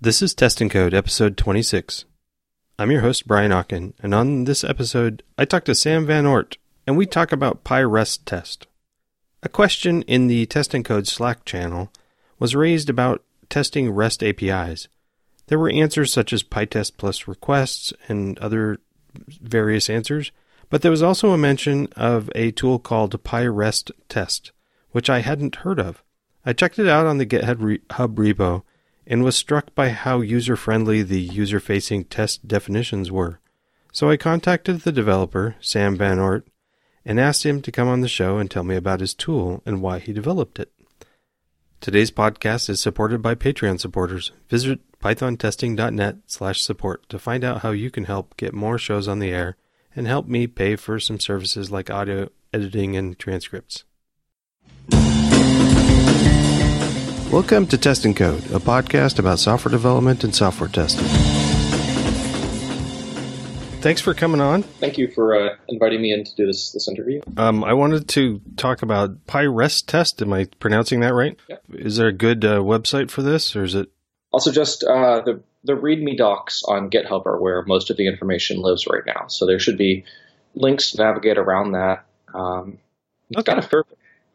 This 0.00 0.20
is 0.20 0.34
Test 0.34 0.60
and 0.60 0.70
Code, 0.70 0.92
episode 0.92 1.36
26. 1.36 2.04
I'm 2.80 2.90
your 2.90 3.00
host, 3.02 3.28
Brian 3.28 3.52
Okken, 3.52 3.94
and 4.02 4.12
on 4.12 4.44
this 4.44 4.64
episode, 4.64 5.22
I 5.38 5.44
talk 5.44 5.64
to 5.66 5.74
Sam 5.74 6.04
Van 6.04 6.24
Oort, 6.24 6.56
and 6.84 6.96
we 6.96 7.06
talk 7.06 7.30
about 7.30 7.62
PyRest 7.64 8.24
test. 8.26 8.66
A 9.44 9.48
question 9.48 10.02
in 10.02 10.26
the 10.26 10.46
Test 10.46 10.74
and 10.74 10.84
Code 10.84 11.06
Slack 11.06 11.44
channel 11.44 11.90
was 12.40 12.56
raised 12.56 12.90
about 12.90 13.22
testing 13.48 13.88
REST 13.88 14.24
APIs. 14.24 14.88
There 15.46 15.60
were 15.60 15.70
answers 15.70 16.12
such 16.12 16.32
as 16.32 16.42
PyTest 16.42 16.96
plus 16.98 17.28
requests 17.28 17.92
and 18.08 18.36
other 18.40 18.80
various 19.40 19.88
answers, 19.88 20.32
but 20.70 20.82
there 20.82 20.90
was 20.90 21.02
also 21.02 21.30
a 21.30 21.38
mention 21.38 21.86
of 21.96 22.30
a 22.34 22.50
tool 22.50 22.80
called 22.80 23.22
PyRest 23.22 23.92
test, 24.08 24.50
which 24.90 25.08
I 25.08 25.20
hadn't 25.20 25.56
heard 25.56 25.78
of. 25.78 26.02
I 26.44 26.52
checked 26.52 26.80
it 26.80 26.88
out 26.88 27.06
on 27.06 27.18
the 27.18 27.26
GitHub 27.26 27.78
repo 27.88 28.64
and 29.06 29.22
was 29.22 29.36
struck 29.36 29.74
by 29.74 29.90
how 29.90 30.20
user 30.20 30.56
friendly 30.56 31.02
the 31.02 31.20
user 31.20 31.60
facing 31.60 32.04
test 32.04 32.46
definitions 32.48 33.10
were. 33.10 33.40
So 33.92 34.10
I 34.10 34.16
contacted 34.16 34.80
the 34.80 34.92
developer, 34.92 35.56
Sam 35.60 35.96
Van 35.96 36.18
Oort, 36.18 36.42
and 37.04 37.20
asked 37.20 37.44
him 37.44 37.60
to 37.62 37.72
come 37.72 37.88
on 37.88 38.00
the 38.00 38.08
show 38.08 38.38
and 38.38 38.50
tell 38.50 38.64
me 38.64 38.76
about 38.76 39.00
his 39.00 39.14
tool 39.14 39.62
and 39.66 39.82
why 39.82 39.98
he 39.98 40.12
developed 40.12 40.58
it. 40.58 40.72
Today's 41.80 42.10
podcast 42.10 42.70
is 42.70 42.80
supported 42.80 43.20
by 43.20 43.34
Patreon 43.34 43.78
supporters. 43.78 44.32
Visit 44.48 44.80
pythontesting.net 45.00 46.16
slash 46.26 46.62
support 46.62 47.06
to 47.10 47.18
find 47.18 47.44
out 47.44 47.60
how 47.60 47.72
you 47.72 47.90
can 47.90 48.04
help 48.04 48.36
get 48.38 48.54
more 48.54 48.78
shows 48.78 49.06
on 49.06 49.18
the 49.18 49.30
air 49.30 49.56
and 49.94 50.06
help 50.06 50.26
me 50.26 50.46
pay 50.46 50.76
for 50.76 50.98
some 50.98 51.20
services 51.20 51.70
like 51.70 51.90
audio 51.90 52.30
editing 52.54 52.96
and 52.96 53.18
transcripts. 53.18 53.84
Welcome 57.34 57.66
to 57.66 57.76
Test 57.76 58.04
and 58.04 58.14
Code, 58.14 58.44
a 58.52 58.60
podcast 58.60 59.18
about 59.18 59.40
software 59.40 59.72
development 59.72 60.22
and 60.22 60.32
software 60.32 60.68
testing. 60.68 61.04
Thanks 63.80 64.00
for 64.00 64.14
coming 64.14 64.40
on. 64.40 64.62
Thank 64.62 64.98
you 64.98 65.10
for 65.10 65.34
uh, 65.34 65.56
inviting 65.68 66.00
me 66.00 66.12
in 66.12 66.22
to 66.22 66.34
do 66.36 66.46
this 66.46 66.70
this 66.70 66.86
interview. 66.86 67.22
Um, 67.36 67.64
I 67.64 67.72
wanted 67.72 68.06
to 68.10 68.40
talk 68.56 68.82
about 68.82 69.26
PyRest 69.26 69.86
test. 69.88 70.22
Am 70.22 70.32
I 70.32 70.46
pronouncing 70.60 71.00
that 71.00 71.12
right? 71.12 71.36
Yeah. 71.48 71.56
Is 71.72 71.96
there 71.96 72.06
a 72.06 72.12
good 72.12 72.44
uh, 72.44 72.60
website 72.60 73.10
for 73.10 73.22
this, 73.22 73.56
or 73.56 73.64
is 73.64 73.74
it? 73.74 73.88
Also, 74.30 74.52
just 74.52 74.84
uh, 74.84 75.20
the 75.22 75.42
the 75.64 75.72
README 75.72 76.16
docs 76.16 76.62
on 76.68 76.88
GitHub 76.88 77.26
are 77.26 77.40
where 77.40 77.64
most 77.64 77.90
of 77.90 77.96
the 77.96 78.06
information 78.06 78.60
lives 78.60 78.86
right 78.86 79.02
now. 79.04 79.26
So 79.26 79.44
there 79.44 79.58
should 79.58 79.76
be 79.76 80.04
links 80.54 80.92
to 80.92 80.98
navigate 81.02 81.38
around 81.38 81.72
that. 81.72 82.06
Um, 82.32 82.78
it's 83.30 83.40
Okay. 83.40 83.54
got 83.56 83.64
a 83.64 83.68
fair 83.68 83.82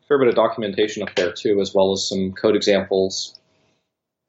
fair 0.10 0.20
bit 0.20 0.28
of 0.28 0.36
documentation 0.36 1.04
up 1.04 1.16
there 1.16 1.32
too, 1.32 1.62
as 1.62 1.74
well 1.74 1.94
as 1.94 2.10
some 2.10 2.34
code 2.34 2.58
examples. 2.58 3.40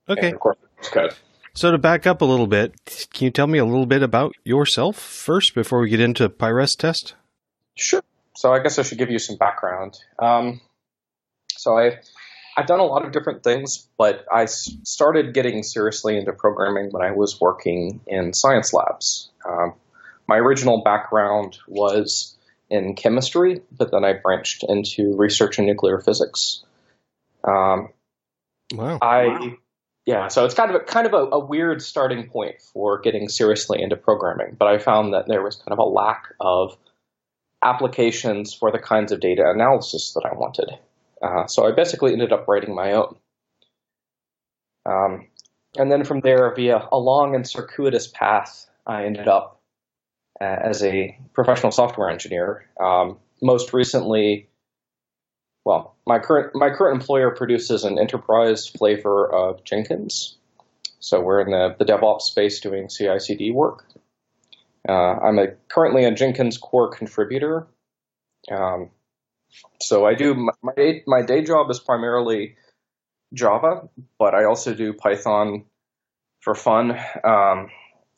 Okay. 0.08 0.30
Of 0.30 0.38
course, 0.38 0.58
code. 0.82 1.14
So 1.54 1.72
to 1.72 1.78
back 1.78 2.06
up 2.06 2.20
a 2.20 2.24
little 2.24 2.46
bit, 2.46 2.74
can 3.12 3.24
you 3.24 3.30
tell 3.30 3.48
me 3.48 3.58
a 3.58 3.64
little 3.64 3.86
bit 3.86 4.02
about 4.02 4.34
yourself 4.44 4.96
first 4.96 5.54
before 5.54 5.80
we 5.80 5.88
get 5.88 5.98
into 5.98 6.28
PyRest 6.28 6.76
test? 6.76 7.14
Sure. 7.74 8.02
So 8.36 8.52
I 8.52 8.62
guess 8.62 8.78
I 8.78 8.82
should 8.82 8.98
give 8.98 9.10
you 9.10 9.18
some 9.18 9.36
background. 9.36 9.98
Um, 10.18 10.60
so 11.56 11.76
I, 11.76 11.98
I've 12.56 12.66
done 12.66 12.78
a 12.78 12.84
lot 12.84 13.04
of 13.04 13.12
different 13.12 13.42
things, 13.42 13.88
but 13.98 14.24
I 14.32 14.44
started 14.44 15.34
getting 15.34 15.62
seriously 15.62 16.16
into 16.16 16.32
programming 16.32 16.90
when 16.90 17.02
I 17.02 17.10
was 17.10 17.40
working 17.40 18.00
in 18.06 18.32
science 18.32 18.72
labs. 18.72 19.30
Um, 19.44 19.74
my 20.28 20.36
original 20.36 20.82
background 20.82 21.58
was 21.66 22.36
in 22.70 22.94
chemistry, 22.94 23.60
but 23.76 23.90
then 23.90 24.04
I 24.04 24.14
branched 24.14 24.64
into 24.68 25.16
research 25.16 25.58
in 25.58 25.66
nuclear 25.66 26.00
physics. 26.00 26.62
Um, 27.44 27.88
Wow. 28.72 28.98
I 29.02 29.56
yeah, 30.06 30.28
so 30.28 30.44
it's 30.44 30.54
kind 30.54 30.70
of 30.70 30.80
a, 30.80 30.84
kind 30.84 31.06
of 31.06 31.12
a, 31.12 31.36
a 31.36 31.44
weird 31.44 31.82
starting 31.82 32.28
point 32.28 32.56
for 32.72 33.00
getting 33.00 33.28
seriously 33.28 33.82
into 33.82 33.96
programming, 33.96 34.56
but 34.58 34.66
I 34.66 34.78
found 34.78 35.12
that 35.12 35.28
there 35.28 35.42
was 35.42 35.56
kind 35.56 35.72
of 35.72 35.78
a 35.78 35.84
lack 35.84 36.34
of 36.40 36.76
applications 37.62 38.54
for 38.54 38.72
the 38.72 38.78
kinds 38.78 39.12
of 39.12 39.20
data 39.20 39.42
analysis 39.46 40.14
that 40.14 40.24
I 40.24 40.34
wanted. 40.34 40.70
Uh, 41.22 41.46
so 41.46 41.66
I 41.66 41.72
basically 41.72 42.12
ended 42.12 42.32
up 42.32 42.48
writing 42.48 42.74
my 42.74 42.92
own. 42.92 43.16
Um, 44.86 45.28
and 45.76 45.92
then 45.92 46.04
from 46.04 46.20
there, 46.20 46.52
via 46.54 46.88
a 46.90 46.98
long 46.98 47.34
and 47.34 47.46
circuitous 47.46 48.08
path, 48.08 48.66
I 48.86 49.04
ended 49.04 49.28
up 49.28 49.59
as 50.40 50.82
a 50.82 51.18
professional 51.34 51.72
software 51.72 52.10
engineer. 52.10 52.66
Um, 52.80 53.18
most 53.42 53.72
recently, 53.72 54.48
well, 55.64 55.96
my 56.06 56.18
current 56.18 56.54
my 56.54 56.70
current 56.70 57.00
employer 57.00 57.30
produces 57.30 57.84
an 57.84 57.98
enterprise 57.98 58.66
flavor 58.66 59.32
of 59.32 59.64
Jenkins. 59.64 60.36
So 61.00 61.20
we're 61.20 61.40
in 61.40 61.50
the, 61.50 61.74
the 61.78 61.84
DevOps 61.84 62.22
space 62.22 62.60
doing 62.60 62.88
CI/CD 62.88 63.52
work. 63.52 63.86
Uh, 64.88 64.92
I'm 64.92 65.38
a, 65.38 65.48
currently 65.68 66.04
a 66.04 66.10
Jenkins 66.10 66.58
core 66.58 66.90
contributor. 66.90 67.66
Um, 68.50 68.90
so 69.80 70.06
I 70.06 70.14
do 70.14 70.34
my 70.34 70.52
my 70.62 70.72
day, 70.74 71.02
my 71.06 71.22
day 71.22 71.42
job 71.42 71.70
is 71.70 71.80
primarily 71.80 72.56
Java, 73.34 73.88
but 74.18 74.34
I 74.34 74.44
also 74.44 74.74
do 74.74 74.92
Python 74.92 75.64
for 76.40 76.54
fun 76.54 76.98
um, 77.24 77.70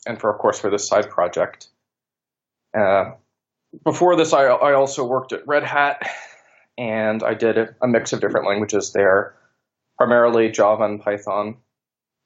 and 0.05 0.19
for 0.19 0.33
of 0.33 0.39
course 0.39 0.59
for 0.59 0.69
this 0.69 0.87
side 0.87 1.09
project. 1.09 1.67
Uh, 2.73 3.11
before 3.83 4.15
this, 4.15 4.33
I, 4.33 4.45
I 4.45 4.73
also 4.73 5.05
worked 5.05 5.33
at 5.33 5.47
Red 5.47 5.63
Hat 5.63 6.07
and 6.77 7.23
I 7.23 7.33
did 7.33 7.57
a 7.57 7.87
mix 7.87 8.13
of 8.13 8.21
different 8.21 8.47
languages 8.47 8.93
there, 8.93 9.35
primarily 9.97 10.49
Java 10.49 10.85
and 10.85 11.01
Python, 11.01 11.57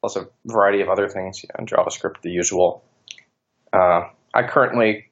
plus 0.01 0.15
a 0.15 0.27
variety 0.45 0.81
of 0.81 0.89
other 0.89 1.09
things, 1.09 1.43
you 1.43 1.49
JavaScript, 1.65 2.21
the 2.21 2.31
usual. 2.31 2.83
Uh, 3.73 4.03
I 4.33 4.43
currently, 4.43 5.05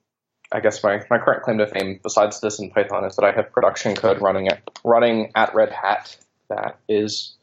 I 0.52 0.60
guess 0.60 0.84
my, 0.84 1.02
my 1.10 1.18
current 1.18 1.44
claim 1.44 1.58
to 1.58 1.68
fame, 1.68 2.00
besides 2.02 2.40
this 2.40 2.60
in 2.60 2.72
Python, 2.72 3.06
is 3.06 3.16
that 3.16 3.26
I 3.26 3.32
have 3.32 3.52
production 3.52 3.96
code 3.96 4.22
running 4.22 4.48
at 4.48 4.62
running 4.84 5.32
at 5.36 5.54
Red 5.56 5.72
Hat 5.72 6.16
that 6.50 6.80
is 6.88 7.36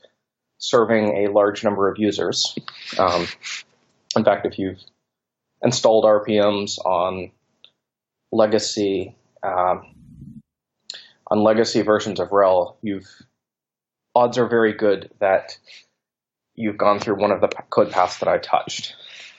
serving 0.59 1.27
a 1.27 1.33
large 1.33 1.65
number 1.65 1.89
of 1.89 1.99
users. 1.99 2.57
Um, 2.99 3.27
in 4.17 4.25
fact, 4.25 4.47
if 4.47 4.59
you've 4.59 4.79
installed 5.63 6.05
RPMs 6.05 6.79
on 6.79 7.33
legacy 8.33 9.15
um, 9.43 9.95
on 11.29 11.43
legacy 11.43 11.83
versions 11.83 12.19
of 12.21 12.31
RHEL, 12.31 12.77
you've 12.83 13.09
odds 14.15 14.37
are 14.39 14.47
very 14.49 14.73
good 14.75 15.11
that 15.21 15.57
you've 16.55 16.77
gone 16.77 16.99
through 16.99 17.19
one 17.21 17.31
of 17.31 17.41
the 17.41 17.49
code 17.71 17.91
paths 17.91 18.19
that 18.19 18.29
I 18.29 18.39
touched. 18.39 18.95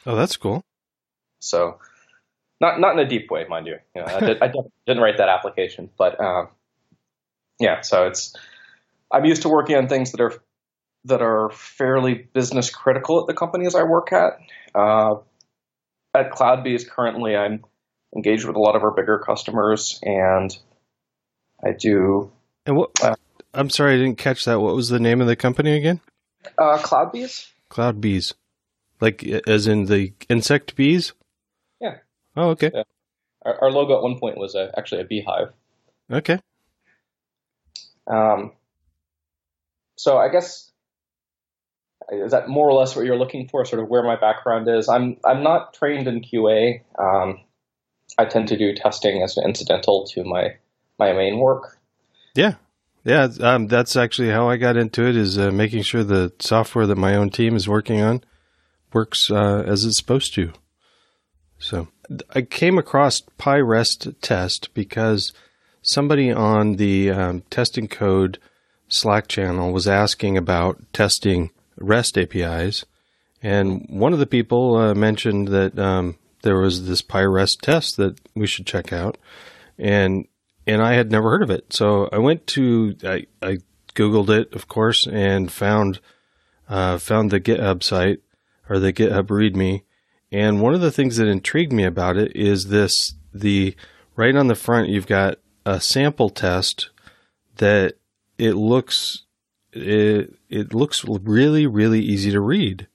Oh, 0.06 0.16
that's 0.16 0.36
cool. 0.38 0.64
So, 1.40 1.80
not 2.62 2.80
not 2.80 2.94
in 2.94 3.06
a 3.06 3.08
deep 3.08 3.30
way, 3.30 3.46
mind 3.50 3.68
you. 3.68 3.76
you 3.96 4.02
know, 4.02 4.08
I, 4.08 4.20
did, 4.20 4.38
I 4.42 4.48
didn't- 4.48 4.72
didn't 4.88 5.04
write 5.04 5.18
that 5.18 5.30
application, 5.30 5.90
but 5.98 6.20
um, 6.20 6.48
yeah. 7.60 7.82
So 7.82 8.08
it's 8.08 8.36
I'm 9.12 9.26
used 9.26 9.42
to 9.44 9.50
working 9.50 9.76
on 9.76 9.88
things 9.88 10.12
that 10.12 10.22
are 10.22 10.34
that 11.06 11.22
are 11.22 11.50
fairly 11.52 12.14
business 12.34 12.70
critical 12.70 13.20
at 13.22 13.28
the 13.28 13.34
companies 13.34 13.76
I 13.76 13.84
work 13.84 14.12
at. 14.14 14.34
Uh, 14.74 15.16
at 16.16 16.32
CloudBees 16.32 16.88
currently, 16.88 17.36
I'm 17.36 17.64
engaged 18.16 18.46
with 18.46 18.56
a 18.56 18.60
lot 18.60 18.76
of 18.76 18.84
our 18.84 18.92
bigger 18.92 19.20
customers, 19.20 20.00
and 20.04 20.56
I 21.64 21.72
do 21.78 22.32
And 22.66 22.76
what? 22.78 22.92
Uh, 23.02 23.16
I'm 23.54 23.70
sorry, 23.70 23.96
I 23.96 23.98
didn't 23.98 24.18
catch 24.18 24.46
that. 24.46 24.60
What 24.60 24.76
was 24.76 24.90
the 24.90 25.00
name 25.00 25.22
of 25.22 25.28
the 25.28 25.36
company 25.36 25.76
again? 25.78 26.02
uh, 26.58 26.78
CloudBees. 26.80 27.50
Cloud 27.70 28.02
bees, 28.02 28.34
like 29.00 29.24
as 29.24 29.68
in 29.68 29.86
the 29.86 30.14
insect 30.30 30.76
bees. 30.76 31.14
Yeah. 31.80 31.98
Oh, 32.36 32.50
okay. 32.50 32.72
Yeah. 32.74 32.84
Our, 33.44 33.64
our 33.64 33.72
logo 33.72 33.96
at 33.98 34.04
one 34.04 34.20
point 34.20 34.38
was 34.38 34.56
a, 34.56 34.72
actually 34.78 35.02
a 35.02 35.06
beehive. 35.06 35.52
Okay. 36.12 36.40
Um, 38.08 38.52
so 39.98 40.18
I 40.18 40.30
guess 40.30 40.70
is 42.12 42.32
that 42.32 42.50
more 42.50 42.68
or 42.70 42.74
less 42.74 42.96
what 42.96 43.06
you're 43.06 43.18
looking 43.18 43.48
for? 43.48 43.64
Sort 43.66 43.82
of 43.82 43.90
where 43.90 44.04
my 44.04 44.20
background 44.20 44.68
is. 44.68 44.90
I'm 44.90 45.18
I'm 45.24 45.42
not 45.44 45.74
trained 45.74 46.08
in 46.08 46.22
QA. 46.22 46.82
Um, 47.00 47.40
I 48.18 48.26
tend 48.26 48.48
to 48.50 48.58
do 48.58 48.74
testing 48.74 49.22
as 49.24 49.38
an 49.38 49.46
incidental 49.46 50.06
to 50.08 50.24
my 50.24 50.56
my 51.00 51.14
main 51.14 51.40
work. 51.40 51.80
Yeah. 52.36 52.56
Yeah, 53.06 53.28
um, 53.42 53.68
that's 53.68 53.98
actually 53.98 54.30
how 54.30 54.50
I 54.50 54.56
got 54.56 54.78
into 54.78 55.06
it. 55.06 55.18
Is 55.18 55.38
uh, 55.38 55.52
making 55.52 55.84
sure 55.84 56.06
the 56.06 56.32
software 56.40 56.88
that 56.88 56.96
my 56.96 57.16
own 57.16 57.32
team 57.32 57.56
is 57.56 57.68
working 57.68 58.00
on 58.00 58.24
works 58.94 59.30
uh, 59.30 59.64
as 59.66 59.84
it's 59.84 59.98
supposed 59.98 60.34
to. 60.36 60.54
So 61.60 61.90
I 62.34 62.44
came 62.44 62.78
across 62.78 63.22
PyRest 63.40 64.16
test 64.22 64.74
because 64.74 65.34
somebody 65.82 66.32
on 66.32 66.78
the 66.78 67.12
um, 67.12 67.42
testing 67.50 67.88
code 67.88 68.40
Slack 68.88 69.28
channel 69.28 69.74
was 69.74 69.88
asking 69.88 70.38
about 70.38 70.82
testing 70.94 71.50
REST 71.78 72.18
APIs, 72.18 72.86
and 73.42 73.86
one 73.90 74.14
of 74.14 74.20
the 74.20 74.28
people 74.28 74.78
uh, 74.78 74.94
mentioned 74.94 75.50
that 75.50 75.78
um, 75.78 76.18
there 76.44 76.60
was 76.60 76.86
this 76.86 77.02
PyRest 77.02 77.62
test 77.62 77.98
that 77.98 78.20
we 78.36 78.46
should 78.46 78.68
check 78.68 78.94
out, 78.94 79.18
and 79.78 80.28
and 80.68 80.82
I 80.82 80.94
had 80.94 81.12
never 81.12 81.30
heard 81.30 81.44
of 81.44 81.50
it. 81.50 81.74
So 81.74 82.08
I 82.12 82.20
went 82.20 82.46
to 82.48 82.96
I, 83.04 83.26
I 83.42 83.58
googled 83.96 84.30
it, 84.30 84.54
of 84.54 84.68
course, 84.68 85.08
and 85.08 85.52
found 85.52 86.00
uh, 86.70 86.98
found 87.00 87.32
the 87.32 87.42
GitHub 87.42 87.84
site 87.84 88.20
or 88.70 88.80
the 88.80 88.94
GitHub 88.94 89.28
README. 89.28 89.84
And 90.32 90.62
one 90.62 90.74
of 90.74 90.82
the 90.82 90.92
things 90.92 91.18
that 91.18 91.28
intrigued 91.28 91.74
me 91.74 91.84
about 91.84 92.18
it 92.18 92.36
is 92.36 92.68
this 92.68 93.14
the 93.34 93.76
right 94.16 94.36
on 94.36 94.48
the 94.48 94.56
front 94.56 94.90
you've 94.90 95.08
got 95.08 95.38
a 95.66 95.80
sample 95.80 96.30
test 96.30 96.90
that 97.58 97.96
it 98.38 98.54
looks 98.54 99.24
it 99.72 100.34
it 100.50 100.74
looks 100.74 101.06
really 101.06 101.68
really 101.68 102.02
easy 102.02 102.32
to 102.32 102.42
read. 102.42 102.88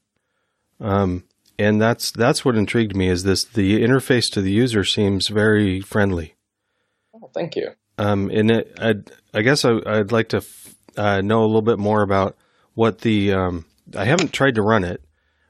Um, 0.81 1.25
and 1.59 1.81
that's 1.81 2.11
that's 2.11 2.45
what 2.45 2.57
intrigued 2.57 2.97
me 2.97 3.09
is 3.09 3.25
this 3.25 3.45
the 3.45 3.83
interface 3.83 4.31
to 4.33 4.41
the 4.41 4.53
user 4.53 4.85
seems 4.85 5.29
very 5.29 5.81
friendly. 5.81 6.35
Oh, 7.15 7.31
thank 7.35 7.57
you. 7.57 7.71
Um, 7.99 8.31
and 8.33 8.51
it, 8.51 8.79
I'd, 8.81 9.11
I 9.35 9.43
guess 9.43 9.65
I, 9.65 9.73
would 9.73 10.13
like 10.13 10.29
to 10.29 10.45
uh, 10.97 11.21
know 11.21 11.41
a 11.43 11.47
little 11.47 11.63
bit 11.63 11.79
more 11.79 12.03
about 12.03 12.37
what 12.75 13.01
the 13.01 13.33
um, 13.33 13.65
I 13.97 14.05
haven't 14.05 14.33
tried 14.33 14.55
to 14.55 14.63
run 14.63 14.85
it, 14.85 15.03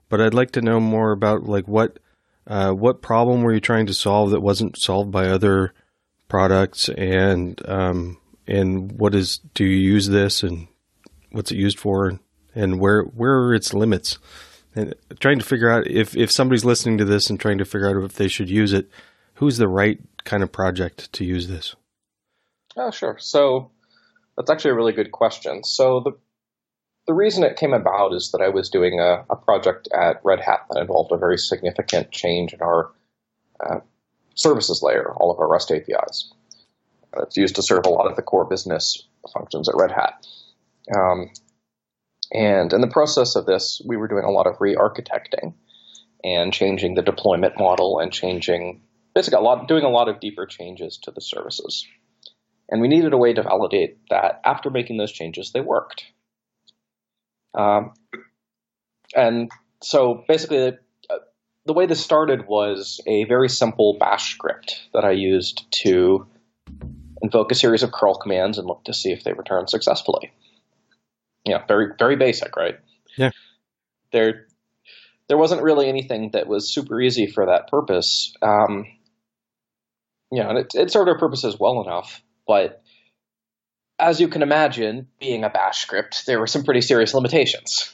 but 0.09 0.21
I'd 0.21 0.35
like 0.35 0.53
to 0.53 0.63
know 0.63 0.81
more 0.81 1.13
about 1.13 1.45
like 1.45 1.69
what 1.69 1.99
uh, 2.47 2.73
what 2.73 3.03
problem 3.03 3.43
were 3.43 3.53
you 3.53 3.61
trying 3.61 3.87
to 3.87 3.95
solve 3.95 4.31
that 4.31 4.41
wasn't 4.41 4.79
solved 4.79 5.11
by 5.11 5.27
other 5.27 5.75
products, 6.29 6.89
and 6.89 7.61
um, 7.69 8.19
and 8.47 8.93
what 8.93 9.15
is 9.15 9.39
do 9.53 9.65
you 9.65 9.77
use 9.77 10.09
this 10.09 10.43
and 10.43 10.69
what's 11.33 11.53
it 11.53 11.59
used 11.59 11.79
for, 11.79 12.09
and, 12.09 12.21
and 12.55 12.81
where 12.81 13.03
where 13.03 13.41
are 13.41 13.55
its 13.55 13.75
limits? 13.75 14.19
And 14.79 14.95
trying 15.19 15.41
to 15.41 15.45
figure 15.45 15.71
out 15.71 15.89
if 15.89 16.17
if 16.17 16.31
somebody's 16.31 16.65
listening 16.65 16.99
to 16.99 17.05
this 17.05 17.29
and 17.31 17.41
trying 17.41 17.59
to 17.59 17.65
figure 17.65 17.89
out 17.89 18.05
if 18.05 18.15
they 18.15 18.29
should 18.29 18.49
use 18.49 18.73
it, 18.73 18.89
who's 19.35 19.59
the 19.59 19.67
right 19.67 19.99
kind 20.25 20.43
of 20.43 20.53
project 20.53 21.13
to 21.15 21.25
use 21.25 21.49
this? 21.49 21.75
Oh, 22.77 22.93
sure. 22.93 23.17
So 23.19 23.73
that's 24.37 24.51
actually 24.51 24.71
a 24.71 24.77
really 24.77 24.93
good 24.93 25.11
question. 25.11 25.65
So 25.65 26.01
the 26.01 26.13
the 27.09 27.15
reason 27.15 27.43
it 27.43 27.57
came 27.57 27.73
about 27.73 28.15
is 28.15 28.31
that 28.31 28.41
I 28.41 28.51
was 28.51 28.69
doing 28.69 29.01
a, 29.01 29.25
a 29.29 29.35
project 29.35 29.89
at 29.93 30.21
Red 30.23 30.41
Hat 30.41 30.67
that 30.71 30.81
involved 30.81 31.11
a 31.11 31.17
very 31.17 31.39
significant 31.39 32.13
change 32.13 32.53
in 32.53 32.61
our 32.61 32.93
uh, 33.59 33.81
services 34.37 34.81
layer, 34.83 35.13
all 35.15 35.33
of 35.33 35.41
our 35.41 35.49
REST 35.49 35.73
APIs. 35.73 36.33
It's 37.17 37.37
used 37.37 37.57
to 37.57 37.63
serve 37.63 37.87
a 37.87 37.91
lot 37.91 38.09
of 38.09 38.15
the 38.15 38.23
core 38.23 38.45
business 38.45 39.09
functions 39.33 39.69
at 39.69 39.75
Red 39.75 39.91
Hat. 39.91 40.25
Um, 40.95 41.31
and 42.33 42.73
in 42.73 42.81
the 42.81 42.89
process 42.89 43.37
of 43.37 43.47
this, 43.47 43.81
we 43.87 43.97
were 43.97 44.09
doing 44.09 44.25
a 44.25 44.31
lot 44.31 44.47
of 44.47 44.57
re-architecting 44.61 45.55
and 46.23 46.53
changing 46.53 46.95
the 46.95 47.03
deployment 47.03 47.59
model 47.59 48.01
and 48.01 48.13
changing 48.13 48.83
basically 49.15 49.39
a 49.39 49.43
lot, 49.43 49.69
doing 49.69 49.85
a 49.85 49.89
lot 49.89 50.09
of 50.09 50.21
deeper 50.21 50.47
changes 50.47 50.99
to 51.05 51.11
the 51.11 51.21
services. 51.21 51.87
And 52.69 52.81
we 52.81 52.89
needed 52.89 53.13
a 53.13 53.17
way 53.17 53.33
to 53.33 53.43
validate 53.43 53.99
that 54.11 54.41
after 54.45 54.69
making 54.69 54.99
those 54.99 55.13
changes, 55.13 55.53
they 55.53 55.61
worked. 55.61 56.05
Um, 57.59 57.95
and 59.17 59.51
so 59.83 60.25
basically, 60.29 60.59
the, 60.59 60.79
uh, 61.09 61.19
the 61.65 61.73
way 61.73 61.87
this 61.87 62.05
started 62.05 62.47
was 62.47 63.01
a 63.07 63.25
very 63.25 63.49
simple 63.49 63.97
bash 63.99 64.35
script 64.35 64.83
that 64.93 65.05
I 65.05 65.13
used 65.13 65.65
to 65.83 66.27
invoke 67.23 67.51
a 67.51 67.55
series 67.55 67.83
of 67.83 67.91
curl 67.91 68.17
commands 68.17 68.59
and 68.59 68.67
look 68.67 68.85
to 68.85 68.93
see 68.93 69.13
if 69.13 69.25
they 69.25 69.33
return 69.33 69.67
successfully. 69.67 70.31
Yeah, 71.45 71.65
very 71.67 71.89
very 71.99 72.17
basic, 72.17 72.57
right? 72.57 72.79
Yeah. 73.17 73.31
There 74.13 74.47
there 75.29 75.39
wasn't 75.39 75.63
really 75.63 75.89
anything 75.89 76.31
that 76.33 76.47
was 76.47 76.73
super 76.73 77.01
easy 77.01 77.27
for 77.27 77.47
that 77.47 77.69
purpose. 77.69 78.35
Um, 78.43 78.87
you 80.31 80.43
know, 80.43 80.51
and 80.51 80.59
it, 80.59 80.75
it 80.75 80.91
served 80.91 81.09
our 81.09 81.19
purposes 81.19 81.57
well 81.59 81.83
enough, 81.83 82.23
but 82.47 82.83
as 83.99 84.21
you 84.21 84.29
can 84.29 84.43
imagine, 84.43 85.09
being 85.19 85.45
a 85.45 85.51
bash 85.51 85.81
script, 85.81 86.25
there 86.27 86.39
were 86.39 86.47
some 86.47 86.65
pretty 86.65 86.81
serious 86.81 87.15
limitations. 87.15 87.93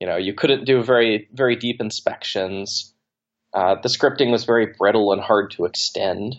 You 0.00 0.06
know, 0.06 0.16
you 0.16 0.34
couldn't 0.34 0.64
do 0.64 0.82
very, 0.82 1.28
very 1.32 1.56
deep 1.56 1.80
inspections. 1.80 2.92
Uh, 3.54 3.76
the 3.82 3.88
scripting 3.88 4.30
was 4.30 4.44
very 4.44 4.74
brittle 4.78 5.12
and 5.12 5.22
hard 5.22 5.52
to 5.52 5.64
extend. 5.64 6.36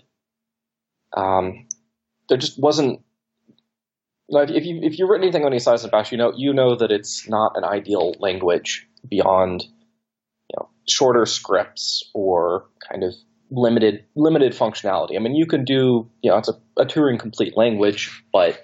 Um, 1.15 1.67
there 2.29 2.37
just 2.37 2.59
wasn't. 2.59 3.01
Like 4.27 4.49
if 4.49 4.65
you 4.65 4.79
if 4.81 4.97
you've 4.97 5.09
written 5.09 5.23
anything 5.23 5.43
on 5.43 5.51
any 5.51 5.59
size 5.59 5.83
of 5.83 5.91
Bash, 5.91 6.11
you 6.11 6.17
know 6.17 6.33
you 6.35 6.53
know 6.53 6.75
that 6.75 6.91
it's 6.91 7.27
not 7.29 7.53
an 7.55 7.63
ideal 7.63 8.15
language 8.19 8.87
beyond 9.07 9.63
you 9.63 10.55
know 10.57 10.69
shorter 10.89 11.25
scripts 11.25 12.09
or 12.13 12.65
kind 12.89 13.03
of 13.03 13.13
limited 13.51 14.05
limited 14.15 14.53
functionality. 14.53 15.15
I 15.15 15.19
mean, 15.19 15.35
you 15.35 15.45
can 15.45 15.63
do 15.63 16.09
you 16.21 16.31
know 16.31 16.37
it's 16.37 16.49
a, 16.49 16.59
a 16.77 16.85
Turing 16.85 17.19
complete 17.19 17.55
language, 17.55 18.23
but 18.33 18.63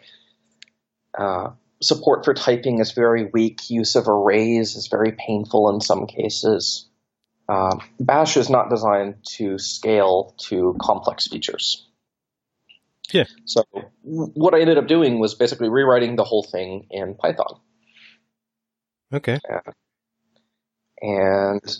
uh, 1.17 1.51
support 1.81 2.25
for 2.25 2.33
typing 2.33 2.79
is 2.79 2.93
very 2.93 3.29
weak. 3.31 3.69
Use 3.69 3.95
of 3.95 4.07
arrays 4.07 4.75
is 4.75 4.87
very 4.87 5.11
painful 5.11 5.69
in 5.69 5.81
some 5.81 6.07
cases. 6.07 6.87
Uh, 7.49 7.77
Bash 7.99 8.37
is 8.37 8.49
not 8.49 8.69
designed 8.69 9.15
to 9.35 9.57
scale 9.57 10.35
to 10.47 10.75
complex 10.81 11.27
features. 11.27 11.85
Yeah. 13.11 13.25
So 13.45 13.63
what 14.03 14.53
I 14.53 14.61
ended 14.61 14.77
up 14.77 14.87
doing 14.87 15.19
was 15.19 15.35
basically 15.35 15.69
rewriting 15.69 16.15
the 16.15 16.23
whole 16.23 16.43
thing 16.43 16.87
in 16.89 17.15
Python. 17.15 17.59
Okay. 19.13 19.39
Uh, 19.49 19.71
and 21.01 21.77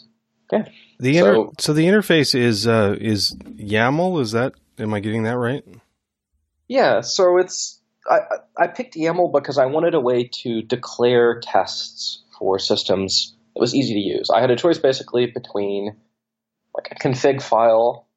yeah. 0.51 0.65
The 0.99 1.17
inter- 1.17 1.33
so, 1.33 1.53
so 1.59 1.73
the 1.73 1.85
interface 1.85 2.35
is 2.35 2.67
uh, 2.67 2.95
is 2.99 3.35
YAML. 3.43 4.21
Is 4.21 4.31
that 4.31 4.53
am 4.77 4.93
I 4.93 4.99
getting 4.99 5.23
that 5.23 5.37
right? 5.37 5.63
Yeah. 6.67 7.01
So 7.01 7.37
it's 7.37 7.81
I, 8.09 8.19
I 8.57 8.67
picked 8.67 8.95
YAML 8.95 9.31
because 9.31 9.57
I 9.57 9.65
wanted 9.65 9.93
a 9.93 9.99
way 9.99 10.29
to 10.43 10.61
declare 10.61 11.39
tests 11.39 12.23
for 12.37 12.59
systems 12.59 13.35
that 13.53 13.59
was 13.59 13.75
easy 13.75 13.93
to 13.93 13.99
use. 13.99 14.29
I 14.33 14.41
had 14.41 14.51
a 14.51 14.55
choice 14.55 14.79
basically 14.79 15.27
between 15.27 15.95
like 16.73 16.91
a 16.91 16.95
config 16.95 17.41
file, 17.41 18.07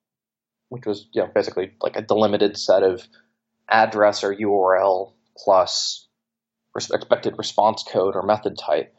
which 0.68 0.86
was 0.86 1.06
you 1.12 1.22
know 1.22 1.30
basically 1.34 1.72
like 1.80 1.96
a 1.96 2.02
delimited 2.02 2.56
set 2.56 2.82
of 2.82 3.06
address 3.68 4.24
or 4.24 4.34
URL 4.34 5.12
plus 5.36 6.06
expected 6.76 7.34
response 7.38 7.84
code 7.90 8.16
or 8.16 8.22
method 8.22 8.58
type. 8.58 8.94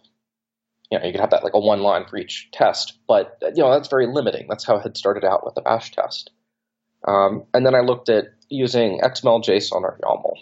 You 0.91 0.99
know, 0.99 1.05
you 1.05 1.11
could 1.11 1.21
have 1.21 1.31
that 1.31 1.43
like 1.43 1.53
a 1.53 1.59
one 1.59 1.81
line 1.81 2.05
for 2.05 2.17
each 2.17 2.49
test, 2.53 2.97
but 3.07 3.37
you 3.41 3.63
know 3.63 3.71
that's 3.71 3.89
very 3.89 4.07
limiting. 4.07 4.47
That's 4.47 4.65
how 4.65 4.77
I 4.77 4.81
had 4.81 4.97
started 4.97 5.23
out 5.23 5.45
with 5.45 5.55
the 5.55 5.61
bash 5.61 5.91
test. 5.91 6.31
Um, 7.07 7.43
and 7.53 7.65
then 7.65 7.75
I 7.75 7.81
looked 7.81 8.09
at 8.09 8.25
using 8.49 8.99
XML, 8.99 9.43
JSON, 9.43 9.81
or 9.81 9.99
YAML. 10.03 10.33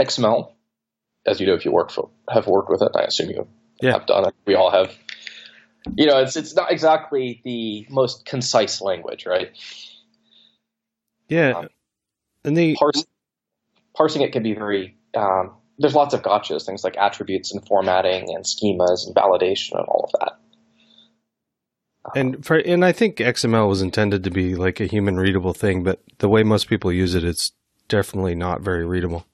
XML, 0.00 0.52
as 1.26 1.40
you 1.40 1.46
do 1.46 1.54
if 1.54 1.64
you 1.64 1.72
work 1.72 1.90
for 1.90 2.10
have 2.28 2.46
worked 2.46 2.70
with 2.70 2.82
it. 2.82 2.92
I 2.94 3.02
assume 3.02 3.30
you 3.30 3.48
yeah. 3.80 3.92
have 3.92 4.06
done 4.06 4.26
it. 4.26 4.34
We 4.46 4.54
all 4.54 4.70
have. 4.70 4.92
You 5.96 6.06
know, 6.06 6.18
it's 6.18 6.36
it's 6.36 6.54
not 6.54 6.70
exactly 6.70 7.40
the 7.44 7.86
most 7.90 8.26
concise 8.26 8.80
language, 8.80 9.26
right? 9.26 9.50
Yeah, 11.28 11.50
um, 11.50 11.68
and 12.44 12.56
the 12.56 12.76
parse, 12.76 13.04
parsing 13.94 14.22
it 14.22 14.32
can 14.32 14.42
be 14.42 14.54
very. 14.54 14.96
Um, 15.14 15.52
there's 15.78 15.94
lots 15.94 16.14
of 16.14 16.22
gotchas, 16.22 16.66
things 16.66 16.82
like 16.82 16.96
attributes 16.96 17.52
and 17.52 17.66
formatting 17.66 18.34
and 18.34 18.44
schemas 18.44 19.06
and 19.06 19.14
validation 19.14 19.78
and 19.78 19.86
all 19.86 20.10
of 20.12 20.20
that. 20.20 20.38
And 22.14 22.44
for 22.44 22.56
and 22.56 22.84
I 22.84 22.92
think 22.92 23.16
XML 23.16 23.68
was 23.68 23.82
intended 23.82 24.24
to 24.24 24.30
be 24.30 24.54
like 24.54 24.80
a 24.80 24.86
human 24.86 25.16
readable 25.16 25.52
thing, 25.52 25.82
but 25.82 26.00
the 26.18 26.28
way 26.28 26.42
most 26.42 26.68
people 26.68 26.92
use 26.92 27.14
it, 27.14 27.24
it's 27.24 27.52
definitely 27.88 28.34
not 28.34 28.60
very 28.60 28.84
readable. 28.84 29.26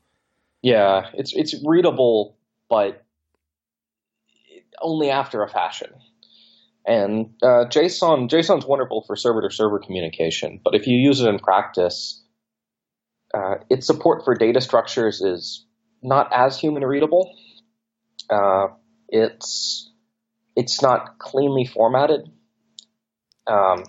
Yeah, 0.62 1.08
it's 1.14 1.32
it's 1.34 1.54
readable, 1.64 2.36
but 2.68 3.04
only 4.80 5.10
after 5.10 5.42
a 5.42 5.48
fashion. 5.48 5.90
And 6.86 7.30
uh, 7.42 7.64
JSON 7.70 8.28
JSON's 8.28 8.66
wonderful 8.66 9.04
for 9.06 9.16
server 9.16 9.40
to 9.42 9.54
server 9.54 9.78
communication, 9.78 10.60
but 10.62 10.74
if 10.74 10.86
you 10.86 10.96
use 10.96 11.20
it 11.20 11.28
in 11.28 11.38
practice, 11.38 12.22
uh, 13.32 13.56
its 13.70 13.86
support 13.86 14.24
for 14.24 14.34
data 14.34 14.60
structures 14.60 15.20
is 15.22 15.64
not 16.02 16.30
as 16.32 16.58
human 16.58 16.84
readable. 16.84 17.34
Uh, 18.28 18.68
it's 19.08 19.90
it's 20.56 20.82
not 20.82 21.18
cleanly 21.18 21.64
formatted. 21.64 22.30
Um, 23.46 23.84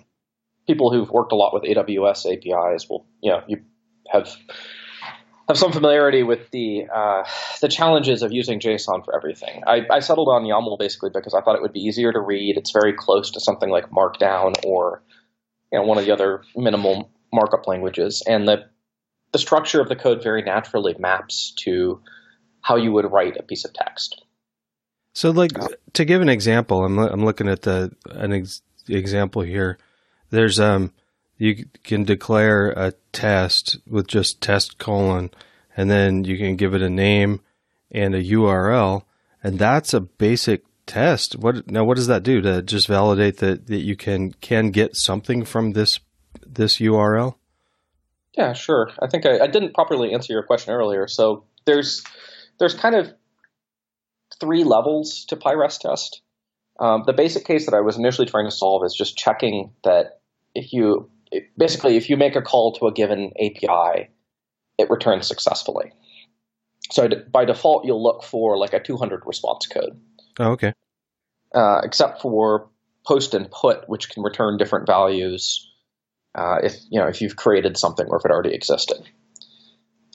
people 0.66 0.92
who've 0.92 1.10
worked 1.10 1.32
a 1.32 1.36
lot 1.36 1.54
with 1.54 1.62
AWS 1.64 2.26
APIs 2.32 2.88
will, 2.88 3.06
you 3.22 3.30
know, 3.30 3.42
you 3.46 3.58
have 4.10 4.34
have 5.48 5.58
some 5.58 5.72
familiarity 5.72 6.22
with 6.22 6.50
the 6.50 6.86
uh, 6.92 7.24
the 7.60 7.68
challenges 7.68 8.22
of 8.22 8.32
using 8.32 8.58
JSON 8.58 9.04
for 9.04 9.14
everything. 9.14 9.62
I, 9.66 9.86
I, 9.90 10.00
settled 10.00 10.28
on 10.28 10.42
YAML 10.42 10.78
basically 10.78 11.10
because 11.10 11.34
I 11.34 11.40
thought 11.40 11.56
it 11.56 11.62
would 11.62 11.72
be 11.72 11.80
easier 11.80 12.12
to 12.12 12.20
read. 12.20 12.56
It's 12.56 12.72
very 12.72 12.92
close 12.92 13.30
to 13.32 13.40
something 13.40 13.70
like 13.70 13.90
Markdown 13.90 14.54
or 14.64 15.02
you 15.72 15.78
know 15.78 15.84
one 15.84 15.98
of 15.98 16.04
the 16.04 16.12
other 16.12 16.42
minimal 16.56 17.10
markup 17.32 17.66
languages, 17.66 18.22
and 18.26 18.48
the 18.48 18.66
the 19.32 19.38
structure 19.38 19.80
of 19.80 19.88
the 19.88 19.96
code 19.96 20.22
very 20.22 20.42
naturally 20.42 20.96
maps 20.98 21.52
to 21.58 22.00
how 22.62 22.76
you 22.76 22.92
would 22.92 23.10
write 23.10 23.36
a 23.36 23.42
piece 23.42 23.64
of 23.64 23.72
text. 23.72 24.22
So, 25.12 25.30
like 25.30 25.52
to 25.92 26.04
give 26.04 26.22
an 26.22 26.28
example, 26.28 26.84
I'm 26.84 26.98
I'm 26.98 27.24
looking 27.24 27.48
at 27.48 27.62
the 27.62 27.94
an 28.10 28.32
ex- 28.32 28.62
example 28.88 29.42
here. 29.42 29.78
There's 30.30 30.58
um 30.58 30.92
you 31.38 31.66
can 31.84 32.04
declare 32.04 32.70
a 32.70 32.92
test 33.12 33.78
with 33.86 34.06
just 34.06 34.40
test 34.40 34.78
colon, 34.78 35.30
and 35.76 35.90
then 35.90 36.24
you 36.24 36.38
can 36.38 36.56
give 36.56 36.74
it 36.74 36.82
a 36.82 36.90
name 36.90 37.40
and 37.90 38.14
a 38.14 38.22
URL, 38.22 39.02
and 39.42 39.58
that's 39.58 39.92
a 39.94 40.00
basic 40.00 40.64
test. 40.86 41.36
What 41.36 41.70
now? 41.70 41.84
What 41.84 41.96
does 41.96 42.06
that 42.06 42.22
do 42.22 42.40
to 42.40 42.62
just 42.62 42.88
validate 42.88 43.38
that, 43.38 43.66
that 43.66 43.80
you 43.80 43.96
can 43.96 44.32
can 44.32 44.70
get 44.70 44.96
something 44.96 45.44
from 45.44 45.72
this 45.72 46.00
this 46.46 46.78
URL? 46.78 47.34
Yeah, 48.36 48.52
sure. 48.52 48.90
I 49.00 49.06
think 49.06 49.26
I, 49.26 49.40
I 49.40 49.46
didn't 49.46 49.74
properly 49.74 50.12
answer 50.12 50.32
your 50.32 50.42
question 50.42 50.72
earlier. 50.72 51.06
So 51.08 51.44
there's 51.64 52.02
there's 52.58 52.74
kind 52.74 52.94
of 52.94 53.12
three 54.40 54.64
levels 54.64 55.24
to 55.26 55.36
PyRest 55.36 55.80
test. 55.80 56.22
Um, 56.78 57.04
the 57.06 57.14
basic 57.14 57.46
case 57.46 57.66
that 57.66 57.74
I 57.74 57.80
was 57.80 57.96
initially 57.96 58.26
trying 58.26 58.46
to 58.46 58.50
solve 58.50 58.84
is 58.84 58.94
just 58.94 59.16
checking 59.16 59.72
that 59.84 60.20
if 60.54 60.72
you 60.72 61.10
basically 61.56 61.96
if 61.96 62.08
you 62.08 62.16
make 62.16 62.36
a 62.36 62.42
call 62.42 62.72
to 62.74 62.86
a 62.86 62.92
given 62.92 63.32
API, 63.40 64.08
it 64.78 64.90
returns 64.90 65.26
successfully. 65.26 65.92
So 66.90 67.08
by 67.30 67.44
default, 67.44 67.84
you'll 67.84 68.02
look 68.02 68.22
for 68.22 68.56
like 68.56 68.72
a 68.72 68.80
200 68.80 69.22
response 69.26 69.66
code. 69.66 70.00
Oh, 70.38 70.52
okay. 70.52 70.72
Uh, 71.54 71.80
except 71.82 72.20
for 72.20 72.68
post 73.06 73.34
and 73.34 73.50
put, 73.50 73.88
which 73.88 74.10
can 74.10 74.22
return 74.22 74.56
different 74.56 74.86
values 74.86 75.72
uh, 76.36 76.58
if 76.62 76.76
you 76.90 77.00
know 77.00 77.06
if 77.06 77.20
you've 77.20 77.36
created 77.36 77.78
something 77.78 78.06
or 78.08 78.18
if 78.18 78.24
it 78.24 78.30
already 78.30 78.54
existed. 78.54 78.98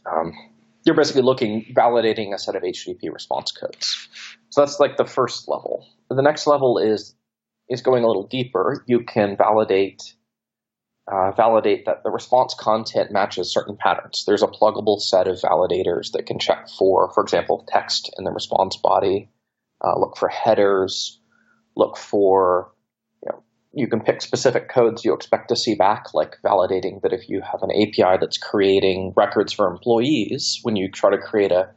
Um, 0.06 0.34
you're 0.86 0.96
basically 0.96 1.22
looking 1.22 1.66
validating 1.76 2.34
a 2.34 2.40
set 2.40 2.56
of 2.56 2.64
HTTP 2.64 3.12
response 3.12 3.52
codes. 3.52 4.08
So 4.50 4.62
that's 4.62 4.80
like 4.80 4.98
the 4.98 5.06
first 5.06 5.48
level. 5.48 5.86
The 6.10 6.22
next 6.22 6.48
level 6.48 6.78
is 6.78 7.16
is 7.70 7.82
going 7.82 8.04
a 8.04 8.08
little 8.08 8.28
deeper. 8.28 8.84
You 8.88 9.04
can 9.04 9.36
validate 9.38 10.14
uh, 11.12 11.32
validate 11.32 11.86
that 11.86 12.04
the 12.04 12.10
response 12.10 12.54
content 12.54 13.12
matches 13.12 13.52
certain 13.52 13.76
patterns. 13.76 14.24
There's 14.26 14.44
a 14.44 14.48
pluggable 14.48 15.00
set 15.00 15.28
of 15.28 15.42
validators 15.42 16.12
that 16.14 16.26
can 16.26 16.40
check 16.40 16.70
for, 16.70 17.12
for 17.14 17.22
example, 17.22 17.66
text 17.68 18.14
in 18.18 18.24
the 18.24 18.32
response 18.32 18.78
body, 18.78 19.30
uh, 19.84 20.00
look 20.00 20.16
for 20.16 20.30
headers, 20.30 21.20
look 21.76 21.98
for, 21.98 22.72
you 23.24 23.30
know, 23.32 23.44
you 23.74 23.88
can 23.88 24.00
pick 24.00 24.22
specific 24.22 24.70
codes 24.70 25.04
you 25.04 25.14
expect 25.14 25.50
to 25.50 25.56
see 25.56 25.76
back, 25.76 26.14
like 26.14 26.38
validating 26.46 27.02
that 27.02 27.14
if 27.14 27.28
you 27.28 27.42
have 27.42 27.62
an 27.62 27.72
API 27.72 28.18
that's 28.20 28.38
creating 28.38 29.14
records 29.18 29.52
for 29.52 29.68
employees, 29.68 30.60
when 30.64 30.78
you 30.78 30.90
try 30.90 31.12
to 31.12 31.18
create 31.18 31.52
a 31.52 31.70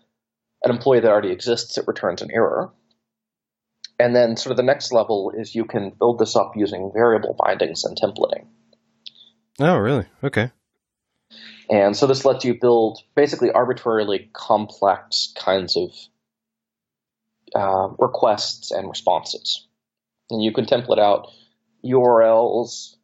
an 0.63 0.71
employee 0.71 1.01
that 1.01 1.11
already 1.11 1.31
exists, 1.31 1.77
it 1.77 1.87
returns 1.87 2.23
an 2.23 2.31
error. 2.33 2.73
And 3.99 4.17
then 4.17 4.37
sort 4.37 4.53
of 4.53 4.57
the 4.57 4.63
next 4.63 4.93
level 4.93 5.31
is 5.37 5.55
you 5.55 5.67
can 5.67 5.93
build 5.99 6.19
this 6.19 6.37
up 6.37 6.53
using 6.57 6.91
variable 6.95 7.37
bindings 7.39 7.85
and 7.85 7.97
templating. 8.01 8.47
Oh, 9.61 9.77
really? 9.77 10.07
Okay. 10.23 10.51
And 11.71 11.97
so 11.97 12.07
this 12.07 12.25
lets 12.25 12.45
you 12.45 12.59
build 12.61 13.01
basically 13.15 13.51
arbitrarily 13.51 14.31
complex 14.33 15.33
kinds 15.37 15.77
of 15.77 15.91
uh, 17.55 17.95
requests 17.99 18.71
and 18.71 18.89
responses. 18.89 19.67
And 20.31 20.43
you 20.43 20.53
can 20.53 20.67
template 20.67 20.99
out 20.99 21.31
URLs, 21.85 22.97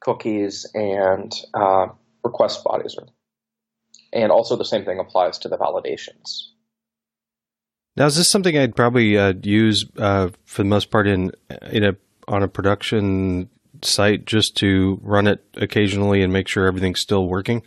cookies, 0.00 0.66
and 0.74 1.34
uh, 1.54 1.88
request 2.24 2.64
bodies. 2.64 2.96
And 4.12 4.32
also 4.32 4.56
the 4.56 4.64
same 4.64 4.84
thing 4.84 4.98
applies 4.98 5.38
to 5.38 5.48
the 5.48 5.58
validations. 5.58 6.48
Now, 7.96 8.06
is 8.06 8.16
this 8.16 8.30
something 8.30 8.56
I'd 8.56 8.76
probably 8.76 9.18
uh, 9.18 9.34
use 9.42 9.84
uh, 9.98 10.30
for 10.44 10.62
the 10.62 10.68
most 10.68 10.90
part 10.90 11.06
in 11.06 11.32
in 11.70 11.84
a 11.84 11.96
on 12.28 12.42
a 12.42 12.48
production 12.48 13.50
site 13.84 14.24
just 14.24 14.56
to 14.58 14.98
run 15.02 15.26
it 15.26 15.44
occasionally 15.54 16.22
and 16.22 16.32
make 16.32 16.48
sure 16.48 16.66
everything's 16.66 17.00
still 17.00 17.26
working? 17.26 17.62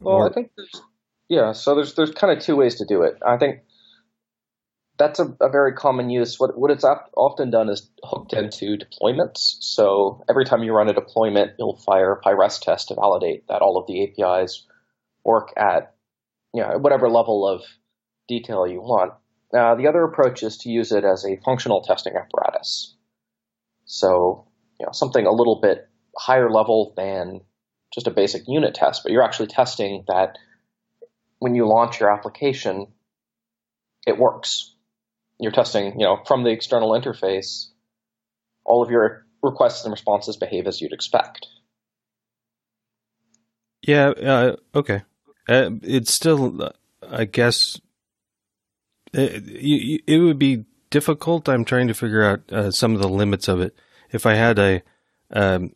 Well, 0.00 0.16
or? 0.16 0.30
I 0.30 0.32
think 0.32 0.50
there's 0.56 0.82
yeah. 1.28 1.52
So 1.52 1.74
there's 1.74 1.94
there's 1.94 2.10
kind 2.10 2.36
of 2.36 2.42
two 2.42 2.56
ways 2.56 2.76
to 2.76 2.84
do 2.84 3.02
it. 3.02 3.18
I 3.26 3.36
think 3.36 3.60
that's 4.98 5.18
a, 5.18 5.34
a 5.40 5.48
very 5.48 5.72
common 5.72 6.10
use. 6.10 6.38
What 6.38 6.58
what 6.58 6.70
it's 6.70 6.84
often 6.84 7.50
done 7.50 7.68
is 7.68 7.90
hooked 8.02 8.32
into 8.32 8.76
deployments. 8.76 9.56
So 9.60 10.24
every 10.28 10.44
time 10.44 10.62
you 10.62 10.72
run 10.72 10.88
a 10.88 10.94
deployment, 10.94 11.52
you'll 11.58 11.76
fire 11.76 12.12
a 12.12 12.20
PyRest 12.20 12.62
test 12.62 12.88
to 12.88 12.94
validate 12.94 13.46
that 13.48 13.62
all 13.62 13.78
of 13.78 13.86
the 13.86 14.04
APIs 14.04 14.66
work 15.24 15.52
at 15.56 15.94
you 16.52 16.62
know 16.62 16.78
whatever 16.78 17.08
level 17.08 17.46
of 17.46 17.62
detail 18.28 18.66
you 18.66 18.80
want. 18.80 19.12
Now, 19.52 19.74
the 19.74 19.86
other 19.86 20.02
approach 20.02 20.42
is 20.42 20.56
to 20.58 20.70
use 20.70 20.92
it 20.92 21.04
as 21.04 21.24
a 21.24 21.36
functional 21.44 21.82
testing 21.82 22.14
apparatus. 22.16 22.96
So 23.84 24.46
you 24.82 24.86
know, 24.86 24.92
something 24.92 25.26
a 25.26 25.30
little 25.30 25.60
bit 25.60 25.88
higher 26.18 26.50
level 26.50 26.92
than 26.96 27.42
just 27.94 28.08
a 28.08 28.10
basic 28.10 28.42
unit 28.48 28.74
test, 28.74 29.02
but 29.04 29.12
you're 29.12 29.22
actually 29.22 29.46
testing 29.46 30.02
that 30.08 30.38
when 31.38 31.54
you 31.54 31.68
launch 31.68 32.00
your 32.00 32.12
application, 32.12 32.88
it 34.08 34.18
works. 34.18 34.74
You're 35.38 35.52
testing, 35.52 36.00
you 36.00 36.04
know, 36.04 36.18
from 36.26 36.42
the 36.42 36.50
external 36.50 36.90
interface, 36.90 37.66
all 38.64 38.82
of 38.82 38.90
your 38.90 39.24
requests 39.40 39.84
and 39.84 39.92
responses 39.92 40.36
behave 40.36 40.66
as 40.66 40.80
you'd 40.80 40.92
expect. 40.92 41.46
Yeah. 43.82 44.08
Uh, 44.08 44.56
okay. 44.74 45.02
Uh, 45.48 45.70
it's 45.82 46.12
still, 46.12 46.72
I 47.08 47.24
guess, 47.24 47.80
it, 49.12 49.44
uh, 49.44 50.02
it, 50.08 50.18
would 50.18 50.40
be 50.40 50.64
difficult. 50.90 51.48
I'm 51.48 51.64
trying 51.64 51.86
to 51.86 51.94
figure 51.94 52.24
out 52.24 52.52
uh, 52.52 52.72
some 52.72 52.96
of 52.96 53.00
the 53.00 53.08
limits 53.08 53.46
of 53.46 53.60
it 53.60 53.76
if 54.12 54.26
I 54.26 54.34
had 54.34 54.58
a, 54.58 54.82
um, 55.32 55.74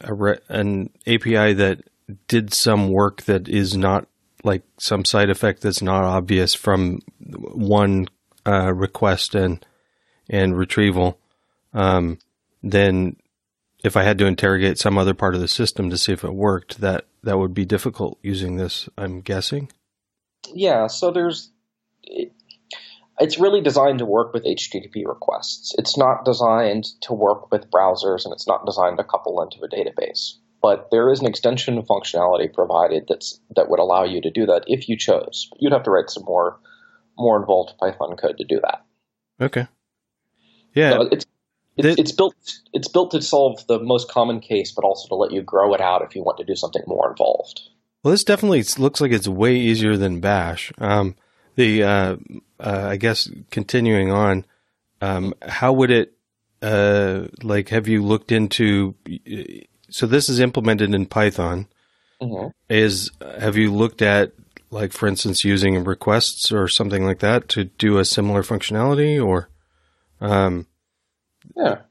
a 0.00 0.14
re- 0.14 0.38
an 0.48 0.90
API 1.06 1.54
that 1.54 1.82
did 2.28 2.52
some 2.52 2.90
work 2.90 3.22
that 3.22 3.48
is 3.48 3.76
not 3.76 4.06
like 4.42 4.62
some 4.78 5.04
side 5.04 5.30
effect 5.30 5.62
that's 5.62 5.82
not 5.82 6.04
obvious 6.04 6.54
from 6.54 7.00
one 7.18 8.08
uh, 8.46 8.72
request 8.72 9.34
and 9.34 9.64
and 10.28 10.56
retrieval, 10.56 11.18
um, 11.74 12.18
then 12.62 13.16
if 13.82 13.96
I 13.96 14.02
had 14.02 14.18
to 14.18 14.26
interrogate 14.26 14.78
some 14.78 14.96
other 14.96 15.14
part 15.14 15.34
of 15.34 15.40
the 15.40 15.48
system 15.48 15.90
to 15.90 15.98
see 15.98 16.12
if 16.12 16.24
it 16.24 16.34
worked, 16.34 16.80
that 16.80 17.06
that 17.22 17.38
would 17.38 17.54
be 17.54 17.64
difficult 17.64 18.18
using 18.22 18.56
this. 18.56 18.88
I'm 18.96 19.20
guessing. 19.20 19.70
Yeah. 20.52 20.86
So 20.86 21.10
there's 21.10 21.50
it's 23.20 23.38
really 23.38 23.60
designed 23.60 23.98
to 23.98 24.06
work 24.06 24.32
with 24.32 24.44
HTTP 24.44 25.06
requests. 25.06 25.74
It's 25.78 25.96
not 25.96 26.24
designed 26.24 26.86
to 27.02 27.12
work 27.12 27.50
with 27.50 27.70
browsers 27.70 28.24
and 28.24 28.32
it's 28.32 28.46
not 28.46 28.66
designed 28.66 28.98
to 28.98 29.04
couple 29.04 29.42
into 29.42 29.58
a 29.62 29.68
database. 29.68 30.34
But 30.62 30.90
there 30.90 31.10
is 31.10 31.20
an 31.20 31.26
extension 31.26 31.80
functionality 31.82 32.52
provided 32.52 33.06
that's 33.08 33.40
that 33.56 33.70
would 33.70 33.78
allow 33.78 34.04
you 34.04 34.20
to 34.20 34.30
do 34.30 34.46
that 34.46 34.64
if 34.66 34.88
you 34.88 34.96
chose. 34.96 35.48
You'd 35.58 35.72
have 35.72 35.84
to 35.84 35.90
write 35.90 36.10
some 36.10 36.24
more 36.24 36.58
more 37.16 37.38
involved 37.38 37.78
Python 37.78 38.16
code 38.16 38.38
to 38.38 38.44
do 38.44 38.60
that. 38.60 38.84
Okay. 39.40 39.66
Yeah. 40.74 40.92
So 40.92 41.08
it's 41.12 41.26
it's, 41.76 42.00
it's, 42.00 42.12
built 42.12 42.34
it's 42.74 42.88
built 42.88 43.12
to 43.12 43.22
solve 43.22 43.66
the 43.66 43.78
most 43.78 44.10
common 44.10 44.40
case, 44.40 44.72
but 44.72 44.84
also 44.84 45.08
to 45.08 45.14
let 45.14 45.30
you 45.30 45.40
grow 45.40 45.72
it 45.72 45.80
out 45.80 46.02
if 46.02 46.14
you 46.14 46.22
want 46.22 46.38
to 46.38 46.44
do 46.44 46.54
something 46.54 46.82
more 46.86 47.08
involved. 47.10 47.62
Well, 48.02 48.12
this 48.12 48.24
definitely 48.24 48.64
looks 48.78 49.00
like 49.00 49.12
it's 49.12 49.28
way 49.28 49.56
easier 49.56 49.96
than 49.96 50.20
Bash. 50.20 50.72
Um, 50.78 51.16
the 51.60 51.82
uh, 51.84 52.16
uh, 52.58 52.86
I 52.88 52.96
guess 52.96 53.28
continuing 53.50 54.10
on, 54.10 54.46
um, 55.00 55.34
how 55.42 55.72
would 55.74 55.90
it 55.90 56.14
uh, 56.62 57.26
like? 57.42 57.68
Have 57.68 57.86
you 57.86 58.02
looked 58.02 58.32
into? 58.32 58.94
So 59.90 60.06
this 60.06 60.28
is 60.28 60.40
implemented 60.40 60.94
in 60.94 61.06
Python. 61.06 61.66
Mm-hmm. 62.22 62.48
Is 62.68 63.10
have 63.20 63.56
you 63.56 63.72
looked 63.72 64.02
at 64.02 64.32
like, 64.70 64.92
for 64.92 65.06
instance, 65.06 65.44
using 65.44 65.84
requests 65.84 66.50
or 66.50 66.68
something 66.68 67.04
like 67.04 67.18
that 67.20 67.48
to 67.50 67.64
do 67.64 67.98
a 67.98 68.04
similar 68.04 68.42
functionality, 68.42 69.22
or? 69.22 69.48
Um, 70.20 70.66
yeah. 71.56 71.82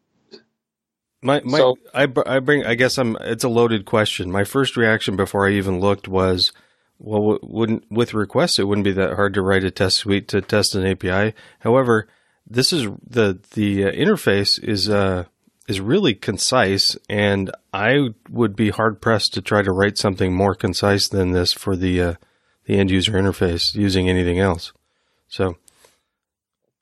My 1.21 1.41
my 1.43 1.57
so, 1.57 1.77
I 1.93 2.07
I 2.25 2.39
bring 2.39 2.65
I 2.65 2.75
guess 2.75 2.97
I'm 2.97 3.17
it's 3.21 3.43
a 3.43 3.49
loaded 3.49 3.85
question. 3.85 4.31
My 4.31 4.45
first 4.45 4.77
reaction 4.77 5.15
before 5.15 5.47
I 5.47 5.51
even 5.51 5.79
looked 5.79 6.07
was 6.07 6.53
well, 6.99 7.39
wouldn't 7.41 7.89
with 7.89 8.13
requests 8.13 8.59
it 8.59 8.67
wouldn't 8.67 8.85
be 8.85 8.91
that 8.91 9.15
hard 9.15 9.33
to 9.33 9.41
write 9.41 9.63
a 9.63 9.71
test 9.71 9.97
suite 9.97 10.27
to 10.29 10.41
test 10.41 10.75
an 10.75 10.85
API. 10.85 11.33
However, 11.59 12.07
this 12.45 12.73
is 12.73 12.87
the 13.07 13.39
the 13.53 13.85
uh, 13.85 13.91
interface 13.91 14.61
is 14.61 14.89
uh, 14.89 15.25
is 15.67 15.79
really 15.79 16.13
concise, 16.13 16.97
and 17.07 17.51
I 17.73 18.09
would 18.29 18.55
be 18.55 18.69
hard 18.69 19.01
pressed 19.01 19.33
to 19.35 19.41
try 19.41 19.61
to 19.61 19.71
write 19.71 19.97
something 19.97 20.33
more 20.33 20.55
concise 20.55 21.07
than 21.07 21.31
this 21.31 21.53
for 21.53 21.75
the 21.75 22.01
uh, 22.01 22.13
the 22.65 22.77
end 22.77 22.91
user 22.91 23.13
interface 23.13 23.75
using 23.75 24.09
anything 24.09 24.39
else. 24.39 24.73
So, 25.27 25.57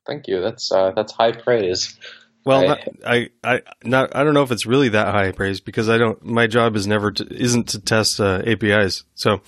thank 0.06 0.26
you. 0.26 0.40
That's 0.40 0.72
uh, 0.72 0.92
that's 0.92 1.12
high 1.12 1.32
praise. 1.32 1.96
Well, 2.44 2.66
not, 2.66 2.88
I, 3.06 3.28
I, 3.44 3.60
not, 3.84 4.16
I 4.16 4.24
don't 4.24 4.32
know 4.32 4.42
if 4.42 4.50
it's 4.50 4.64
really 4.64 4.88
that 4.90 5.08
high 5.08 5.32
praise 5.32 5.60
because 5.60 5.90
I 5.90 5.98
don't. 5.98 6.24
My 6.24 6.46
job 6.46 6.76
is 6.76 6.86
never 6.86 7.10
to, 7.12 7.26
isn't 7.30 7.68
to 7.68 7.78
test 7.78 8.20
uh, 8.20 8.40
APIs. 8.46 9.04
So, 9.14 9.42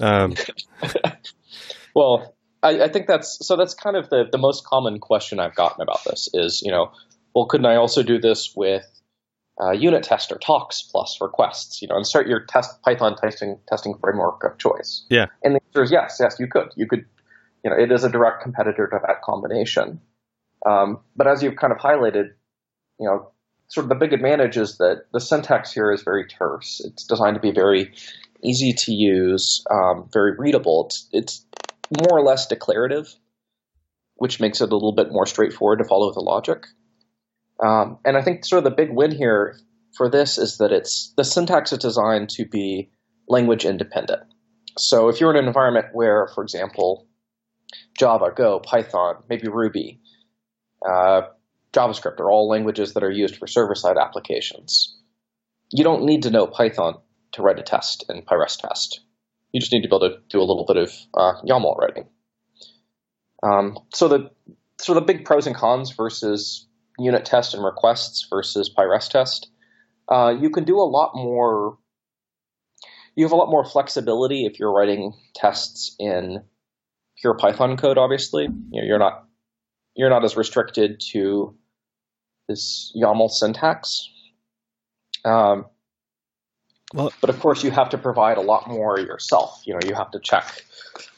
um, 0.00 0.34
well, 1.94 2.34
I, 2.62 2.84
I, 2.84 2.88
think 2.88 3.06
that's 3.06 3.38
so. 3.46 3.56
That's 3.56 3.74
kind 3.74 3.96
of 3.96 4.08
the 4.10 4.24
the 4.30 4.38
most 4.38 4.64
common 4.64 4.98
question 4.98 5.40
I've 5.40 5.54
gotten 5.54 5.82
about 5.82 6.04
this 6.04 6.28
is, 6.32 6.62
you 6.64 6.72
know, 6.72 6.92
well, 7.34 7.46
couldn't 7.46 7.66
I 7.66 7.76
also 7.76 8.02
do 8.02 8.18
this 8.18 8.52
with 8.56 8.84
uh, 9.62 9.72
unit 9.72 10.02
test 10.02 10.32
or 10.32 10.38
tox 10.38 10.82
plus 10.82 11.18
requests? 11.20 11.80
You 11.82 11.88
know, 11.88 11.96
and 11.96 12.06
start 12.06 12.26
your 12.26 12.44
test 12.44 12.82
Python 12.82 13.16
testing 13.16 13.58
testing 13.68 13.94
framework 14.00 14.42
of 14.44 14.58
choice. 14.58 15.06
Yeah, 15.08 15.26
and 15.42 15.54
the 15.54 15.60
answer 15.68 15.82
is 15.82 15.90
yes, 15.90 16.18
yes, 16.20 16.36
you 16.38 16.48
could. 16.48 16.68
You 16.76 16.86
could. 16.86 17.04
You 17.64 17.70
know, 17.70 17.76
it 17.76 17.90
is 17.90 18.04
a 18.04 18.08
direct 18.08 18.42
competitor 18.42 18.86
to 18.86 18.98
that 19.06 19.22
combination. 19.22 20.00
Um, 20.64 21.00
but 21.16 21.26
as 21.26 21.42
you've 21.42 21.56
kind 21.56 21.72
of 21.72 21.78
highlighted, 21.78 22.30
you 23.00 23.06
know, 23.06 23.32
sort 23.68 23.84
of 23.84 23.88
the 23.88 23.94
big 23.94 24.12
advantage 24.12 24.56
is 24.56 24.78
that 24.78 25.04
the 25.12 25.20
syntax 25.20 25.72
here 25.72 25.92
is 25.92 26.02
very 26.02 26.26
terse. 26.26 26.80
It's 26.84 27.04
designed 27.04 27.34
to 27.34 27.40
be 27.40 27.52
very 27.52 27.92
easy 28.42 28.72
to 28.72 28.92
use, 28.92 29.62
um, 29.70 30.08
very 30.12 30.32
readable. 30.38 30.86
It's, 30.86 31.08
it's 31.12 31.46
more 31.98 32.18
or 32.18 32.22
less 32.22 32.46
declarative, 32.46 33.14
which 34.16 34.40
makes 34.40 34.60
it 34.60 34.70
a 34.70 34.74
little 34.74 34.94
bit 34.94 35.12
more 35.12 35.26
straightforward 35.26 35.78
to 35.80 35.84
follow 35.84 36.12
the 36.12 36.20
logic. 36.20 36.66
Um, 37.64 37.98
and 38.04 38.16
I 38.16 38.22
think 38.22 38.44
sort 38.44 38.58
of 38.58 38.64
the 38.64 38.76
big 38.76 38.90
win 38.92 39.10
here 39.10 39.58
for 39.96 40.08
this 40.08 40.38
is 40.38 40.58
that 40.58 40.72
it's 40.72 41.12
the 41.16 41.24
syntax 41.24 41.72
is 41.72 41.78
designed 41.78 42.30
to 42.30 42.46
be 42.46 42.90
language 43.28 43.64
independent. 43.64 44.22
So 44.78 45.08
if 45.08 45.20
you're 45.20 45.30
in 45.30 45.36
an 45.36 45.46
environment 45.46 45.86
where, 45.92 46.28
for 46.34 46.42
example, 46.42 47.06
Java, 47.98 48.30
Go, 48.34 48.60
Python, 48.60 49.16
maybe 49.28 49.48
Ruby, 49.48 50.00
uh, 50.88 51.22
JavaScript 51.78 52.18
are 52.20 52.30
all 52.30 52.48
languages 52.48 52.94
that 52.94 53.04
are 53.04 53.10
used 53.10 53.36
for 53.36 53.46
server-side 53.46 53.96
applications. 53.96 54.98
You 55.70 55.84
don't 55.84 56.04
need 56.04 56.22
to 56.24 56.30
know 56.30 56.46
Python 56.46 56.98
to 57.32 57.42
write 57.42 57.58
a 57.58 57.62
test 57.62 58.04
in 58.08 58.22
PyRest 58.22 58.60
test. 58.60 59.00
You 59.52 59.60
just 59.60 59.72
need 59.72 59.82
to 59.82 59.88
be 59.88 59.94
able 59.94 60.08
to 60.08 60.16
do 60.28 60.40
a 60.40 60.44
little 60.44 60.64
bit 60.66 60.76
of 60.76 60.92
uh, 61.14 61.40
YAML 61.46 61.78
writing. 61.78 62.06
Um, 63.42 63.78
so 63.94 64.08
the 64.08 64.30
so 64.80 64.94
the 64.94 65.00
big 65.00 65.24
pros 65.24 65.46
and 65.46 65.56
cons 65.56 65.92
versus 65.92 66.66
unit 66.98 67.24
test 67.24 67.54
and 67.54 67.64
requests 67.64 68.26
versus 68.28 68.70
PyRest 68.76 69.10
test. 69.10 69.50
Uh, 70.08 70.34
you 70.40 70.50
can 70.50 70.64
do 70.64 70.76
a 70.76 70.88
lot 70.88 71.12
more. 71.14 71.78
You 73.14 73.24
have 73.24 73.32
a 73.32 73.36
lot 73.36 73.50
more 73.50 73.64
flexibility 73.64 74.46
if 74.46 74.58
you're 74.58 74.72
writing 74.72 75.12
tests 75.34 75.94
in 75.98 76.42
pure 77.20 77.34
Python 77.34 77.76
code. 77.76 77.98
Obviously, 77.98 78.44
you 78.44 78.80
know, 78.80 78.86
you're 78.86 78.98
not 78.98 79.24
you're 79.94 80.10
not 80.10 80.24
as 80.24 80.36
restricted 80.36 81.00
to 81.12 81.56
this 82.48 82.92
YAML 82.96 83.30
syntax. 83.30 84.08
Um, 85.24 85.66
well, 86.94 87.12
but 87.20 87.28
of 87.28 87.38
course, 87.40 87.62
you 87.62 87.70
have 87.70 87.90
to 87.90 87.98
provide 87.98 88.38
a 88.38 88.40
lot 88.40 88.66
more 88.66 88.98
yourself. 88.98 89.62
You 89.66 89.74
know, 89.74 89.80
you 89.86 89.94
have 89.94 90.10
to 90.12 90.20
check 90.20 90.64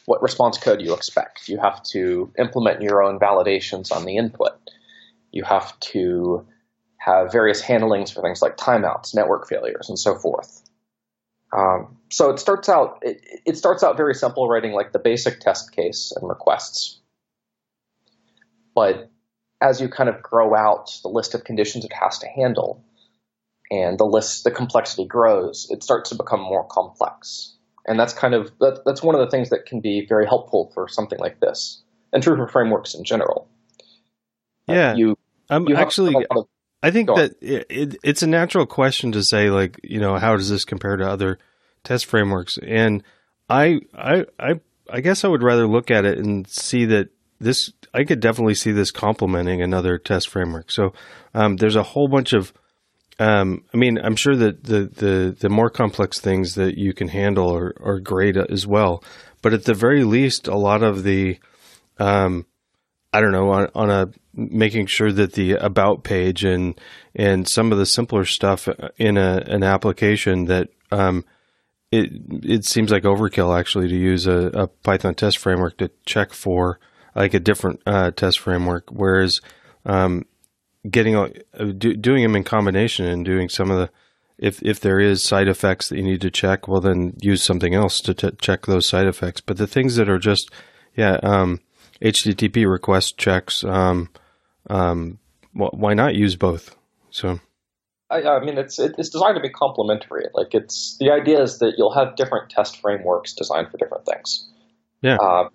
what 0.06 0.22
response 0.22 0.58
code 0.58 0.80
you 0.80 0.92
expect. 0.94 1.48
You 1.48 1.58
have 1.58 1.82
to 1.84 2.32
implement 2.38 2.82
your 2.82 3.02
own 3.02 3.20
validations 3.20 3.92
on 3.92 4.04
the 4.04 4.16
input. 4.16 4.52
You 5.30 5.44
have 5.44 5.78
to 5.80 6.46
have 6.96 7.30
various 7.30 7.60
handlings 7.60 8.10
for 8.10 8.20
things 8.20 8.42
like 8.42 8.56
timeouts, 8.56 9.14
network 9.14 9.48
failures, 9.48 9.88
and 9.88 9.98
so 9.98 10.16
forth. 10.16 10.62
Um, 11.56 11.98
so 12.10 12.30
it 12.30 12.38
starts 12.38 12.68
out 12.68 12.98
it, 13.02 13.20
it 13.46 13.56
starts 13.56 13.82
out 13.82 13.96
very 13.96 14.14
simple, 14.14 14.48
writing 14.48 14.72
like 14.72 14.92
the 14.92 14.98
basic 14.98 15.40
test 15.40 15.72
case 15.72 16.12
and 16.14 16.28
requests. 16.28 17.00
But 18.74 19.10
as 19.60 19.80
you 19.80 19.88
kind 19.88 20.08
of 20.08 20.22
grow 20.22 20.54
out 20.54 20.90
the 21.02 21.08
list 21.08 21.34
of 21.34 21.44
conditions 21.44 21.84
it 21.84 21.92
has 21.92 22.18
to 22.20 22.26
handle, 22.26 22.84
and 23.70 23.98
the 23.98 24.04
list, 24.04 24.44
the 24.44 24.50
complexity 24.50 25.06
grows, 25.06 25.68
it 25.70 25.82
starts 25.82 26.10
to 26.10 26.16
become 26.16 26.40
more 26.40 26.64
complex. 26.64 27.56
And 27.86 27.98
that's 27.98 28.12
kind 28.12 28.34
of 28.34 28.50
that, 28.60 28.82
that's 28.84 29.02
one 29.02 29.14
of 29.14 29.20
the 29.20 29.30
things 29.30 29.50
that 29.50 29.66
can 29.66 29.80
be 29.80 30.06
very 30.06 30.26
helpful 30.26 30.70
for 30.74 30.88
something 30.88 31.18
like 31.18 31.40
this, 31.40 31.82
and 32.12 32.22
true 32.22 32.36
for 32.36 32.48
frameworks 32.48 32.94
in 32.94 33.04
general. 33.04 33.48
Yeah, 34.66 34.92
uh, 34.92 34.96
you. 34.96 35.18
I'm 35.48 35.68
you 35.68 35.76
actually. 35.76 36.14
Of, 36.30 36.46
I 36.82 36.90
think 36.90 37.08
that 37.08 37.34
it, 37.42 37.66
it, 37.68 37.96
it's 38.02 38.22
a 38.22 38.26
natural 38.26 38.64
question 38.64 39.12
to 39.12 39.22
say, 39.22 39.50
like, 39.50 39.80
you 39.82 40.00
know, 40.00 40.16
how 40.16 40.36
does 40.36 40.48
this 40.48 40.64
compare 40.64 40.96
to 40.96 41.06
other 41.06 41.38
test 41.84 42.06
frameworks? 42.06 42.58
And 42.62 43.02
I, 43.50 43.80
I, 43.94 44.24
I, 44.38 44.60
I 44.88 45.00
guess 45.00 45.24
I 45.24 45.28
would 45.28 45.42
rather 45.42 45.66
look 45.66 45.90
at 45.90 46.06
it 46.06 46.18
and 46.18 46.48
see 46.48 46.86
that 46.86 47.10
this. 47.40 47.72
I 47.92 48.04
could 48.04 48.20
definitely 48.20 48.54
see 48.54 48.72
this 48.72 48.90
complementing 48.90 49.62
another 49.62 49.98
test 49.98 50.28
framework. 50.28 50.70
So 50.70 50.92
um, 51.34 51.56
there's 51.56 51.76
a 51.76 51.82
whole 51.82 52.08
bunch 52.08 52.32
of 52.32 52.52
um, 53.20 53.64
I 53.74 53.76
mean, 53.76 53.98
I'm 54.02 54.16
sure 54.16 54.34
that 54.34 54.64
the, 54.64 54.86
the, 54.86 55.36
the 55.38 55.50
more 55.50 55.68
complex 55.68 56.18
things 56.18 56.54
that 56.54 56.78
you 56.78 56.94
can 56.94 57.08
handle 57.08 57.54
are, 57.54 57.74
are 57.78 58.00
great 58.00 58.38
as 58.38 58.66
well. 58.66 59.04
But 59.42 59.52
at 59.52 59.64
the 59.64 59.74
very 59.74 60.04
least, 60.04 60.48
a 60.48 60.56
lot 60.56 60.82
of 60.82 61.02
the, 61.02 61.38
um, 61.98 62.46
I 63.12 63.20
don't 63.20 63.32
know, 63.32 63.50
on, 63.50 63.68
on 63.74 63.90
a 63.90 64.08
making 64.32 64.86
sure 64.86 65.12
that 65.12 65.34
the 65.34 65.52
about 65.52 66.02
page 66.04 66.44
and 66.44 66.80
and 67.14 67.48
some 67.48 67.72
of 67.72 67.78
the 67.78 67.84
simpler 67.84 68.24
stuff 68.24 68.68
in 68.96 69.18
a 69.18 69.42
an 69.46 69.64
application 69.64 70.44
that 70.44 70.68
um, 70.90 71.24
it 71.90 72.10
it 72.42 72.64
seems 72.64 72.90
like 72.90 73.02
overkill 73.02 73.58
actually 73.58 73.88
to 73.88 73.96
use 73.96 74.26
a, 74.26 74.50
a 74.54 74.66
Python 74.68 75.14
test 75.14 75.38
framework 75.38 75.76
to 75.78 75.90
check 76.06 76.32
for 76.32 76.78
like 77.14 77.34
a 77.34 77.40
different 77.40 77.80
uh, 77.86 78.10
test 78.10 78.38
framework, 78.38 78.90
whereas 78.90 79.40
um, 79.84 80.24
getting 80.88 81.16
uh, 81.16 81.28
do, 81.76 81.94
doing 81.94 82.22
them 82.22 82.36
in 82.36 82.44
combination 82.44 83.06
and 83.06 83.24
doing 83.24 83.48
some 83.48 83.70
of 83.70 83.78
the 83.78 83.90
if 84.38 84.62
if 84.62 84.80
there 84.80 84.98
is 84.98 85.22
side 85.22 85.48
effects 85.48 85.88
that 85.88 85.96
you 85.96 86.02
need 86.02 86.20
to 86.22 86.30
check, 86.30 86.66
well 86.66 86.80
then 86.80 87.16
use 87.20 87.42
something 87.42 87.74
else 87.74 88.00
to 88.00 88.14
t- 88.14 88.30
check 88.40 88.66
those 88.66 88.86
side 88.86 89.06
effects. 89.06 89.40
But 89.40 89.58
the 89.58 89.66
things 89.66 89.96
that 89.96 90.08
are 90.08 90.18
just 90.18 90.50
yeah, 90.96 91.18
um, 91.22 91.60
HTTP 92.02 92.70
request 92.70 93.16
checks, 93.16 93.62
um, 93.64 94.08
um, 94.68 95.18
well, 95.54 95.70
why 95.72 95.94
not 95.94 96.14
use 96.14 96.36
both? 96.36 96.74
So. 97.10 97.40
I, 98.10 98.22
I 98.22 98.44
mean, 98.44 98.58
it's 98.58 98.80
it's 98.80 99.08
designed 99.08 99.36
to 99.36 99.40
be 99.40 99.50
complementary. 99.50 100.24
Like, 100.34 100.52
it's 100.52 100.96
the 100.98 101.12
idea 101.12 101.40
is 101.40 101.60
that 101.60 101.74
you'll 101.78 101.94
have 101.94 102.16
different 102.16 102.50
test 102.50 102.80
frameworks 102.80 103.34
designed 103.34 103.70
for 103.70 103.78
different 103.78 104.04
things. 104.04 104.48
Yeah. 105.00 105.16
Uh, 105.16 105.48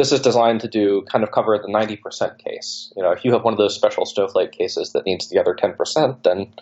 this 0.00 0.12
is 0.12 0.20
designed 0.20 0.62
to 0.62 0.68
do 0.68 1.02
kind 1.12 1.22
of 1.22 1.30
cover 1.30 1.58
the 1.58 1.68
90% 1.68 2.38
case. 2.38 2.90
You 2.96 3.02
know, 3.02 3.10
if 3.10 3.22
you 3.22 3.34
have 3.34 3.44
one 3.44 3.52
of 3.52 3.58
those 3.58 3.74
special 3.74 4.06
snowflake 4.06 4.50
cases 4.50 4.94
that 4.94 5.04
needs 5.04 5.28
the 5.28 5.38
other 5.38 5.54
10%, 5.54 6.22
then, 6.22 6.54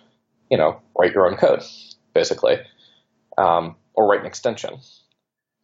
you 0.51 0.59
know, 0.59 0.81
write 0.99 1.13
your 1.13 1.25
own 1.25 1.37
code, 1.37 1.63
basically, 2.15 2.57
um, 3.37 3.77
or 3.95 4.09
write 4.09 4.23
an 4.23 4.27
extension. 4.27 4.81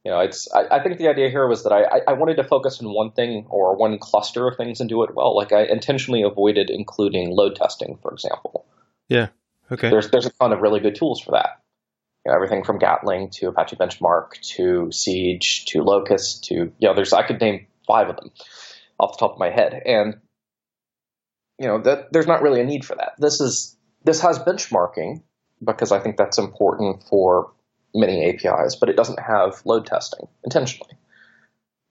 You 0.04 0.12
know, 0.12 0.20
it's. 0.20 0.46
I, 0.54 0.76
I, 0.76 0.82
think 0.82 0.98
the 0.98 1.08
idea 1.08 1.30
here 1.30 1.48
was 1.48 1.64
that 1.64 1.72
I, 1.72 2.02
I 2.06 2.12
wanted 2.12 2.36
to 2.36 2.44
focus 2.44 2.78
on 2.80 2.94
one 2.94 3.10
thing 3.10 3.46
or 3.48 3.74
one 3.74 3.98
cluster 3.98 4.46
of 4.46 4.56
things 4.56 4.78
and 4.78 4.88
do 4.88 5.02
it 5.02 5.14
well. 5.16 5.34
Like 5.34 5.50
I 5.50 5.64
intentionally 5.64 6.22
avoided 6.22 6.70
including 6.70 7.30
load 7.30 7.56
testing, 7.56 7.98
for 8.02 8.12
example. 8.12 8.66
Yeah. 9.08 9.28
Okay. 9.72 9.88
There's 9.90 10.10
there's 10.10 10.26
a 10.26 10.30
ton 10.30 10.52
of 10.52 10.60
really 10.60 10.78
good 10.78 10.94
tools 10.94 11.20
for 11.20 11.32
that 11.32 11.63
you 12.24 12.30
know, 12.30 12.34
everything 12.34 12.64
from 12.64 12.78
Gatling 12.78 13.30
to 13.34 13.48
Apache 13.48 13.76
Benchmark 13.76 14.40
to 14.56 14.90
Siege 14.90 15.66
to 15.66 15.82
Locust 15.82 16.44
to 16.44 16.54
you 16.54 16.72
know, 16.80 16.94
there's 16.94 17.12
I 17.12 17.22
could 17.22 17.40
name 17.40 17.66
five 17.86 18.08
of 18.08 18.16
them 18.16 18.30
off 18.98 19.16
the 19.16 19.26
top 19.26 19.32
of 19.32 19.38
my 19.38 19.50
head, 19.50 19.80
and 19.84 20.16
you 21.58 21.68
know 21.68 21.80
that 21.82 22.12
there's 22.12 22.26
not 22.26 22.42
really 22.42 22.60
a 22.60 22.64
need 22.64 22.84
for 22.84 22.96
that. 22.96 23.12
This 23.18 23.40
is 23.40 23.76
this 24.04 24.20
has 24.20 24.38
benchmarking 24.38 25.22
because 25.62 25.92
I 25.92 26.00
think 26.00 26.16
that's 26.16 26.38
important 26.38 27.04
for 27.04 27.52
many 27.94 28.28
APIs, 28.28 28.76
but 28.76 28.88
it 28.88 28.96
doesn't 28.96 29.20
have 29.20 29.62
load 29.64 29.86
testing 29.86 30.26
intentionally. 30.44 30.92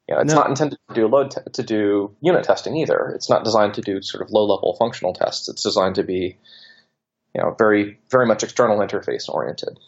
You 0.07 0.15
know, 0.15 0.21
it's 0.21 0.33
no. 0.33 0.41
not 0.41 0.49
intended 0.49 0.79
to 0.89 0.95
do 0.95 1.07
load 1.07 1.31
te- 1.31 1.51
to 1.53 1.63
do 1.63 2.15
unit 2.21 2.43
testing 2.43 2.75
either. 2.75 3.13
It's 3.15 3.29
not 3.29 3.43
designed 3.43 3.75
to 3.75 3.81
do 3.81 4.01
sort 4.01 4.23
of 4.23 4.31
low 4.31 4.45
level 4.45 4.75
functional 4.77 5.13
tests. 5.13 5.47
It's 5.47 5.63
designed 5.63 5.95
to 5.95 6.03
be, 6.03 6.37
you 7.33 7.41
know, 7.41 7.55
very 7.57 7.99
very 8.09 8.25
much 8.25 8.43
external 8.43 8.79
interface 8.79 9.29
oriented. 9.29 9.79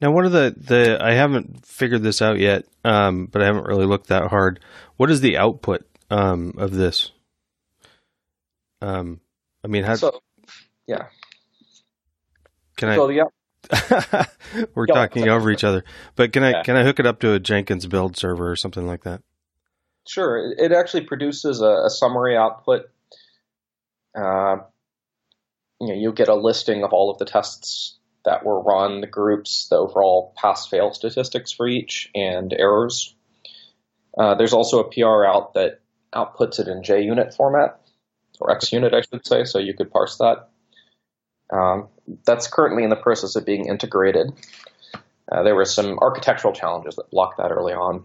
Now, 0.00 0.10
what 0.12 0.24
are 0.24 0.30
the, 0.30 0.54
the 0.56 0.98
I 1.00 1.14
haven't 1.14 1.64
figured 1.64 2.02
this 2.02 2.20
out 2.20 2.38
yet, 2.38 2.66
um, 2.84 3.26
but 3.26 3.40
I 3.40 3.46
haven't 3.46 3.64
really 3.64 3.86
looked 3.86 4.08
that 4.08 4.28
hard. 4.28 4.60
What 4.96 5.10
is 5.10 5.20
the 5.20 5.38
output 5.38 5.86
um, 6.10 6.54
of 6.58 6.72
this? 6.72 7.12
Um, 8.82 9.20
I 9.64 9.68
mean, 9.68 9.84
how? 9.84 9.94
So, 9.94 10.20
yeah. 10.86 11.06
Can 12.76 12.94
so, 12.94 13.08
I? 13.08 13.12
Yeah. 13.12 14.24
We're 14.74 14.86
talking 14.86 15.28
over 15.28 15.50
each 15.50 15.64
other, 15.64 15.82
but 16.14 16.32
can 16.32 16.44
I 16.44 16.50
yeah. 16.50 16.62
can 16.62 16.76
I 16.76 16.84
hook 16.84 17.00
it 17.00 17.06
up 17.06 17.20
to 17.20 17.32
a 17.32 17.40
Jenkins 17.40 17.86
build 17.86 18.16
server 18.16 18.50
or 18.50 18.56
something 18.56 18.86
like 18.86 19.02
that? 19.04 19.22
Sure. 20.06 20.52
It 20.56 20.70
actually 20.72 21.04
produces 21.04 21.60
a, 21.60 21.86
a 21.86 21.90
summary 21.90 22.36
output. 22.36 22.88
Uh, 24.14 24.58
you 25.80 25.88
know, 25.88 25.94
you'll 25.94 26.12
get 26.12 26.28
a 26.28 26.34
listing 26.34 26.84
of 26.84 26.92
all 26.92 27.10
of 27.10 27.18
the 27.18 27.24
tests 27.24 27.95
that 28.26 28.44
were 28.44 28.60
run, 28.60 29.00
the 29.00 29.06
groups, 29.06 29.68
the 29.70 29.76
overall 29.76 30.34
pass 30.36 30.66
fail 30.66 30.92
statistics 30.92 31.52
for 31.52 31.66
each, 31.66 32.10
and 32.14 32.52
errors. 32.52 33.14
Uh, 34.18 34.34
there's 34.34 34.52
also 34.52 34.80
a 34.80 34.90
PR 34.90 35.24
out 35.24 35.54
that 35.54 35.80
outputs 36.14 36.58
it 36.58 36.68
in 36.68 36.82
JUnit 36.82 37.34
format, 37.34 37.80
or 38.40 38.48
XUnit, 38.56 38.94
I 38.94 39.02
should 39.02 39.26
say, 39.26 39.44
so 39.44 39.58
you 39.58 39.74
could 39.74 39.90
parse 39.90 40.18
that. 40.18 40.48
Um, 41.52 41.88
that's 42.24 42.48
currently 42.48 42.82
in 42.82 42.90
the 42.90 42.96
process 42.96 43.36
of 43.36 43.46
being 43.46 43.66
integrated. 43.66 44.32
Uh, 45.30 45.42
there 45.42 45.54
were 45.54 45.64
some 45.64 45.98
architectural 45.98 46.52
challenges 46.52 46.96
that 46.96 47.10
blocked 47.10 47.38
that 47.38 47.50
early 47.50 47.72
on, 47.72 48.04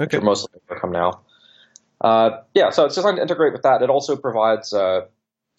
okay. 0.00 0.04
which 0.04 0.14
are 0.14 0.20
mostly 0.20 0.60
overcome 0.68 0.92
now. 0.92 1.20
Uh, 2.00 2.42
yeah, 2.54 2.70
so 2.70 2.84
it's 2.84 2.96
designed 2.96 3.16
to 3.16 3.22
integrate 3.22 3.52
with 3.52 3.62
that. 3.62 3.82
It 3.82 3.90
also 3.90 4.16
provides, 4.16 4.72
uh, 4.72 5.02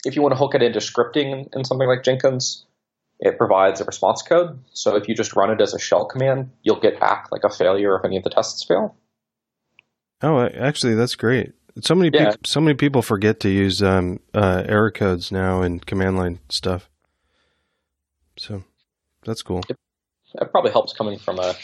if 0.06 0.16
you 0.16 0.22
want 0.22 0.34
to 0.34 0.38
hook 0.38 0.56
it 0.56 0.62
into 0.62 0.80
scripting 0.80 1.48
in 1.56 1.64
something 1.64 1.88
like 1.88 2.04
Jenkins, 2.04 2.66
it 3.20 3.38
provides 3.38 3.80
a 3.82 3.86
response 3.86 4.22
code. 4.22 4.60
So 4.74 4.96
if 4.96 5.08
you 5.08 5.16
just 5.16 5.36
run 5.36 5.50
it 5.52 5.62
as 5.62 5.74
a 5.74 5.80
shell 5.80 6.06
command, 6.06 6.52
you'll 6.64 6.80
get 6.80 7.00
back 7.00 7.28
like 7.32 7.44
a 7.44 7.50
failure 7.50 7.96
if 7.98 8.04
any 8.06 8.18
of 8.18 8.24
the 8.24 8.30
tests 8.30 8.64
fail. 8.64 8.96
Oh, 10.22 10.40
actually, 10.46 10.96
that's 10.96 11.16
great. 11.16 11.54
So 11.82 11.96
many 11.96 12.12
Yeah. 12.14 12.32
people, 12.32 12.42
so 12.46 12.62
many 12.62 12.76
people 12.76 13.02
forget 13.02 13.40
to 13.42 13.50
use 13.50 13.82
um, 13.82 14.20
uh, 14.34 14.64
error 14.66 14.92
codes 14.92 15.32
now 15.32 15.62
in 15.62 15.80
command 15.80 16.18
line 16.18 16.40
stuff. 16.50 16.90
So 18.38 18.64
that's 19.26 19.42
cool. 19.42 19.62
It 19.70 20.52
probably 20.52 20.72
helps 20.72 20.94
coming 20.94 21.20
from 21.20 21.40
a, 21.40 21.56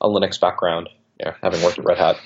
a 0.00 0.08
Linux 0.08 0.40
background, 0.40 0.88
yeah, 1.18 1.34
having 1.42 1.62
worked 1.62 1.78
at 1.78 1.84
Red 1.84 1.98
Hat. 1.98 2.16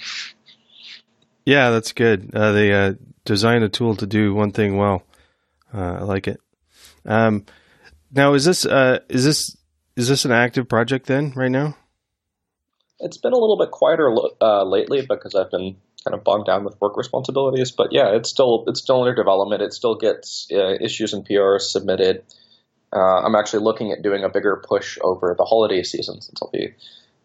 Yeah, 1.45 1.71
that's 1.71 1.93
good. 1.93 2.31
Uh, 2.35 2.53
they 2.53 2.73
uh, 2.73 2.95
design 3.25 3.63
a 3.63 3.69
tool 3.69 3.95
to 3.97 4.07
do 4.07 4.35
one 4.35 4.51
thing 4.51 4.77
well. 4.77 5.03
Uh, 5.73 5.99
I 6.01 6.03
like 6.03 6.27
it. 6.29 6.41
Um, 7.05 7.45
now, 8.15 8.35
is 8.35 8.45
this 8.45 8.65
uh, 8.65 9.01
is 9.09 9.25
this 9.25 9.57
is 9.97 10.09
this 10.09 10.25
an 10.25 10.33
active 10.33 10.69
project 10.69 11.07
then 11.07 11.33
right 11.35 11.51
now? 11.51 11.77
It's 13.01 13.19
been 13.19 13.33
a 13.33 13.39
little 13.39 13.59
bit 13.59 13.71
quieter 13.71 14.15
uh, 14.41 14.65
lately 14.65 15.05
because 15.07 15.35
I've 15.35 15.51
been 15.51 15.77
kind 16.05 16.15
of 16.15 16.23
bogged 16.23 16.47
down 16.47 16.65
with 16.65 16.81
work 16.81 16.97
responsibilities. 16.97 17.71
But 17.71 17.93
yeah, 17.93 18.15
it's 18.15 18.29
still 18.29 18.65
it's 18.67 18.81
still 18.81 19.01
under 19.01 19.15
development. 19.15 19.63
It 19.63 19.73
still 19.73 19.95
gets 19.95 20.49
uh, 20.53 20.77
issues 20.81 21.13
and 21.13 21.27
PRs 21.27 21.63
submitted. 21.63 22.23
Uh, 22.93 23.23
I'm 23.23 23.35
actually 23.35 23.65
looking 23.65 23.91
at 23.91 24.03
doing 24.03 24.23
a 24.23 24.29
bigger 24.29 24.63
push 24.67 24.99
over 25.03 25.35
the 25.37 25.45
holiday 25.45 25.83
season 25.83 26.21
since 26.21 26.41
I'll 26.41 26.51
be 26.51 26.75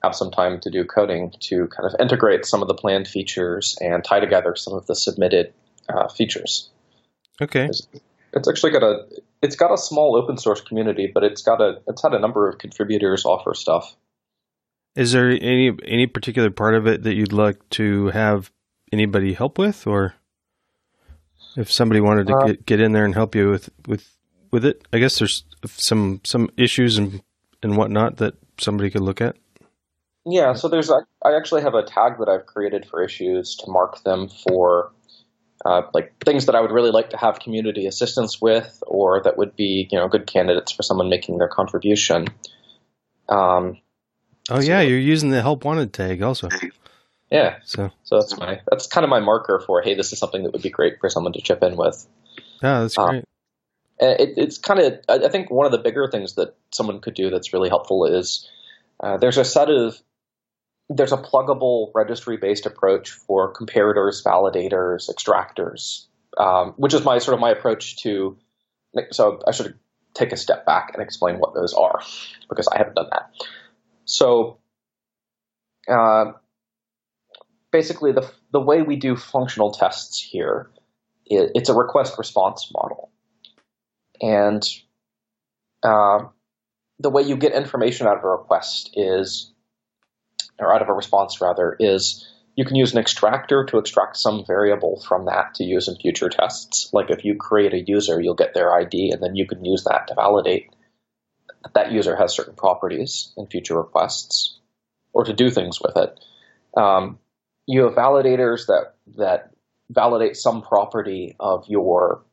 have 0.03 0.15
some 0.15 0.31
time 0.31 0.59
to 0.61 0.71
do 0.71 0.85
coding 0.85 1.33
to 1.41 1.67
kind 1.67 1.85
of 1.85 1.99
integrate 1.99 2.45
some 2.45 2.61
of 2.61 2.67
the 2.67 2.73
planned 2.73 3.07
features 3.07 3.77
and 3.81 4.03
tie 4.03 4.21
together 4.21 4.55
some 4.55 4.73
of 4.73 4.87
the 4.87 4.95
submitted 4.95 5.53
uh, 5.89 6.07
features. 6.07 6.69
Okay. 7.41 7.69
It's 8.33 8.47
actually 8.47 8.71
got 8.71 8.83
a 8.83 9.05
it's 9.41 9.55
got 9.55 9.73
a 9.73 9.77
small 9.77 10.15
open 10.15 10.37
source 10.37 10.61
community, 10.61 11.09
but 11.13 11.23
it's 11.23 11.41
got 11.41 11.61
a 11.61 11.81
it's 11.87 12.01
had 12.01 12.13
a 12.13 12.19
number 12.19 12.47
of 12.47 12.57
contributors 12.57 13.25
offer 13.25 13.53
stuff. 13.53 13.95
Is 14.95 15.11
there 15.11 15.29
any 15.29 15.71
any 15.85 16.07
particular 16.07 16.51
part 16.51 16.75
of 16.75 16.87
it 16.87 17.03
that 17.03 17.15
you'd 17.15 17.33
like 17.33 17.57
to 17.71 18.07
have 18.07 18.51
anybody 18.91 19.33
help 19.33 19.57
with, 19.57 19.87
or 19.87 20.15
if 21.55 21.71
somebody 21.71 22.01
wanted 22.01 22.27
to 22.27 22.35
Uh, 22.35 22.45
get 22.47 22.65
get 22.65 22.79
in 22.79 22.91
there 22.91 23.05
and 23.05 23.15
help 23.15 23.35
you 23.35 23.49
with 23.49 23.69
with 23.87 24.15
with 24.51 24.65
it? 24.65 24.87
I 24.93 24.99
guess 24.99 25.19
there's 25.19 25.43
some 25.65 26.21
some 26.23 26.49
issues 26.57 26.97
and 26.97 27.21
and 27.63 27.77
whatnot 27.77 28.17
that 28.17 28.35
somebody 28.59 28.89
could 28.89 29.01
look 29.01 29.21
at. 29.21 29.35
Yeah, 30.25 30.53
so 30.53 30.67
there's 30.67 30.89
a, 30.89 31.05
I 31.23 31.35
actually 31.35 31.61
have 31.61 31.73
a 31.73 31.83
tag 31.83 32.19
that 32.19 32.29
I've 32.29 32.45
created 32.45 32.85
for 32.85 33.01
issues 33.01 33.55
to 33.55 33.71
mark 33.71 34.03
them 34.03 34.27
for 34.27 34.91
uh, 35.65 35.83
like 35.93 36.13
things 36.23 36.45
that 36.45 36.55
I 36.55 36.61
would 36.61 36.71
really 36.71 36.91
like 36.91 37.11
to 37.11 37.17
have 37.17 37.39
community 37.39 37.85
assistance 37.87 38.39
with, 38.41 38.81
or 38.87 39.21
that 39.23 39.37
would 39.37 39.55
be 39.55 39.87
you 39.91 39.97
know 39.97 40.07
good 40.07 40.27
candidates 40.27 40.71
for 40.71 40.83
someone 40.83 41.09
making 41.09 41.37
their 41.37 41.47
contribution. 41.49 42.27
Um, 43.27 43.77
Oh 44.49 44.59
yeah, 44.61 44.81
you're 44.81 44.97
using 44.97 45.29
the 45.29 45.41
help 45.41 45.63
wanted 45.63 45.93
tag 45.93 46.23
also. 46.23 46.49
yeah, 47.29 47.57
So 47.65 47.91
so 48.03 48.17
that's 48.19 48.37
my 48.37 48.61
that's 48.67 48.87
kind 48.87 49.03
of 49.03 49.09
my 49.09 49.19
marker 49.19 49.61
for 49.65 49.81
hey, 49.81 49.93
this 49.93 50.11
is 50.11 50.19
something 50.19 50.43
that 50.43 50.53
would 50.53 50.63
be 50.63 50.71
great 50.71 50.99
for 50.99 51.09
someone 51.09 51.33
to 51.33 51.41
chip 51.41 51.61
in 51.61 51.75
with. 51.75 52.07
yeah, 52.63 52.81
that's 52.81 52.97
Uh, 52.97 53.07
great. 53.07 53.25
It, 53.99 54.33
it's 54.37 54.57
kind 54.57 54.79
of 54.79 54.99
I 55.07 55.25
I 55.25 55.29
think 55.29 55.51
one 55.51 55.65
of 55.65 55.71
the 55.71 55.77
bigger 55.77 56.07
things 56.09 56.35
that 56.35 56.55
someone 56.71 56.99
could 56.99 57.13
do 57.13 57.29
that's 57.29 57.53
really 57.53 57.69
helpful 57.69 58.05
is 58.05 58.49
uh, 59.01 59.17
there's 59.17 59.37
a 59.37 59.45
set 59.45 59.69
of 59.69 59.95
there's 60.89 61.11
a 61.11 61.17
pluggable 61.17 61.91
registry 61.93 62.37
based 62.37 62.65
approach 62.65 63.11
for 63.11 63.53
comparators, 63.53 64.23
validators, 64.23 65.09
extractors, 65.09 66.07
um, 66.37 66.73
which 66.77 66.93
is 66.93 67.03
my 67.03 67.19
sort 67.19 67.35
of 67.35 67.39
my 67.39 67.51
approach 67.51 67.97
to. 68.03 68.37
So 69.11 69.39
I 69.47 69.51
should 69.51 69.77
take 70.15 70.31
a 70.31 70.37
step 70.37 70.65
back 70.65 70.91
and 70.93 71.03
explain 71.03 71.35
what 71.35 71.53
those 71.53 71.73
are 71.73 72.01
because 72.49 72.67
I 72.67 72.77
haven't 72.77 72.95
done 72.95 73.09
that. 73.11 73.31
So 74.05 74.57
uh, 75.87 76.33
basically, 77.71 78.11
the 78.11 78.29
the 78.51 78.59
way 78.59 78.81
we 78.81 78.95
do 78.95 79.15
functional 79.15 79.71
tests 79.71 80.19
here, 80.19 80.71
it, 81.27 81.51
it's 81.53 81.69
a 81.69 81.75
request 81.75 82.17
response 82.17 82.71
model, 82.73 83.11
and 84.19 84.63
uh, 85.83 86.25
the 86.99 87.11
way 87.11 87.21
you 87.21 87.37
get 87.37 87.53
information 87.53 88.07
out 88.07 88.17
of 88.17 88.23
a 88.23 88.27
request 88.27 88.91
is 88.95 89.53
or 90.59 90.73
out 90.73 90.81
of 90.81 90.89
a 90.89 90.93
response 90.93 91.41
rather, 91.41 91.75
is 91.79 92.27
you 92.55 92.65
can 92.65 92.75
use 92.75 92.91
an 92.91 92.99
extractor 92.99 93.65
to 93.65 93.77
extract 93.77 94.17
some 94.17 94.43
variable 94.45 95.01
from 95.07 95.25
that 95.25 95.53
to 95.55 95.63
use 95.63 95.87
in 95.87 95.95
future 95.95 96.29
tests. 96.29 96.89
Like 96.91 97.09
if 97.09 97.23
you 97.23 97.35
create 97.35 97.73
a 97.73 97.83
user, 97.85 98.19
you'll 98.19 98.35
get 98.35 98.53
their 98.53 98.73
ID, 98.73 99.11
and 99.11 99.23
then 99.23 99.35
you 99.35 99.47
can 99.47 99.63
use 99.63 99.85
that 99.85 100.07
to 100.07 100.15
validate 100.15 100.69
that 101.63 101.73
that 101.73 101.91
user 101.91 102.15
has 102.15 102.33
certain 102.33 102.55
properties 102.55 103.33
in 103.37 103.47
future 103.47 103.77
requests, 103.77 104.59
or 105.13 105.23
to 105.25 105.33
do 105.33 105.49
things 105.49 105.79
with 105.81 105.97
it. 105.97 106.19
Um, 106.77 107.19
you 107.65 107.83
have 107.83 107.93
validators 107.93 108.67
that 108.67 108.95
that 109.17 109.51
validate 109.89 110.35
some 110.35 110.61
property 110.61 111.35
of 111.39 111.65
your 111.67 112.23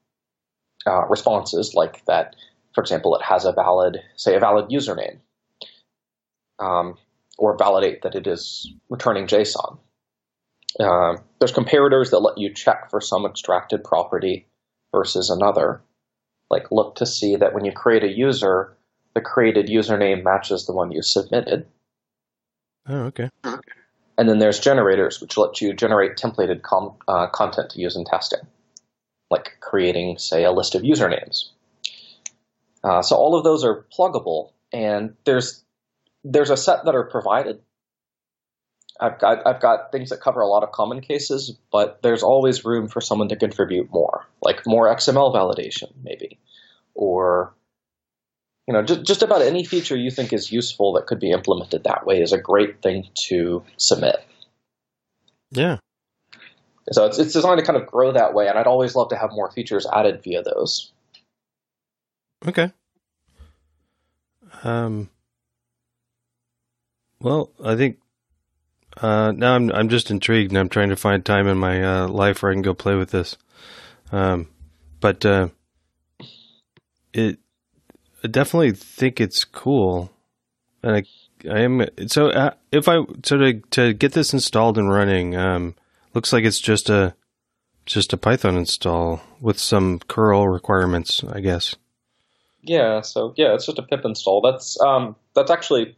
uh, 0.87 1.07
responses, 1.09 1.75
like 1.75 2.05
that, 2.07 2.37
for 2.75 2.81
example, 2.81 3.17
it 3.17 3.23
has 3.23 3.45
a 3.45 3.53
valid, 3.53 3.99
say, 4.17 4.37
a 4.37 4.41
valid 4.41 4.71
username. 4.71 5.19
Um, 6.59 6.97
or 7.39 7.57
validate 7.57 8.03
that 8.03 8.15
it 8.15 8.27
is 8.27 8.73
returning 8.89 9.27
JSON. 9.27 9.79
Uh, 10.79 11.17
there's 11.39 11.53
comparators 11.53 12.11
that 12.11 12.21
let 12.21 12.39
you 12.39 12.53
check 12.53 12.91
for 12.91 13.01
some 13.01 13.25
extracted 13.25 13.83
property 13.85 14.47
versus 14.93 15.31
another. 15.31 15.83
Like 16.51 16.71
look 16.71 16.97
to 16.97 17.07
see 17.07 17.37
that 17.37 17.55
when 17.55 17.65
you 17.65 17.73
create 17.73 18.05
a 18.05 18.13
user, 18.13 18.77
the 19.15 19.21
created 19.21 19.67
username 19.67 20.23
matches 20.23 20.67
the 20.67 20.73
one 20.73 20.93
you 20.93 21.03
submitted. 21.03 21.67
Oh, 22.89 23.05
okay. 23.07 23.31
And 24.19 24.29
then 24.29 24.39
there's 24.39 24.61
generators, 24.61 25.21
which 25.21 25.37
let 25.37 25.61
you 25.61 25.75
generate 25.75 26.17
templated 26.17 26.63
com- 26.63 26.97
uh, 27.09 27.27
content 27.29 27.71
to 27.71 27.81
use 27.81 27.97
in 27.97 28.05
testing, 28.05 28.41
like 29.31 29.57
creating, 29.61 30.19
say, 30.19 30.45
a 30.45 30.53
list 30.53 30.75
of 30.75 30.83
usernames. 30.83 31.51
Uh, 32.83 33.03
so 33.03 33.17
all 33.17 33.37
of 33.37 33.45
those 33.45 33.65
are 33.65 33.85
pluggable, 33.93 34.53
and 34.73 35.17
there's 35.25 35.65
there's 36.27 36.51
a 36.51 36.57
set 36.57 36.85
that 36.85 36.95
are 36.95 37.05
provided. 37.05 37.61
I've 38.99 39.19
got 39.19 39.47
I've 39.47 39.61
got 39.61 39.93
things 39.93 40.11
that 40.11 40.21
cover 40.21 40.41
a 40.41 40.49
lot 40.49 40.63
of 40.63 40.73
common 40.73 41.01
cases, 41.01 41.57
but 41.71 42.01
there's 42.03 42.23
always 42.23 42.65
room 42.65 42.89
for 42.89 43.01
someone 43.01 43.29
to 43.29 43.37
contribute 43.37 43.91
more, 43.93 44.27
like 44.43 44.67
more 44.67 44.95
XML 44.95 45.35
validation, 45.35 45.93
maybe, 46.03 46.39
or 46.95 47.55
you 48.67 48.75
know, 48.75 48.83
just 48.83 49.05
just 49.05 49.23
about 49.23 49.43
any 49.43 49.65
feature 49.65 49.97
you 49.97 50.11
think 50.11 50.33
is 50.33 50.51
useful 50.51 50.95
that 50.95 51.07
could 51.07 51.21
be 51.21 51.31
implemented 51.31 51.85
that 51.85 52.07
way 52.07 52.21
is 52.21 52.33
a 52.33 52.39
great 52.39 52.83
thing 52.83 53.09
to 53.29 53.63
submit. 53.77 54.17
Yeah. 55.51 55.79
So 56.93 57.05
it's 57.05 57.19
it's 57.19 57.33
designed 57.33 57.61
to 57.61 57.67
kind 57.67 57.81
of 57.81 57.87
grow 57.87 58.13
that 58.13 58.35
way, 58.35 58.49
and 58.49 58.59
I'd 58.59 58.67
always 58.67 58.95
love 58.95 59.11
to 59.11 59.17
have 59.17 59.31
more 59.33 59.51
features 59.51 59.87
added 59.93 60.23
via 60.23 60.43
those. 60.43 60.91
Okay. 62.47 62.73
Um. 64.65 65.11
Well, 67.21 67.51
I 67.63 67.77
think 67.77 67.99
uh, 69.01 69.33
now 69.33 69.55
I'm 69.55 69.71
I'm 69.73 69.89
just 69.89 70.11
intrigued, 70.11 70.51
and 70.53 70.59
I'm 70.59 70.69
trying 70.69 70.91
to 70.91 70.97
find 70.97 71.25
time 71.25 71.47
in 71.47 71.59
my 71.59 71.83
uh, 71.83 72.09
life 72.09 72.43
where 72.43 72.53
I 72.53 72.55
can 72.55 72.63
go 72.63 72.75
play 72.75 72.95
with 72.95 73.11
this. 73.11 73.37
Um, 74.13 74.49
but 75.01 75.25
uh, 75.25 75.49
it 77.13 77.39
I 78.25 78.29
definitely 78.29 78.73
think 78.73 79.21
it's 79.21 79.45
cool, 79.45 80.11
and 80.83 80.97
I 80.97 81.05
I 81.51 81.61
am 81.61 81.87
so 82.07 82.29
uh, 82.29 82.53
if 82.73 82.89
I 82.89 83.05
so 83.25 83.39
to 83.39 83.61
to 83.71 83.93
get 83.93 84.13
this 84.13 84.33
installed 84.33 84.79
and 84.79 84.91
running, 84.91 85.37
um, 85.37 85.75
looks 86.15 86.33
like 86.33 86.45
it's 86.45 86.61
just 86.61 86.89
a 86.89 87.15
just 87.85 88.13
a 88.13 88.17
Python 88.17 88.57
install 88.57 89.21
with 89.41 89.59
some 89.59 90.01
curl 90.09 90.49
requirements, 90.49 91.23
I 91.25 91.41
guess. 91.41 91.77
Yeah, 92.63 93.01
so 93.03 93.33
yeah, 93.37 93.55
it's 93.55 93.67
just 93.67 93.79
a 93.79 93.83
pip 93.83 94.05
install. 94.05 94.41
That's 94.41 94.81
um, 94.81 95.17
that's 95.35 95.51
actually 95.51 95.97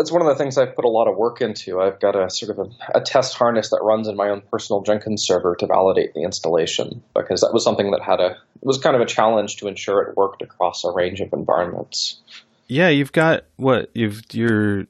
that's 0.00 0.10
one 0.10 0.22
of 0.22 0.28
the 0.28 0.34
things 0.34 0.56
I've 0.56 0.74
put 0.74 0.86
a 0.86 0.88
lot 0.88 1.08
of 1.08 1.18
work 1.18 1.42
into. 1.42 1.78
I've 1.78 2.00
got 2.00 2.16
a 2.16 2.30
sort 2.30 2.58
of 2.58 2.66
a, 2.66 2.98
a 2.98 3.00
test 3.02 3.34
harness 3.34 3.68
that 3.68 3.82
runs 3.82 4.08
in 4.08 4.16
my 4.16 4.30
own 4.30 4.40
personal 4.50 4.80
Jenkins 4.80 5.26
server 5.26 5.54
to 5.56 5.66
validate 5.66 6.14
the 6.14 6.22
installation 6.22 7.02
because 7.14 7.42
that 7.42 7.52
was 7.52 7.62
something 7.62 7.90
that 7.90 8.00
had 8.00 8.18
a 8.18 8.30
it 8.30 8.62
was 8.62 8.78
kind 8.78 8.96
of 8.96 9.02
a 9.02 9.06
challenge 9.06 9.56
to 9.58 9.68
ensure 9.68 10.00
it 10.00 10.16
worked 10.16 10.40
across 10.40 10.84
a 10.84 10.90
range 10.90 11.20
of 11.20 11.34
environments. 11.34 12.18
Yeah, 12.66 12.88
you've 12.88 13.12
got 13.12 13.44
what 13.56 13.90
you've 13.92 14.22
you're. 14.32 14.86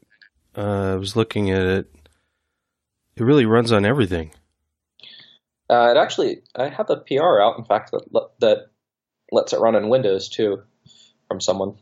Uh, 0.56 0.92
I 0.92 0.94
was 0.94 1.16
looking 1.16 1.50
at 1.50 1.66
it. 1.66 1.92
It 3.16 3.24
really 3.24 3.46
runs 3.46 3.72
on 3.72 3.84
everything. 3.84 4.30
Uh, 5.68 5.90
it 5.90 5.96
actually, 5.96 6.42
I 6.54 6.68
have 6.68 6.88
a 6.88 6.96
PR 6.96 7.40
out, 7.40 7.58
in 7.58 7.64
fact, 7.64 7.90
that 7.90 8.30
that 8.38 8.66
lets 9.32 9.52
it 9.52 9.58
run 9.58 9.74
in 9.74 9.88
Windows 9.88 10.28
too, 10.28 10.62
from 11.26 11.40
someone 11.40 11.74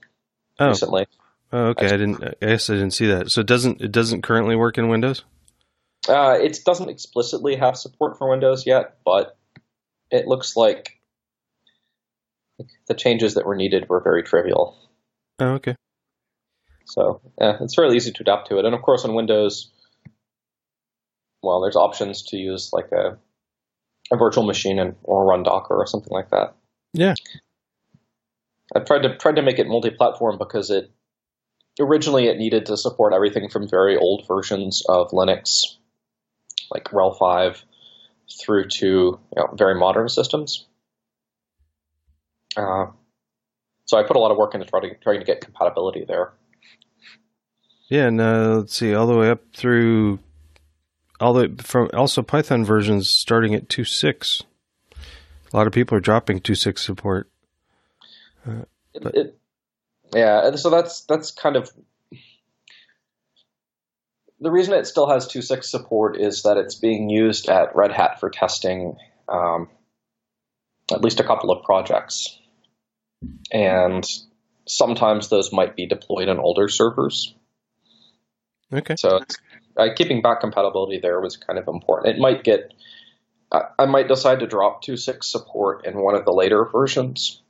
Oh, 0.59 0.69
recently. 0.69 1.07
Oh, 1.53 1.67
okay. 1.69 1.87
I 1.87 1.91
didn't. 1.91 2.23
I 2.23 2.47
guess 2.47 2.71
I 2.71 2.75
didn't 2.75 2.93
see 2.93 3.07
that. 3.07 3.31
So 3.31 3.41
it 3.41 3.47
doesn't. 3.47 3.81
It 3.81 3.93
doesn't 3.93 4.23
currently 4.23 4.57
work 4.57 4.79
in 4.79 4.89
Windows. 4.89 5.25
Uh, 6.09 6.39
it 6.41 6.59
doesn't 6.65 6.89
explicitly 6.89 7.57
have 7.57 7.77
support 7.77 8.17
for 8.17 8.31
Windows 8.31 8.67
yet, 8.67 8.99
but 9.05 9.37
it 10.11 10.27
looks 10.27 10.57
like 10.57 10.99
the 12.87 12.95
changes 12.95 13.35
that 13.35 13.47
were 13.47 13.57
needed 13.57 13.89
were 13.89 14.01
very 14.01 14.23
trivial. 14.23 14.77
Oh, 15.39 15.55
okay. 15.55 15.77
So 16.87 17.21
yeah, 17.41 17.59
it's 17.61 17.75
fairly 17.75 17.97
easy 17.97 18.13
to 18.13 18.23
adapt 18.23 18.49
to 18.49 18.59
it. 18.59 18.65
And 18.65 18.75
of 18.75 18.83
course, 18.83 19.05
on 19.05 19.15
Windows, 19.15 19.71
well, 21.43 21.61
there's 21.61 21.77
options 21.77 22.23
to 22.29 22.37
use 22.37 22.71
like 22.73 22.91
a 22.93 23.19
a 24.11 24.17
virtual 24.17 24.45
machine 24.45 24.79
and 24.79 24.97
or 25.03 25.27
run 25.27 25.43
Docker 25.43 25.75
or 25.75 25.87
something 25.87 26.13
like 26.13 26.31
that. 26.31 26.55
Yeah. 26.95 27.15
I've 28.75 28.87
tried 28.87 29.03
to 29.03 29.17
tried 29.17 29.37
to 29.37 29.43
make 29.43 29.59
it 29.59 29.69
multi-platform 29.69 30.39
because 30.39 30.71
it 30.71 30.91
originally 31.81 32.27
it 32.27 32.39
needed 32.39 32.67
to 32.67 32.77
support 32.77 33.13
everything 33.13 33.49
from 33.49 33.69
very 33.69 33.97
old 33.97 34.27
versions 34.27 34.83
of 34.89 35.11
Linux, 35.11 35.65
like 36.71 36.85
RHEL 36.85 37.19
5, 37.19 37.65
through 38.41 38.69
to 38.69 38.87
you 38.87 39.21
know, 39.37 39.55
very 39.57 39.75
modern 39.75 40.09
systems. 40.09 40.67
Uh, 42.57 42.87
so 43.85 43.99
I 43.99 44.03
put 44.03 44.17
a 44.17 44.19
lot 44.19 44.31
of 44.31 44.37
work 44.37 44.55
into 44.55 44.67
trying 44.67 44.83
to, 44.83 44.95
trying 44.97 45.21
to 45.21 45.25
get 45.25 45.41
compatibility 45.41 46.05
there. 46.07 46.33
Yeah, 47.89 48.07
and 48.07 48.21
uh, 48.21 48.57
let's 48.59 48.77
see, 48.77 48.95
all 48.95 49.07
the 49.07 49.17
way 49.17 49.31
up 49.31 49.41
through 49.55 50.19
all 51.21 51.33
the 51.33 51.55
from 51.63 51.91
also 51.95 52.23
Python 52.23 52.65
versions 52.65 53.09
starting 53.09 53.55
at 53.55 53.69
2.6. 53.69 54.43
A 55.53 55.57
lot 55.57 55.67
of 55.67 55.73
people 55.73 55.97
are 55.97 56.01
dropping 56.01 56.41
2.6 56.41 56.79
support. 56.79 57.31
Uh, 58.47 58.65
it, 58.93 59.07
it, 59.15 59.38
yeah, 60.15 60.55
so 60.57 60.71
that's 60.71 61.03
that's 61.03 61.31
kind 61.31 61.57
of 61.57 61.71
the 64.41 64.51
reason 64.51 64.75
it 64.75 64.87
still 64.87 65.09
has 65.09 65.27
2.6 65.27 65.65
support 65.65 66.17
is 66.17 66.43
that 66.43 66.57
it's 66.57 66.77
being 66.77 67.11
used 67.11 67.49
at 67.49 67.75
Red 67.75 67.93
Hat 67.93 68.21
for 68.21 68.31
testing 68.31 68.97
um, 69.29 69.69
at 70.93 71.03
least 71.03 71.21
a 71.21 71.25
couple 71.25 71.51
of 71.51 71.65
projects, 71.65 72.39
and 73.53 74.05
sometimes 74.67 75.29
those 75.29 75.53
might 75.53 75.77
be 75.77 75.87
deployed 75.87 76.29
on 76.29 76.39
older 76.39 76.69
servers. 76.69 77.35
Okay. 78.73 78.95
So 78.97 79.21
uh, 79.77 79.89
keeping 79.97 80.23
back 80.23 80.41
compatibility 80.41 80.99
there 81.01 81.21
was 81.21 81.37
kind 81.37 81.59
of 81.59 81.69
important. 81.69 82.17
It 82.17 82.21
might 82.21 82.45
get, 82.45 82.73
I, 83.51 83.63
I 83.79 83.87
might 83.87 84.09
decide 84.09 84.41
to 84.41 84.47
drop 84.47 84.85
2.6 84.85 85.25
support 85.25 85.87
in 85.87 85.99
one 85.99 86.15
of 86.15 86.25
the 86.25 86.33
later 86.33 86.65
versions 86.65 87.43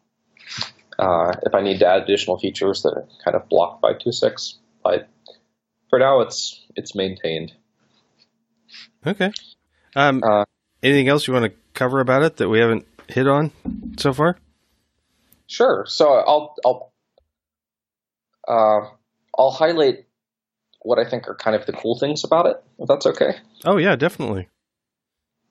uh, 0.99 1.33
if 1.43 1.55
I 1.55 1.63
need 1.63 1.79
to 1.81 1.87
add 1.87 2.03
additional 2.03 2.39
features 2.39 2.83
that 2.83 2.91
are 2.91 3.09
kind 3.25 3.37
of 3.37 3.49
blocked 3.49 3.81
by 3.81 3.93
2.6. 3.93 4.55
But 4.83 5.09
for 5.91 5.99
now, 5.99 6.21
it's 6.21 6.65
it's 6.77 6.95
maintained. 6.95 7.53
Okay. 9.07 9.33
Um, 9.95 10.23
uh, 10.23 10.45
anything 10.83 11.09
else 11.09 11.27
you 11.27 11.35
want 11.35 11.47
to 11.47 11.59
cover 11.75 12.01
about 12.01 12.23
it 12.23 12.37
that 12.39 12.49
we 12.49 12.59
haven't 12.59 12.87
hit 13.09 13.27
on 13.27 13.53
so 13.97 14.13
far? 14.13 14.37
Sure. 15.47 15.85
So 15.89 16.13
I'll 16.13 16.55
I'll 16.65 16.93
uh, 18.47 18.89
I'll 19.39 19.51
highlight 19.51 20.07
what 20.83 20.99
I 20.99 21.09
think 21.09 21.29
are 21.29 21.35
kind 21.35 21.57
of 21.57 21.67
the 21.67 21.73
cool 21.73 21.99
things 21.99 22.25
about 22.25 22.47
it, 22.47 22.63
if 22.79 22.89
that's 22.89 23.07
okay. 23.07 23.37
Oh 23.65 23.77
yeah, 23.77 23.97
definitely. 23.97 24.49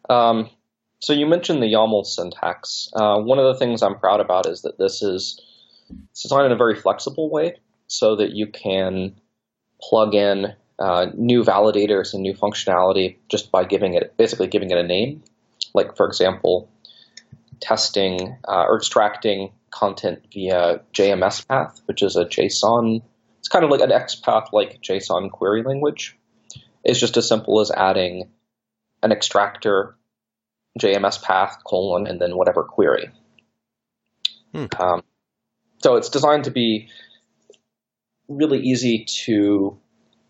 Um, 0.10 0.50
so 1.00 1.14
you 1.14 1.26
mentioned 1.26 1.62
the 1.62 1.74
YAML 1.74 2.06
syntax. 2.06 2.90
Uh, 2.94 3.20
one 3.20 3.40
of 3.40 3.46
the 3.46 3.60
things 3.60 3.82
I'm 3.82 4.00
proud 4.00 4.20
about 4.20 4.48
is 4.48 4.62
that 4.64 4.78
this 4.78 5.02
is 5.02 5.42
designed 6.22 6.48
in 6.48 6.52
a 6.52 6.58
very 6.58 6.76
flexible 6.76 7.30
way, 7.30 7.56
so 7.88 8.16
that 8.16 8.32
you 8.32 8.48
can 8.48 9.16
plug 9.82 10.16
in 10.16 10.54
uh, 10.80 11.08
new 11.16 11.44
validators 11.44 12.14
and 12.14 12.22
new 12.22 12.34
functionality 12.34 13.18
just 13.30 13.52
by 13.52 13.64
giving 13.64 13.94
it 13.94 14.16
basically 14.18 14.48
giving 14.48 14.72
it 14.72 14.78
a 14.78 14.84
name. 14.84 15.24
Like 15.74 15.96
for 15.96 16.08
example, 16.08 16.70
testing 17.60 18.38
uh, 18.48 18.66
or 18.68 18.78
extracting 18.78 19.52
content 19.72 20.24
via 20.34 20.82
JMESPath, 20.94 21.82
which 21.86 22.02
is 22.02 22.16
a 22.16 22.26
JSON 22.26 23.02
it's 23.48 23.54
kind 23.54 23.64
of 23.64 23.72
like 23.72 23.80
an 23.80 23.92
XPath 23.92 24.52
like 24.52 24.82
JSON 24.82 25.32
query 25.32 25.64
language. 25.64 26.18
It's 26.84 27.00
just 27.00 27.16
as 27.16 27.30
simple 27.30 27.62
as 27.62 27.72
adding 27.72 28.30
an 29.02 29.14
extractor, 29.14 29.96
JMESPath, 30.78 31.64
colon, 31.66 32.08
and 32.08 32.20
then 32.20 32.36
whatever 32.36 32.64
query. 32.64 33.10
Hmm. 34.54 34.66
Um, 34.80 35.04
so 35.84 35.96
it's 35.96 36.10
designed 36.10 36.46
to 36.46 36.52
be 36.52 36.90
really 38.28 38.60
easy 38.60 39.06
to 39.26 39.78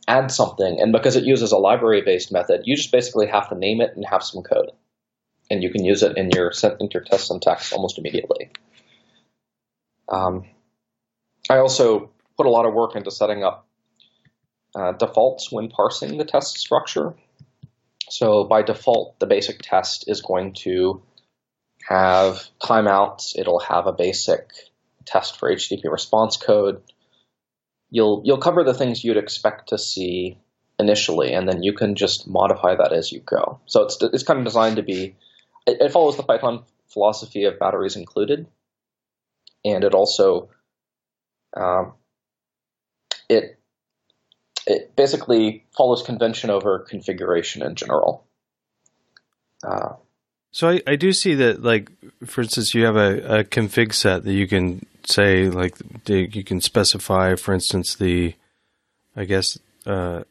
add 0.07 0.31
something, 0.31 0.79
and 0.79 0.91
because 0.91 1.15
it 1.15 1.25
uses 1.25 1.51
a 1.51 1.57
library-based 1.57 2.31
method, 2.31 2.61
you 2.65 2.75
just 2.75 2.91
basically 2.91 3.27
have 3.27 3.49
to 3.49 3.55
name 3.55 3.81
it 3.81 3.91
and 3.95 4.05
have 4.05 4.23
some 4.23 4.43
code, 4.43 4.71
and 5.49 5.63
you 5.63 5.71
can 5.71 5.83
use 5.83 6.03
it 6.03 6.17
in 6.17 6.29
your 6.31 6.51
in 6.79 6.89
your 6.91 7.03
test 7.03 7.27
syntax 7.27 7.73
almost 7.73 7.97
immediately. 7.97 8.51
Um, 10.09 10.45
I 11.49 11.57
also 11.57 12.11
put 12.37 12.45
a 12.45 12.49
lot 12.49 12.65
of 12.65 12.73
work 12.73 12.95
into 12.95 13.11
setting 13.11 13.43
up 13.43 13.67
uh, 14.75 14.91
defaults 14.93 15.51
when 15.51 15.69
parsing 15.69 16.17
the 16.17 16.25
test 16.25 16.57
structure. 16.57 17.15
So 18.09 18.45
by 18.45 18.61
default, 18.61 19.19
the 19.19 19.25
basic 19.25 19.61
test 19.61 20.05
is 20.07 20.21
going 20.21 20.53
to 20.59 21.01
have 21.87 22.47
timeouts. 22.61 23.37
It'll 23.37 23.59
have 23.59 23.87
a 23.87 23.93
basic 23.93 24.49
test 25.05 25.37
for 25.37 25.51
HTTP 25.51 25.91
response 25.91 26.37
code. 26.37 26.81
You'll 27.89 28.21
you'll 28.25 28.37
cover 28.37 28.63
the 28.63 28.73
things 28.73 29.03
you'd 29.03 29.17
expect 29.17 29.69
to 29.69 29.77
see 29.77 30.37
initially, 30.79 31.33
and 31.33 31.47
then 31.47 31.63
you 31.63 31.73
can 31.73 31.95
just 31.95 32.27
modify 32.27 32.75
that 32.75 32.93
as 32.93 33.11
you 33.11 33.21
go. 33.21 33.59
So 33.65 33.83
it's 33.83 33.97
it's 34.01 34.23
kind 34.23 34.39
of 34.39 34.45
designed 34.45 34.75
to 34.77 34.83
be. 34.83 35.15
It, 35.65 35.77
it 35.81 35.91
follows 35.91 36.17
the 36.17 36.23
Python 36.23 36.63
philosophy 36.87 37.45
of 37.45 37.59
batteries 37.59 37.95
included, 37.95 38.47
and 39.63 39.83
it 39.83 39.93
also 39.93 40.49
um, 41.55 41.93
it 43.29 43.56
it 44.67 44.95
basically 44.95 45.63
follows 45.75 46.03
convention 46.03 46.49
over 46.49 46.79
configuration 46.79 47.63
in 47.63 47.75
general. 47.75 48.25
Uh, 49.63 49.93
so 50.51 50.69
I, 50.69 50.81
I 50.85 50.95
do 50.95 51.13
see 51.13 51.33
that, 51.35 51.63
like 51.63 51.89
for 52.25 52.41
instance, 52.41 52.75
you 52.75 52.85
have 52.85 52.97
a, 52.97 53.39
a 53.39 53.43
config 53.43 53.93
set 53.93 54.23
that 54.23 54.33
you 54.33 54.47
can 54.47 54.85
say, 55.05 55.49
like 55.49 55.75
you 56.07 56.43
can 56.43 56.61
specify, 56.61 57.35
for 57.35 57.53
instance, 57.53 57.95
the 57.95 58.35
I 59.15 59.25
guess 59.25 59.57
uh, 59.85 60.23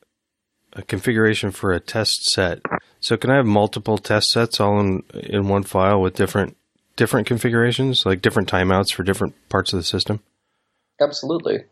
a 0.75 0.83
configuration 0.83 1.51
for 1.51 1.73
a 1.73 1.81
test 1.81 2.27
set. 2.27 2.61
So 3.01 3.17
can 3.17 3.31
I 3.31 3.37
have 3.37 3.47
multiple 3.47 3.99
test 3.99 4.31
sets 4.31 4.61
all 4.61 4.79
in 4.81 5.03
in 5.15 5.49
one 5.49 5.63
file 5.63 6.01
with 6.01 6.15
different 6.15 6.57
different 6.97 7.27
configurations, 7.27 8.05
like 8.05 8.21
different 8.21 8.51
timeouts 8.51 8.93
for 8.93 9.03
different 9.03 9.35
parts 9.49 9.73
of 9.73 9.79
the 9.79 9.85
system? 9.85 10.21
Absolutely. 11.01 11.65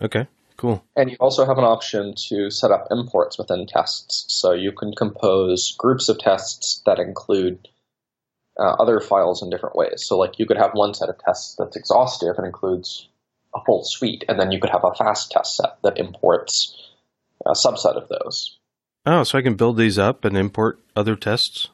Okay, 0.00 0.26
cool. 0.56 0.84
And 0.96 1.10
you 1.10 1.16
also 1.20 1.46
have 1.46 1.58
an 1.58 1.64
option 1.64 2.14
to 2.28 2.50
set 2.50 2.70
up 2.70 2.88
imports 2.90 3.38
within 3.38 3.66
tests. 3.66 4.24
So 4.28 4.52
you 4.52 4.72
can 4.72 4.92
compose 4.96 5.74
groups 5.78 6.08
of 6.08 6.18
tests 6.18 6.82
that 6.86 6.98
include 6.98 7.68
uh, 8.58 8.74
other 8.80 9.00
files 9.00 9.42
in 9.42 9.50
different 9.50 9.76
ways. 9.76 10.04
So, 10.06 10.16
like, 10.18 10.38
you 10.38 10.46
could 10.46 10.56
have 10.56 10.72
one 10.72 10.94
set 10.94 11.08
of 11.08 11.18
tests 11.18 11.56
that's 11.58 11.76
exhaustive 11.76 12.34
and 12.38 12.46
includes 12.46 13.08
a 13.54 13.60
full 13.64 13.82
suite, 13.84 14.24
and 14.28 14.38
then 14.38 14.50
you 14.50 14.60
could 14.60 14.70
have 14.70 14.84
a 14.84 14.94
fast 14.94 15.30
test 15.30 15.56
set 15.56 15.78
that 15.82 15.98
imports 15.98 16.74
a 17.44 17.52
subset 17.52 17.96
of 17.96 18.08
those. 18.08 18.58
Oh, 19.04 19.22
so 19.22 19.38
I 19.38 19.42
can 19.42 19.54
build 19.54 19.76
these 19.76 19.98
up 19.98 20.24
and 20.24 20.36
import 20.36 20.80
other 20.96 21.16
tests? 21.16 21.68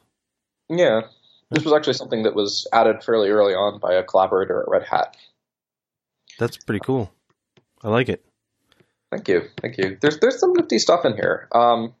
Yeah. 0.69 1.01
This 1.49 1.63
was 1.63 1.73
actually 1.73 1.93
something 1.93 2.23
that 2.23 2.35
was 2.35 2.67
added 2.73 3.03
fairly 3.03 3.29
early 3.29 3.53
on 3.53 3.79
by 3.79 3.93
a 3.93 4.03
collaborator 4.03 4.61
at 4.61 4.69
Red 4.69 4.83
Hat. 4.83 5.15
That's 6.39 6.57
pretty 6.57 6.81
cool. 6.83 7.11
I 7.83 7.89
like 7.89 8.09
it. 8.09 8.23
Thank 9.13 9.27
you, 9.27 9.43
thank 9.61 9.77
you. 9.77 9.95
There's 10.01 10.17
there's 10.19 10.39
some 10.39 10.53
nifty 10.53 10.79
stuff 10.79 11.05
in 11.05 11.13
here. 11.13 11.47
Um, 11.53 11.93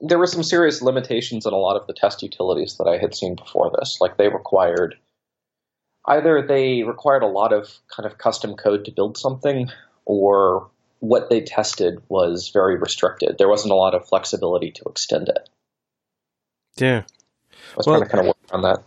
there 0.00 0.20
were 0.20 0.28
some 0.28 0.44
serious 0.44 0.82
limitations 0.82 1.46
in 1.46 1.52
a 1.52 1.56
lot 1.56 1.76
of 1.76 1.88
the 1.88 1.92
test 1.92 2.22
utilities 2.22 2.76
that 2.76 2.86
I 2.86 2.98
had 2.98 3.12
seen 3.12 3.34
before 3.34 3.72
this. 3.76 3.98
Like 4.00 4.16
they 4.16 4.28
required 4.28 4.94
either 6.06 6.46
they 6.46 6.84
required 6.84 7.24
a 7.24 7.26
lot 7.26 7.52
of 7.52 7.68
kind 7.94 8.06
of 8.06 8.18
custom 8.18 8.54
code 8.54 8.84
to 8.84 8.92
build 8.92 9.18
something, 9.18 9.68
or 10.04 10.70
what 11.00 11.28
they 11.28 11.40
tested 11.40 12.00
was 12.08 12.50
very 12.52 12.78
restricted. 12.78 13.36
There 13.36 13.48
wasn't 13.48 13.72
a 13.72 13.76
lot 13.76 13.96
of 13.96 14.06
flexibility 14.06 14.70
to 14.70 14.84
extend 14.88 15.28
it. 15.28 15.48
Yeah, 16.76 17.02
I 17.02 17.76
was 17.76 17.86
well, 17.88 17.96
trying 17.98 18.08
to 18.08 18.16
kind 18.16 18.20
of 18.20 18.26
work 18.28 18.36
on 18.52 18.62
that. 18.62 18.84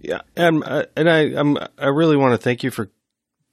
Yeah, 0.00 0.22
and 0.36 0.64
uh, 0.64 0.86
and 0.96 1.08
I 1.08 1.18
I'm, 1.38 1.56
I 1.78 1.86
really 1.86 2.16
want 2.16 2.32
to 2.32 2.38
thank 2.38 2.64
you 2.64 2.72
for 2.72 2.90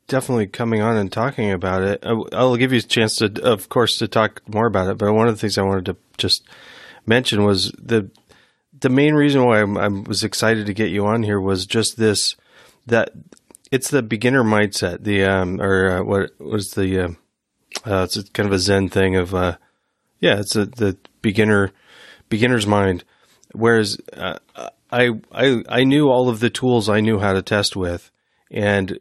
definitely 0.10 0.48
coming 0.48 0.82
on 0.82 0.98
and 0.98 1.12
talking 1.12 1.52
about 1.52 1.84
it. 1.84 2.04
I'll 2.04 2.58
give 2.58 2.74
you 2.74 2.80
a 2.80 2.82
chance 2.82 3.17
to, 3.17 3.32
of 3.43 3.69
course, 3.69 3.98
to 4.00 4.08
talk 4.08 4.41
more 4.48 4.67
about 4.67 4.89
it. 4.89 4.98
But 4.98 5.13
one 5.13 5.28
of 5.28 5.36
the 5.36 5.39
things 5.39 5.58
I 5.58 5.63
wanted 5.63 5.86
to 5.86 5.98
just 6.17 6.43
mention 7.06 7.45
was 7.45 7.72
the 7.82 8.12
the 8.82 8.89
main 8.89 9.13
reason 9.13 9.45
why 9.45 9.60
I 9.62 9.88
was 9.88 10.24
excited 10.24 10.65
to 10.65 10.74
get 10.74 10.89
you 10.89 11.06
on 11.06 11.24
here 11.24 11.39
was 11.39 11.65
just 11.65 11.98
this 11.98 12.36
that 12.88 13.12
it's 13.72 13.89
the 13.89 14.02
beginner 14.02 14.43
mindset. 14.43 15.04
The 15.04 15.24
um 15.24 15.62
or 15.62 15.89
uh, 15.89 16.04
what 16.04 16.32
was 16.39 16.72
the 16.72 17.06
uh, 17.06 17.10
uh, 17.86 18.04
it's 18.04 18.30
kind 18.30 18.48
of 18.48 18.54
a 18.54 18.60
Zen 18.60 18.89
thing 18.89 19.15
of 19.15 19.34
uh 19.34 19.58
yeah 20.19 20.39
it's 20.39 20.56
a, 20.56 20.65
the 20.65 20.98
beginner 21.22 21.72
beginner's 22.30 22.67
mind. 22.67 23.04
Whereas 23.54 23.98
uh, 24.13 24.39
I 24.91 25.12
I 25.32 25.63
I 25.67 25.84
knew 25.84 26.10
all 26.10 26.30
of 26.30 26.39
the 26.39 26.50
tools 26.50 26.89
I 26.89 27.02
knew 27.02 27.19
how 27.19 27.34
to 27.34 27.41
test 27.41 27.76
with, 27.76 28.12
and 28.52 29.00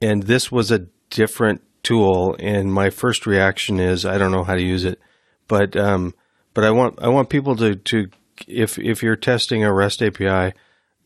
and 0.00 0.24
this 0.24 0.50
was 0.52 0.70
a 0.70 0.86
different 1.10 1.62
tool. 1.82 2.36
And 2.38 2.72
my 2.72 2.90
first 2.90 3.26
reaction 3.26 3.80
is 3.80 4.04
I 4.04 4.18
don't 4.18 4.32
know 4.32 4.44
how 4.44 4.54
to 4.54 4.62
use 4.62 4.84
it, 4.84 5.00
but 5.46 5.76
um, 5.76 6.14
but 6.54 6.64
I 6.64 6.70
want 6.70 6.98
I 7.00 7.08
want 7.08 7.30
people 7.30 7.56
to 7.56 7.74
to 7.74 8.08
if 8.46 8.78
if 8.78 9.02
you're 9.02 9.16
testing 9.16 9.64
a 9.64 9.72
REST 9.72 10.02
API, 10.02 10.54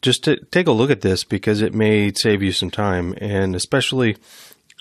just 0.03 0.25
to 0.25 0.37
take 0.51 0.67
a 0.67 0.73
look 0.73 0.91
at 0.91 1.01
this 1.01 1.25
because 1.25 1.63
it 1.63 1.75
may 1.75 2.13
save 2.13 2.43
you 2.43 2.53
some 2.53 2.71
time, 2.71 3.15
and 3.19 3.55
especially 3.55 4.17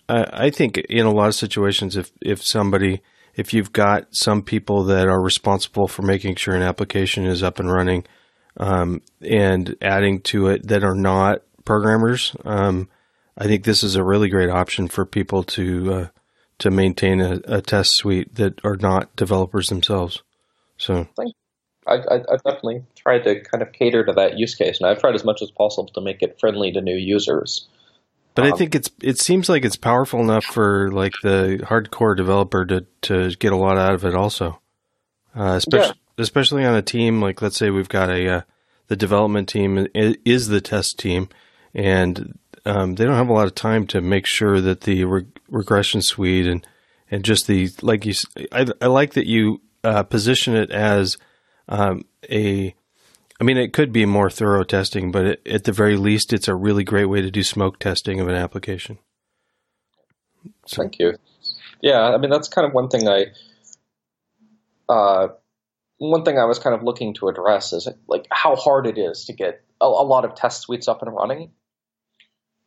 uh, 0.10 0.26
I 0.34 0.50
think 0.50 0.78
in 0.78 1.06
a 1.06 1.12
lot 1.12 1.28
of 1.28 1.36
situations, 1.36 1.96
if 1.96 2.12
if 2.22 2.44
somebody 2.44 3.02
if 3.36 3.54
you've 3.54 3.72
got 3.72 4.08
some 4.12 4.42
people 4.42 4.84
that 4.86 5.08
are 5.08 5.22
responsible 5.22 5.88
for 5.88 6.02
making 6.02 6.36
sure 6.36 6.56
an 6.56 6.62
application 6.62 7.26
is 7.26 7.42
up 7.44 7.60
and 7.60 7.72
running 7.72 8.04
um, 8.58 9.02
and 9.22 9.76
adding 9.82 10.20
to 10.22 10.48
it 10.48 10.68
that 10.68 10.84
are 10.84 10.96
not 10.96 11.44
programmers, 11.64 12.36
um, 12.44 12.90
I 13.42 13.46
think 13.46 13.64
this 13.64 13.82
is 13.82 13.96
a 13.96 14.04
really 14.04 14.30
great 14.30 14.52
option 14.52 14.88
for 14.88 15.04
people 15.04 15.42
to 15.46 15.94
uh, 15.94 16.08
to 16.60 16.70
maintain 16.70 17.20
a, 17.20 17.42
a, 17.46 17.60
test 17.60 17.96
suite 17.96 18.36
that 18.36 18.64
are 18.64 18.76
not 18.76 19.16
developers 19.16 19.68
themselves. 19.68 20.22
So, 20.78 21.08
I, 21.88 21.94
I, 21.96 22.16
I've 22.32 22.44
definitely 22.44 22.84
tried 22.96 23.24
to 23.24 23.42
kind 23.42 23.64
of 23.64 23.72
cater 23.72 24.06
to 24.06 24.14
that 24.14 24.38
use 24.38 24.54
case, 24.54 24.80
and 24.80 24.88
I've 24.88 25.00
tried 25.00 25.16
as 25.16 25.24
much 25.24 25.42
as 25.42 25.50
possible 25.50 25.92
to 25.94 26.02
make 26.02 26.22
it 26.22 26.40
friendly 26.40 26.72
to 26.74 26.82
new 26.82 26.96
users. 26.96 27.68
But 28.36 28.46
um, 28.46 28.54
I 28.54 28.58
think 28.58 28.76
it's 28.76 28.92
it 29.02 29.18
seems 29.18 29.50
like 29.50 29.66
it's 29.66 29.76
powerful 29.76 30.20
enough 30.20 30.46
for 30.46 30.92
like 30.92 31.14
the 31.24 31.62
hardcore 31.64 32.16
developer 32.16 32.64
to 32.68 32.86
to 33.02 33.32
get 33.38 33.54
a 33.54 33.58
lot 33.58 33.80
out 33.80 33.96
of 33.96 34.06
it 34.06 34.14
also. 34.14 34.62
Uh, 35.36 35.56
especially 35.56 35.96
yeah. 35.96 36.24
especially 36.24 36.64
on 36.64 36.76
a 36.76 36.84
team 36.84 37.22
like 37.22 37.42
let's 37.42 37.58
say 37.58 37.72
we've 37.72 37.90
got 37.90 38.12
a 38.12 38.28
uh, 38.30 38.42
the 38.88 38.96
development 38.96 39.50
team 39.50 39.88
is 39.96 40.50
the 40.50 40.62
test 40.62 41.00
team 41.00 41.28
and 41.74 42.38
um, 42.66 42.96
they 42.96 43.06
don't 43.06 43.16
have 43.16 43.30
a 43.30 43.34
lot 43.34 43.48
of 43.48 43.56
time 43.56 43.88
to 43.88 44.02
make 44.02 44.26
sure 44.26 44.62
that 44.62 44.82
the 44.82 45.06
re- 45.06 45.26
regression 45.50 46.02
suite 46.02 46.48
and 46.48 46.66
and 47.10 47.24
just 47.24 47.48
the 47.48 47.70
like 47.82 48.06
you 48.06 48.14
I, 48.52 48.68
I 48.82 48.88
like 48.88 49.14
that 49.14 49.28
you 49.28 49.62
uh, 49.84 50.04
position 50.04 50.56
it 50.56 50.72
as 50.72 51.18
um, 51.68 52.06
a 52.30 52.76
I 53.42 53.44
mean, 53.44 53.58
it 53.58 53.74
could 53.74 53.92
be 53.92 54.06
more 54.06 54.30
thorough 54.30 54.64
testing, 54.64 55.12
but 55.12 55.26
it, 55.26 55.48
at 55.48 55.64
the 55.64 55.72
very 55.72 55.98
least, 55.98 56.32
it's 56.32 56.48
a 56.48 56.54
really 56.54 56.84
great 56.84 57.06
way 57.06 57.22
to 57.22 57.32
do 57.32 57.42
smoke 57.42 57.80
testing 57.80 58.20
of 58.20 58.28
an 58.28 58.36
application. 58.36 59.00
So. 60.68 60.84
Thank 60.84 61.00
you. 61.00 61.16
Yeah, 61.82 62.02
I 62.02 62.18
mean 62.18 62.30
that's 62.30 62.48
kind 62.48 62.68
of 62.68 62.74
one 62.74 62.90
thing 62.90 63.08
I, 63.08 63.26
uh, 64.88 65.30
one 65.98 66.24
thing 66.24 66.38
I 66.38 66.46
was 66.46 66.60
kind 66.60 66.76
of 66.76 66.84
looking 66.84 67.16
to 67.16 67.30
address 67.30 67.74
is 67.74 67.88
like 68.08 68.28
how 68.30 68.56
hard 68.56 68.86
it 68.86 69.00
is 69.00 69.26
to 69.26 69.34
get 69.34 69.64
a, 69.82 69.86
a 69.86 70.06
lot 70.06 70.24
of 70.24 70.36
test 70.36 70.62
suites 70.62 70.88
up 70.88 71.02
and 71.02 71.12
running. 71.12 71.50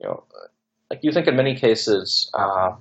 You 0.00 0.08
know, 0.08 0.24
like 0.90 1.00
you 1.02 1.12
think 1.12 1.26
in 1.26 1.36
many 1.36 1.54
cases, 1.56 2.30
uh, 2.34 2.72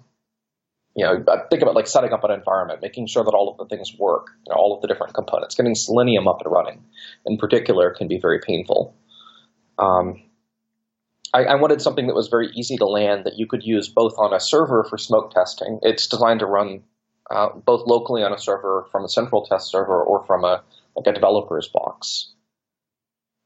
you 0.96 1.06
know, 1.06 1.24
think 1.50 1.62
about 1.62 1.76
like 1.76 1.88
setting 1.88 2.14
up 2.14 2.24
an 2.24 2.32
environment, 2.32 2.82
making 2.82 3.08
sure 3.08 3.24
that 3.24 3.32
all 3.32 3.50
of 3.50 3.58
the 3.58 3.76
things 3.76 3.94
work, 3.98 4.28
you 4.46 4.52
know, 4.52 4.60
all 4.60 4.76
of 4.76 4.82
the 4.82 4.88
different 4.88 5.14
components. 5.14 5.56
Getting 5.56 5.76
Selenium 5.76 6.28
up 6.28 6.42
and 6.44 6.52
running, 6.52 6.84
in 7.26 7.38
particular, 7.38 7.92
can 7.92 8.08
be 8.08 8.20
very 8.20 8.40
painful. 8.40 8.96
Um, 9.80 10.24
I, 11.34 11.46
I, 11.46 11.56
wanted 11.56 11.82
something 11.82 12.06
that 12.06 12.14
was 12.14 12.28
very 12.28 12.52
easy 12.54 12.78
to 12.78 12.86
land 12.86 13.24
that 13.26 13.38
you 13.38 13.48
could 13.48 13.64
use 13.64 13.90
both 13.90 14.14
on 14.20 14.34
a 14.36 14.40
server 14.40 14.86
for 14.88 15.00
smoke 15.00 15.32
testing. 15.32 15.80
It's 15.82 16.06
designed 16.06 16.42
to 16.42 16.46
run 16.46 16.84
uh, 17.32 17.50
both 17.56 17.88
locally 17.88 18.22
on 18.22 18.32
a 18.32 18.38
server 18.38 18.86
from 18.92 19.04
a 19.04 19.10
central 19.10 19.46
test 19.46 19.72
server 19.72 20.04
or 20.04 20.24
from 20.26 20.44
a 20.44 20.64
like 20.96 21.08
a 21.08 21.12
developer's 21.12 21.68
box. 21.68 22.33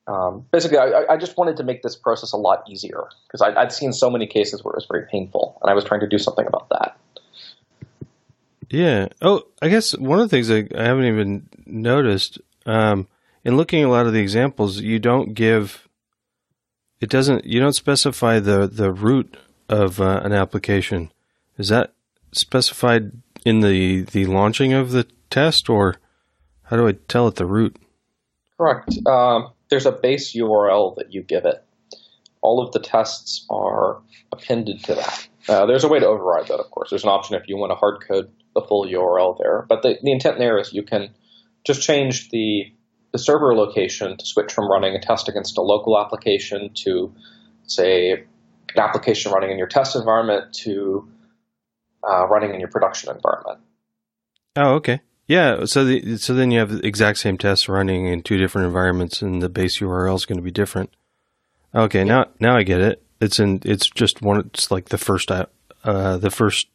Um, 0.07 0.45
basically, 0.51 0.77
I, 0.77 1.03
I, 1.09 1.17
just 1.17 1.37
wanted 1.37 1.57
to 1.57 1.63
make 1.63 1.83
this 1.83 1.97
process 1.97 2.31
a 2.31 2.37
lot 2.37 2.63
easier 2.69 3.09
because 3.27 3.41
I'd 3.41 3.73
seen 3.73 3.91
so 3.91 4.09
many 4.09 4.25
cases 4.25 4.63
where 4.63 4.71
it 4.71 4.77
was 4.77 4.87
very 4.89 5.05
painful, 5.11 5.57
and 5.61 5.69
I 5.69 5.73
was 5.73 5.83
trying 5.83 5.99
to 5.99 6.07
do 6.07 6.17
something 6.17 6.47
about 6.47 6.69
that. 6.69 6.97
Yeah. 8.69 9.07
Oh, 9.21 9.43
I 9.61 9.67
guess 9.67 9.97
one 9.97 10.19
of 10.19 10.29
the 10.29 10.35
things 10.35 10.49
I, 10.49 10.67
I 10.79 10.85
haven't 10.85 11.05
even 11.05 11.49
noticed 11.65 12.39
um, 12.65 13.07
in 13.43 13.57
looking 13.57 13.81
at 13.81 13.87
a 13.87 13.91
lot 13.91 14.07
of 14.07 14.13
the 14.13 14.19
examples, 14.19 14.79
you 14.79 14.99
don't 14.99 15.33
give 15.33 15.87
it 16.99 17.09
doesn't 17.09 17.45
you 17.45 17.59
don't 17.59 17.73
specify 17.73 18.39
the 18.39 18.67
the 18.67 18.91
root 18.91 19.37
of 19.69 20.01
uh, 20.01 20.21
an 20.23 20.33
application. 20.33 21.11
Is 21.57 21.69
that 21.69 21.93
specified 22.31 23.11
in 23.45 23.61
the 23.61 24.01
the 24.01 24.25
launching 24.25 24.73
of 24.73 24.91
the 24.91 25.05
test, 25.29 25.69
or 25.69 25.95
how 26.63 26.77
do 26.77 26.87
I 26.87 26.93
tell 27.07 27.27
it 27.27 27.35
the 27.35 27.45
root? 27.45 27.77
Correct. 28.57 28.89
Um, 29.05 29.51
there's 29.69 29.85
a 29.85 29.91
base 29.91 30.35
URL 30.35 30.95
that 30.97 31.13
you 31.13 31.21
give 31.21 31.45
it. 31.45 31.63
All 32.41 32.65
of 32.65 32.71
the 32.71 32.79
tests 32.79 33.45
are 33.49 34.01
appended 34.31 34.83
to 34.85 34.95
that. 34.95 35.27
Uh, 35.49 35.65
there's 35.65 35.83
a 35.83 35.87
way 35.87 35.99
to 35.99 36.05
override 36.05 36.47
that, 36.47 36.59
of 36.59 36.69
course. 36.71 36.89
There's 36.89 37.03
an 37.03 37.09
option 37.09 37.35
if 37.35 37.47
you 37.47 37.57
want 37.57 37.71
to 37.71 37.75
hard 37.75 38.03
code 38.07 38.29
the 38.53 38.61
full 38.61 38.85
URL 38.85 39.37
there. 39.37 39.65
But 39.67 39.81
the, 39.81 39.97
the 40.01 40.11
intent 40.11 40.39
there 40.39 40.57
is 40.59 40.73
you 40.73 40.83
can 40.83 41.09
just 41.65 41.81
change 41.81 42.29
the 42.29 42.71
the 43.13 43.19
server 43.19 43.55
location 43.55 44.17
to 44.17 44.25
switch 44.25 44.51
from 44.51 44.69
running 44.69 44.93
a 44.93 45.01
test 45.01 45.29
against 45.29 45.57
a 45.57 45.61
local 45.61 45.97
application 45.97 46.71
to, 46.73 47.13
say, 47.63 48.11
an 48.11 48.25
application 48.77 49.31
running 49.31 49.49
in 49.49 49.57
your 49.57 49.67
test 49.67 49.95
environment 49.95 50.53
to 50.53 51.07
uh, 52.07 52.27
running 52.27 52.53
in 52.53 52.59
your 52.59 52.69
production 52.69 53.09
environment. 53.09 53.59
Oh, 54.57 54.75
okay. 54.75 54.99
Yeah. 55.27 55.65
So 55.65 55.83
the, 55.85 56.17
so 56.17 56.33
then 56.33 56.51
you 56.51 56.59
have 56.59 56.71
the 56.71 56.85
exact 56.85 57.19
same 57.19 57.37
tests 57.37 57.69
running 57.69 58.07
in 58.07 58.23
two 58.23 58.37
different 58.37 58.67
environments, 58.67 59.21
and 59.21 59.41
the 59.41 59.49
base 59.49 59.79
URL 59.79 60.15
is 60.15 60.25
going 60.25 60.37
to 60.37 60.43
be 60.43 60.51
different. 60.51 60.91
Okay. 61.75 61.99
Yeah. 61.99 62.05
Now 62.05 62.25
now 62.39 62.57
I 62.57 62.63
get 62.63 62.81
it. 62.81 63.03
It's 63.19 63.39
in. 63.39 63.61
It's 63.65 63.89
just 63.89 64.21
one. 64.21 64.39
It's 64.39 64.71
like 64.71 64.89
the 64.89 64.97
first 64.97 65.31
uh, 65.31 66.17
the 66.17 66.31
first 66.31 66.67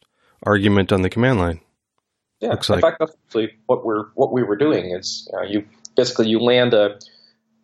argument 0.43 0.93
on 0.93 1.03
the 1.03 1.11
command 1.11 1.39
line. 1.39 1.61
Yeah, 2.41 2.51
Looks 2.51 2.69
in 2.69 2.75
like. 2.75 2.83
fact, 2.83 2.97
that's 2.99 3.15
actually 3.27 3.53
what 3.67 3.85
we're 3.85 4.07
what 4.15 4.33
we 4.33 4.43
were 4.43 4.57
doing 4.57 4.91
is 4.91 5.31
uh, 5.33 5.43
you 5.43 5.65
basically 5.97 6.29
you 6.29 6.41
land 6.41 6.75
a 6.75 6.99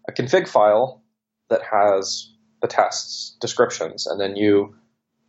a 0.09 0.12
config 0.12 0.48
file 0.48 1.03
that 1.51 1.62
has 1.62 2.31
the 2.62 2.68
tests 2.68 3.37
descriptions, 3.40 4.07
and 4.07 4.20
then 4.20 4.37
you 4.37 4.77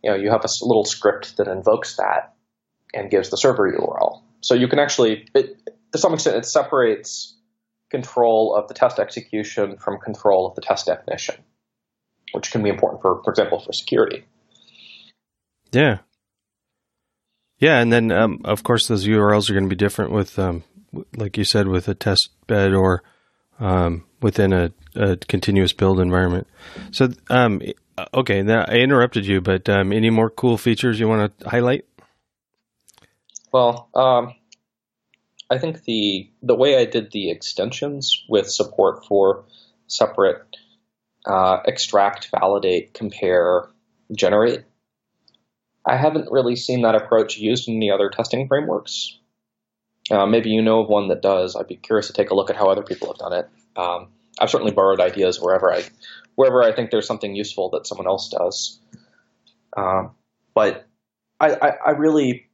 you 0.02 0.10
know 0.10 0.16
you 0.16 0.30
have 0.30 0.44
a 0.44 0.48
little 0.64 0.84
script 0.84 1.36
that 1.36 1.48
invokes 1.48 1.96
that 1.96 2.34
and 2.94 3.10
gives 3.10 3.30
the 3.30 3.36
server 3.36 3.70
URL. 3.72 4.22
So 4.40 4.54
you 4.54 4.68
can 4.68 4.78
actually, 4.78 5.26
it, 5.34 5.58
to 5.92 5.98
some 5.98 6.14
extent, 6.14 6.36
it 6.36 6.46
separates 6.46 7.36
control 7.90 8.54
of 8.54 8.68
the 8.68 8.74
test 8.74 8.98
execution 8.98 9.76
from 9.76 9.98
control 9.98 10.46
of 10.46 10.54
the 10.54 10.62
test 10.62 10.86
definition, 10.86 11.36
which 12.32 12.50
can 12.50 12.62
be 12.62 12.70
important 12.70 13.02
for, 13.02 13.22
for 13.22 13.30
example, 13.30 13.60
for 13.60 13.72
security. 13.72 14.24
Yeah, 15.72 15.98
yeah, 17.60 17.78
and 17.78 17.92
then 17.92 18.10
um, 18.10 18.40
of 18.44 18.62
course 18.62 18.88
those 18.88 19.06
URLs 19.06 19.48
are 19.48 19.52
going 19.52 19.66
to 19.66 19.68
be 19.68 19.76
different 19.76 20.12
with, 20.12 20.38
um, 20.38 20.64
like 21.14 21.36
you 21.36 21.44
said, 21.44 21.68
with 21.68 21.86
a 21.88 21.94
test 21.94 22.30
bed 22.46 22.72
or 22.72 23.02
um, 23.60 24.06
within 24.22 24.52
a, 24.52 24.72
a, 24.96 25.16
continuous 25.18 25.74
build 25.74 26.00
environment. 26.00 26.48
So, 26.90 27.10
um, 27.28 27.60
okay, 28.14 28.40
I 28.40 28.76
interrupted 28.76 29.26
you, 29.26 29.42
but 29.42 29.68
um, 29.68 29.92
any 29.92 30.08
more 30.08 30.30
cool 30.30 30.56
features 30.56 30.98
you 30.98 31.06
want 31.06 31.38
to 31.38 31.48
highlight? 31.48 31.84
Well, 33.52 33.88
um, 33.94 34.34
I 35.48 35.58
think 35.58 35.84
the 35.84 36.30
the 36.42 36.54
way 36.54 36.78
I 36.78 36.84
did 36.84 37.10
the 37.10 37.30
extensions 37.30 38.24
with 38.28 38.48
support 38.50 39.04
for 39.06 39.44
separate 39.86 40.56
uh, 41.26 41.58
extract, 41.66 42.28
validate, 42.30 42.94
compare, 42.94 43.68
generate 44.14 44.64
I 45.86 45.96
haven't 45.96 46.30
really 46.30 46.56
seen 46.56 46.82
that 46.82 46.94
approach 46.94 47.38
used 47.38 47.68
in 47.68 47.76
any 47.76 47.90
other 47.90 48.10
testing 48.10 48.46
frameworks. 48.48 49.18
Uh, 50.10 50.26
maybe 50.26 50.50
you 50.50 50.62
know 50.62 50.80
of 50.80 50.88
one 50.88 51.08
that 51.08 51.22
does. 51.22 51.56
I'd 51.56 51.68
be 51.68 51.76
curious 51.76 52.08
to 52.08 52.12
take 52.12 52.30
a 52.30 52.34
look 52.34 52.50
at 52.50 52.56
how 52.56 52.68
other 52.68 52.82
people 52.82 53.08
have 53.08 53.18
done 53.18 53.32
it. 53.32 53.48
Um, 53.76 54.08
I've 54.38 54.50
certainly 54.50 54.72
borrowed 54.72 55.00
ideas 55.00 55.40
wherever 55.40 55.72
I 55.72 55.84
wherever 56.34 56.62
I 56.62 56.72
think 56.72 56.90
there's 56.90 57.06
something 57.06 57.34
useful 57.34 57.70
that 57.70 57.86
someone 57.86 58.06
else 58.06 58.28
does. 58.28 58.80
Um, 59.76 60.12
but 60.54 60.86
I, 61.38 61.54
I, 61.54 61.68
I, 61.86 61.90
really 61.90 62.49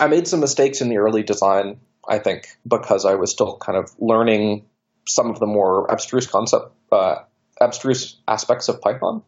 I 0.00 0.08
made 0.08 0.26
some 0.26 0.40
mistakes 0.40 0.80
in 0.80 0.88
the 0.88 0.98
early 0.98 1.22
design. 1.22 1.80
I 2.08 2.18
think 2.18 2.48
because 2.66 3.04
I 3.04 3.14
was 3.14 3.30
still 3.30 3.58
kind 3.58 3.78
of 3.78 3.90
learning 3.98 4.64
some 5.06 5.30
of 5.30 5.38
the 5.38 5.46
more 5.46 5.90
abstruse 5.90 6.26
concept 6.26 6.72
uh, 6.90 7.16
abstruse 7.60 8.16
aspects 8.26 8.68
of 8.68 8.80
Python. 8.80 9.22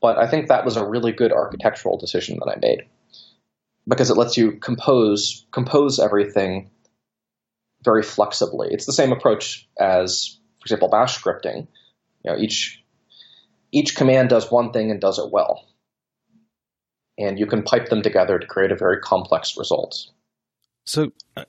But 0.00 0.18
I 0.18 0.26
think 0.26 0.48
that 0.48 0.66
was 0.66 0.76
a 0.76 0.86
really 0.86 1.12
good 1.12 1.32
architectural 1.32 1.96
decision 1.96 2.38
that 2.40 2.52
I 2.54 2.58
made 2.60 2.82
because 3.88 4.10
it 4.10 4.16
lets 4.16 4.36
you 4.36 4.52
compose 4.52 5.46
compose 5.50 5.98
everything 5.98 6.70
very 7.82 8.02
flexibly. 8.02 8.68
It's 8.70 8.86
the 8.86 8.92
same 8.92 9.12
approach 9.12 9.68
as, 9.78 10.38
for 10.58 10.64
example, 10.64 10.88
Bash 10.88 11.20
scripting. 11.20 11.66
You 12.22 12.32
know, 12.32 12.38
each 12.38 12.82
each 13.72 13.96
command 13.96 14.28
does 14.28 14.50
one 14.50 14.72
thing 14.72 14.90
and 14.90 15.00
does 15.00 15.18
it 15.18 15.30
well, 15.32 15.64
and 17.18 17.38
you 17.38 17.46
can 17.46 17.62
pipe 17.62 17.88
them 17.88 18.02
together 18.02 18.38
to 18.38 18.46
create 18.46 18.72
a 18.72 18.76
very 18.76 18.98
complex 19.00 19.56
result. 19.56 20.10
So, 20.84 21.12
uh, 21.36 21.44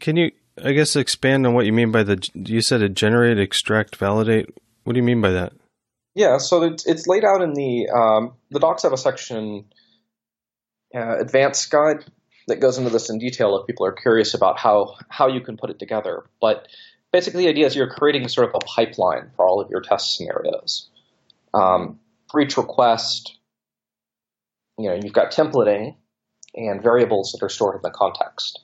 can 0.00 0.16
you, 0.16 0.30
I 0.62 0.72
guess, 0.72 0.96
expand 0.96 1.46
on 1.46 1.54
what 1.54 1.66
you 1.66 1.72
mean 1.72 1.90
by 1.90 2.02
the? 2.02 2.28
You 2.34 2.60
said 2.60 2.82
a 2.82 2.88
generate, 2.88 3.38
extract, 3.38 3.96
validate. 3.96 4.50
What 4.84 4.92
do 4.92 4.98
you 4.98 5.04
mean 5.04 5.20
by 5.20 5.30
that? 5.30 5.52
Yeah, 6.14 6.38
so 6.38 6.62
it's, 6.62 6.86
it's 6.86 7.06
laid 7.06 7.24
out 7.24 7.42
in 7.42 7.54
the 7.54 7.88
um, 7.88 8.34
the 8.50 8.60
docs 8.60 8.82
have 8.82 8.92
a 8.92 8.98
section 8.98 9.64
uh, 10.94 11.18
advanced 11.18 11.70
guide 11.70 12.04
that 12.46 12.60
goes 12.60 12.78
into 12.78 12.90
this 12.90 13.10
in 13.10 13.18
detail 13.18 13.58
if 13.58 13.66
people 13.66 13.86
are 13.86 13.92
curious 13.92 14.34
about 14.34 14.58
how 14.58 14.96
how 15.08 15.28
you 15.28 15.40
can 15.40 15.56
put 15.56 15.70
it 15.70 15.78
together. 15.78 16.24
But 16.40 16.68
basically, 17.12 17.44
the 17.44 17.48
idea 17.48 17.66
is 17.66 17.74
you're 17.74 17.90
creating 17.90 18.28
sort 18.28 18.48
of 18.48 18.54
a 18.54 18.64
pipeline 18.64 19.30
for 19.34 19.46
all 19.46 19.60
of 19.60 19.70
your 19.70 19.80
test 19.80 20.16
scenarios. 20.16 20.88
Um, 21.54 22.00
for 22.30 22.40
each 22.40 22.56
request, 22.56 23.38
you 24.78 24.88
know, 24.88 24.98
you've 25.02 25.12
got 25.12 25.32
templating 25.32 25.96
and 26.54 26.82
variables 26.82 27.32
that 27.32 27.44
are 27.44 27.48
stored 27.48 27.76
in 27.76 27.82
the 27.82 27.90
context, 27.90 28.60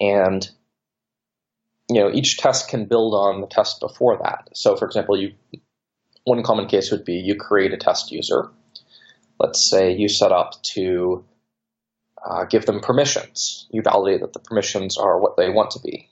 and 0.00 0.48
you 1.88 2.00
know 2.00 2.10
each 2.10 2.38
test 2.38 2.68
can 2.68 2.86
build 2.86 3.14
on 3.14 3.40
the 3.40 3.46
test 3.46 3.80
before 3.80 4.18
that. 4.22 4.48
So, 4.54 4.76
for 4.76 4.86
example, 4.86 5.18
you 5.18 5.34
one 6.24 6.42
common 6.42 6.66
case 6.66 6.90
would 6.90 7.04
be 7.04 7.14
you 7.14 7.36
create 7.36 7.72
a 7.72 7.76
test 7.76 8.10
user. 8.10 8.50
Let's 9.38 9.70
say 9.70 9.92
you 9.92 10.08
set 10.08 10.32
up 10.32 10.60
to 10.74 11.24
uh, 12.24 12.44
give 12.44 12.66
them 12.66 12.80
permissions. 12.80 13.66
You 13.70 13.82
validate 13.82 14.20
that 14.20 14.32
the 14.32 14.40
permissions 14.40 14.96
are 14.96 15.20
what 15.20 15.36
they 15.36 15.50
want 15.50 15.70
to 15.72 15.80
be, 15.80 16.08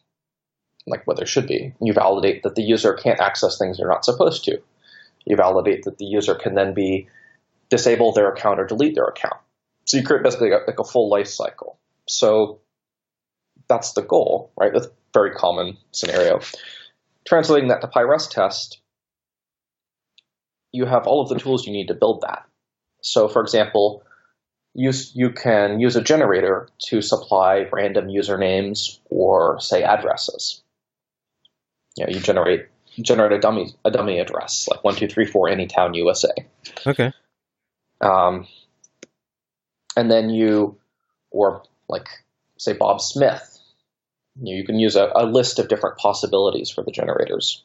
like 0.86 1.06
what 1.06 1.16
they 1.16 1.24
should 1.24 1.46
be. 1.46 1.74
You 1.80 1.92
validate 1.92 2.42
that 2.44 2.54
the 2.54 2.62
user 2.62 2.94
can't 2.94 3.20
access 3.20 3.58
things 3.58 3.78
they're 3.78 3.88
not 3.88 4.04
supposed 4.04 4.44
to. 4.44 4.58
You 5.24 5.36
validate 5.36 5.84
that 5.84 5.98
the 5.98 6.04
user 6.04 6.34
can 6.34 6.54
then 6.54 6.74
be 6.74 7.08
disable 7.70 8.12
their 8.12 8.30
account 8.30 8.60
or 8.60 8.66
delete 8.66 8.94
their 8.94 9.06
account. 9.06 9.40
So 9.84 9.96
you 9.96 10.04
create 10.04 10.22
basically 10.22 10.50
like 10.50 10.78
a 10.78 10.84
full 10.84 11.10
life 11.10 11.28
cycle. 11.28 11.78
So 12.08 12.60
that's 13.68 13.92
the 13.92 14.02
goal, 14.02 14.52
right? 14.56 14.72
That's 14.72 14.86
a 14.86 14.92
very 15.12 15.32
common 15.32 15.76
scenario. 15.92 16.40
Translating 17.26 17.68
that 17.68 17.80
to 17.80 17.88
pyresttest, 17.88 18.76
you 20.72 20.86
have 20.86 21.06
all 21.06 21.22
of 21.22 21.28
the 21.28 21.38
tools 21.38 21.66
you 21.66 21.72
need 21.72 21.88
to 21.88 21.94
build 21.94 22.22
that. 22.22 22.46
So, 23.00 23.28
for 23.28 23.40
example, 23.42 24.02
use, 24.74 25.12
you 25.14 25.30
can 25.30 25.80
use 25.80 25.96
a 25.96 26.02
generator 26.02 26.68
to 26.86 27.00
supply 27.00 27.66
random 27.72 28.08
usernames 28.08 28.98
or 29.06 29.60
say 29.60 29.82
addresses. 29.82 30.62
You 31.96 32.06
know, 32.06 32.12
you 32.12 32.20
generate 32.20 32.66
generate 33.00 33.32
a 33.32 33.40
dummy 33.40 33.74
a 33.84 33.90
dummy 33.90 34.20
address 34.20 34.68
like 34.70 34.84
one 34.84 34.94
two 34.94 35.08
three 35.08 35.26
four 35.26 35.48
Anytown 35.48 35.94
USA. 35.96 36.30
Okay. 36.86 37.12
Um, 38.00 38.46
and 39.96 40.10
then 40.10 40.30
you, 40.30 40.76
or 41.30 41.62
like 41.88 42.08
say 42.58 42.72
Bob 42.72 43.00
Smith, 43.00 43.58
you, 44.40 44.56
you 44.56 44.64
can 44.64 44.78
use 44.78 44.96
a, 44.96 45.10
a 45.14 45.26
list 45.26 45.58
of 45.58 45.68
different 45.68 45.98
possibilities 45.98 46.70
for 46.70 46.82
the 46.82 46.90
generators, 46.90 47.64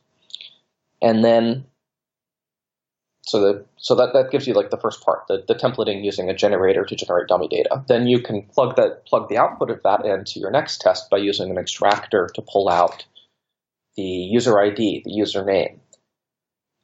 and 1.02 1.24
then 1.24 1.66
so 3.30 3.40
that 3.42 3.66
so 3.78 3.96
that, 3.96 4.14
that 4.14 4.32
gives 4.32 4.48
you 4.48 4.54
like 4.54 4.72
the 4.72 4.78
first 4.78 5.04
part, 5.04 5.28
the, 5.28 5.44
the 5.48 5.54
templating 5.54 6.04
using 6.04 6.30
a 6.30 6.36
generator 6.36 6.84
to 6.84 6.96
generate 6.96 7.28
dummy 7.28 7.48
data. 7.48 7.84
Then 7.88 8.08
you 8.08 8.22
can 8.22 8.42
plug 8.44 8.76
that 8.76 9.06
plug 9.06 9.30
the 9.30 9.38
output 9.38 9.70
of 9.70 9.84
that 9.84 10.06
into 10.06 10.40
your 10.40 10.52
next 10.52 10.82
test 10.82 11.10
by 11.10 11.18
using 11.18 11.52
an 11.52 11.58
extractor 11.58 12.30
to 12.34 12.42
pull 12.42 12.70
out 12.70 13.06
the 13.96 14.04
user 14.04 14.60
ID, 14.60 15.04
the 15.06 15.12
username, 15.12 15.78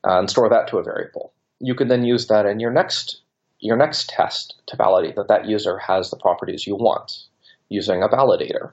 uh, 0.07 0.19
and 0.19 0.29
store 0.29 0.49
that 0.49 0.67
to 0.67 0.77
a 0.77 0.83
variable. 0.83 1.33
You 1.59 1.73
can 1.73 1.87
then 1.87 2.03
use 2.03 2.27
that 2.27 2.45
in 2.45 2.59
your 2.59 2.71
next 2.71 3.21
your 3.65 3.77
next 3.77 4.09
test 4.09 4.61
to 4.67 4.75
validate 4.75 5.15
that 5.15 5.27
that 5.27 5.45
user 5.45 5.77
has 5.77 6.09
the 6.09 6.17
properties 6.17 6.67
you 6.67 6.75
want 6.75 7.23
using 7.69 8.03
a 8.03 8.07
validator 8.07 8.71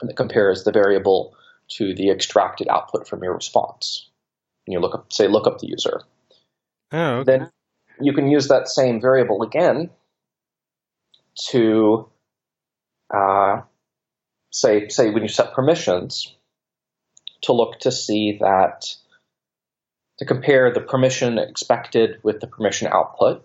that 0.00 0.16
compares 0.16 0.64
the 0.64 0.72
variable 0.72 1.34
to 1.68 1.94
the 1.94 2.10
extracted 2.10 2.68
output 2.68 3.08
from 3.08 3.22
your 3.22 3.34
response. 3.34 4.10
And 4.66 4.72
you 4.72 4.80
look 4.80 4.94
up, 4.94 5.12
say, 5.12 5.28
look 5.28 5.46
up 5.46 5.58
the 5.58 5.68
user. 5.68 6.02
Oh, 6.92 7.18
okay. 7.18 7.38
Then 7.38 7.50
you 8.00 8.12
can 8.12 8.28
use 8.28 8.48
that 8.48 8.68
same 8.68 9.00
variable 9.00 9.42
again 9.42 9.90
to 11.50 12.08
uh, 13.14 13.62
say, 14.50 14.88
say 14.88 15.10
when 15.10 15.22
you 15.22 15.28
set 15.28 15.54
permissions, 15.54 16.34
to 17.42 17.52
look 17.52 17.78
to 17.80 17.90
see 17.90 18.38
that 18.40 18.94
to 20.18 20.24
compare 20.24 20.72
the 20.72 20.80
permission 20.80 21.38
expected 21.38 22.18
with 22.22 22.40
the 22.40 22.46
permission 22.46 22.88
output 22.88 23.44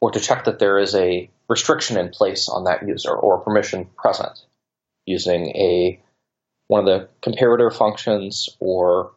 or 0.00 0.10
to 0.10 0.20
check 0.20 0.44
that 0.44 0.58
there 0.58 0.78
is 0.78 0.94
a 0.94 1.30
restriction 1.48 1.96
in 1.96 2.10
place 2.10 2.48
on 2.48 2.64
that 2.64 2.86
user 2.86 3.10
or 3.10 3.38
permission 3.38 3.86
present 3.96 4.38
using 5.06 5.48
a 5.56 6.00
one 6.68 6.86
of 6.86 6.86
the 6.86 7.08
comparator 7.22 7.74
functions 7.74 8.48
or 8.60 9.12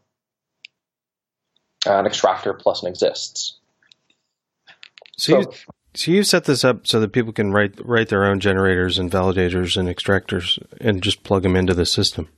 an 1.86 2.05
extractor 2.05 2.53
plus 2.53 2.82
an 2.82 2.89
exists. 2.89 3.57
So, 5.17 5.39
you, 5.39 5.51
so 5.93 6.11
you 6.11 6.23
set 6.23 6.45
this 6.45 6.63
up 6.63 6.88
so 6.88 6.99
that 6.99 7.11
people 7.11 7.34
can 7.34 7.51
write 7.51 7.75
write 7.86 8.09
their 8.09 8.25
own 8.25 8.39
generators 8.39 8.97
and 8.97 9.11
validators 9.11 9.77
and 9.77 9.88
extractors 9.88 10.57
and 10.79 11.03
just 11.03 11.23
plug 11.23 11.43
them 11.43 11.55
into 11.55 11.73
the 11.73 11.86
system. 11.86 12.29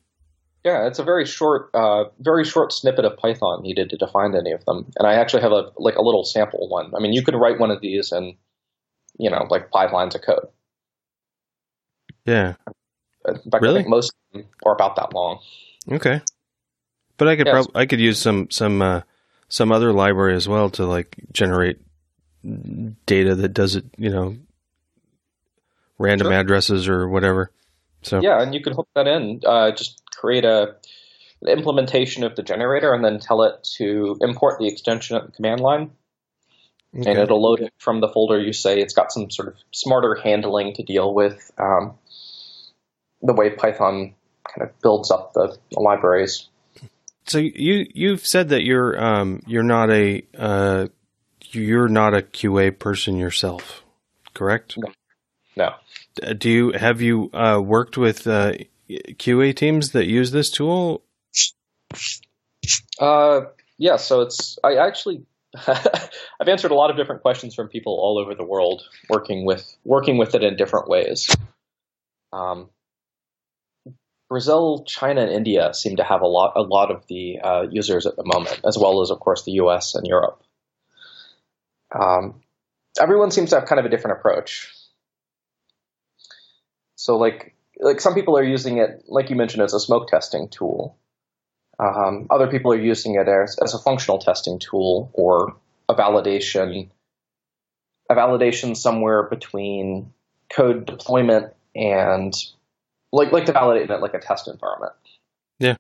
Yeah, 0.64 0.88
it's 0.88 0.99
a 0.99 1.03
very 1.03 1.26
short, 1.26 1.70
uh, 1.74 2.05
very 2.20 2.45
short 2.45 2.72
snippet 2.72 3.03
of 3.03 3.18
Python 3.18 3.61
needed 3.64 3.89
to 3.89 3.97
define 3.97 4.34
any 4.34 4.51
of 4.53 4.64
them, 4.66 4.91
and 4.97 5.05
I 5.05 5.16
actually 5.16 5.41
have 5.41 5.51
a 5.51 5.72
like 5.78 5.95
a 5.95 6.01
little 6.01 6.24
sample 6.24 6.70
one. 6.70 6.93
I 6.95 6.99
mean, 6.99 7.11
you 7.11 7.22
could 7.24 7.36
write 7.36 7.59
one 7.59 7.70
of 7.70 7.82
these 7.82 8.14
in, 8.14 8.38
you 9.18 9.30
know, 9.30 9.45
like 9.49 9.70
five 9.72 9.91
lines 9.91 10.16
of 10.16 10.22
code. 10.22 10.47
Yeah. 12.26 12.53
Fact, 13.26 13.61
Really? 13.61 13.76
I 13.76 13.78
think 13.80 13.89
most 13.89 14.14
of 14.34 14.39
them 14.41 14.49
are 14.66 14.74
about 14.74 14.95
that 14.95 15.14
long. 15.14 15.39
Okay. 15.91 16.22
But 17.18 17.28
I 17.28 17.36
could 17.36 17.47
Yes. 17.47 17.66
prob- 17.66 17.76
I 17.76 17.86
could 17.86 17.99
use 17.99 18.18
some 18.20 18.49
some 18.49 18.82
uh, 18.82 19.01
some 19.49 19.72
other 19.72 19.91
library 19.93 20.36
as 20.36 20.47
well 20.47 20.70
to 20.72 20.86
like 20.86 21.18
generate 21.32 21.80
data 23.05 23.36
that 23.36 23.49
does 23.49 23.76
it, 23.76 23.86
you 23.97 24.09
know, 24.09 24.36
random 25.97 26.28
Sure. 26.28 26.34
addresses 26.34 26.88
or 26.88 27.07
whatever. 27.07 27.51
So 28.01 28.20
Yeah, 28.22 28.41
and 28.41 28.53
you 28.53 28.61
can 28.61 28.74
hook 28.74 28.89
that 28.95 29.07
in. 29.07 29.41
Uh, 29.45 29.72
just 29.72 30.01
create 30.24 30.46
a 30.46 30.76
an 31.42 31.50
implementation 31.50 32.24
of 32.24 32.36
the 32.38 32.44
generator, 32.44 32.94
and 32.94 33.04
then 33.04 33.20
tell 33.20 33.44
it 33.44 33.68
to 33.78 34.18
import 34.22 34.60
the 34.60 34.68
extension 34.68 35.18
at 35.18 35.26
the 35.26 35.32
command 35.34 35.60
line, 35.60 35.92
and 36.94 37.20
it'll 37.20 37.42
load 37.42 37.60
it 37.60 37.74
from 37.80 38.00
the 38.00 38.08
folder 38.08 38.40
you 38.40 38.54
say. 38.54 38.80
It's 38.80 38.94
got 38.94 39.12
some 39.12 39.30
sort 39.30 39.50
of 39.50 39.56
smarter 39.72 40.16
handling 40.16 40.74
to 40.76 40.84
deal 40.84 41.14
with 41.14 41.52
um, 41.58 41.96
the 43.22 43.34
way 43.34 43.50
Python 43.50 44.16
kind 44.48 44.70
of 44.70 44.80
builds 44.82 45.12
up 45.12 45.34
the, 45.34 45.58
the 45.72 45.80
libraries. 45.82 46.48
So 47.26 47.40
you 47.40 47.88
you've 47.94 48.26
said 48.26 48.50
that 48.50 48.64
you're 48.64 49.02
um 49.02 49.42
you're 49.48 49.64
not 49.64 49.90
a 49.90 50.24
uh 50.38 50.88
you're 51.52 51.88
not 51.88 52.14
a 52.14 52.22
QA 52.22 52.78
person 52.78 53.18
yourself, 53.18 53.84
correct? 54.34 54.78
No. 55.56 55.76
Uh, 56.22 56.34
Do 56.34 56.50
you 56.50 56.72
have 56.72 57.02
you 57.02 57.30
uh, 57.34 57.62
worked 57.64 57.98
with 57.98 58.28
uh, 58.28 58.54
QA 58.90 59.56
teams 59.56 59.92
that 59.92 60.06
use 60.06 60.32
this 60.32 60.50
tool? 60.50 61.04
Uh, 63.00 63.42
yeah, 63.78 63.98
so 63.98 64.22
it's 64.22 64.58
I 64.64 64.76
actually 64.76 65.26
I've 65.68 66.48
answered 66.48 66.72
a 66.72 66.76
lot 66.76 66.90
of 66.90 66.98
different 66.98 67.22
questions 67.22 67.54
from 67.54 67.68
people 67.68 67.94
all 67.94 68.18
over 68.18 68.36
the 68.36 68.46
world 68.46 68.84
working 69.10 69.46
with 69.46 69.66
working 69.84 70.18
with 70.18 70.36
it 70.36 70.44
in 70.44 70.56
different 70.56 70.88
ways. 70.88 71.36
Um, 72.32 72.70
Brazil, 74.30 74.84
China, 74.88 75.22
and 75.22 75.32
India 75.32 75.74
seem 75.74 75.98
to 75.98 76.04
have 76.04 76.22
a 76.22 76.28
lot 76.28 76.54
a 76.56 76.62
lot 76.62 76.90
of 76.90 77.06
the 77.08 77.40
uh, 77.44 77.62
users 77.70 78.06
at 78.06 78.16
the 78.16 78.24
moment, 78.26 78.62
as 78.66 78.78
well 78.78 79.02
as 79.02 79.12
of 79.12 79.20
course 79.20 79.44
the 79.44 79.52
U.S. 79.54 79.94
and 79.96 80.08
Europe. 80.08 80.42
Um, 81.94 82.42
everyone 83.00 83.30
seems 83.30 83.52
to 83.52 83.60
have 83.60 83.68
kind 83.68 83.80
of 83.80 83.86
a 83.86 83.90
different 83.90 84.18
approach. 84.18 84.72
So 86.96 87.18
like 87.18 87.56
like 87.80 88.00
some 88.00 88.14
people 88.14 88.38
are 88.38 88.44
using 88.44 88.78
it, 88.78 89.04
like 89.08 89.30
you 89.30 89.36
mentioned, 89.36 89.64
as 89.64 89.74
a 89.74 89.80
smoke 89.80 90.08
testing 90.08 90.50
tool. 90.50 90.98
Um, 91.80 92.28
other 92.30 92.48
people 92.48 92.72
are 92.72 92.80
using 92.80 93.16
it 93.16 93.28
as, 93.28 93.58
as 93.62 93.74
a 93.74 93.80
functional 93.80 94.20
testing 94.20 94.60
tool 94.60 95.10
or 95.14 95.56
a 95.90 95.96
validation, 95.96 96.90
a 98.10 98.16
validation 98.16 98.78
somewhere 98.78 99.24
between 99.24 100.14
code 100.52 100.86
deployment 100.86 101.54
and 101.76 102.34
like 103.12 103.32
like 103.32 103.46
to 103.46 103.54
validate 103.54 103.90
it 103.90 104.02
like 104.02 104.14
a 104.14 104.20
test 104.20 104.48
environment. 104.48 104.94
Yeah. 105.60 105.76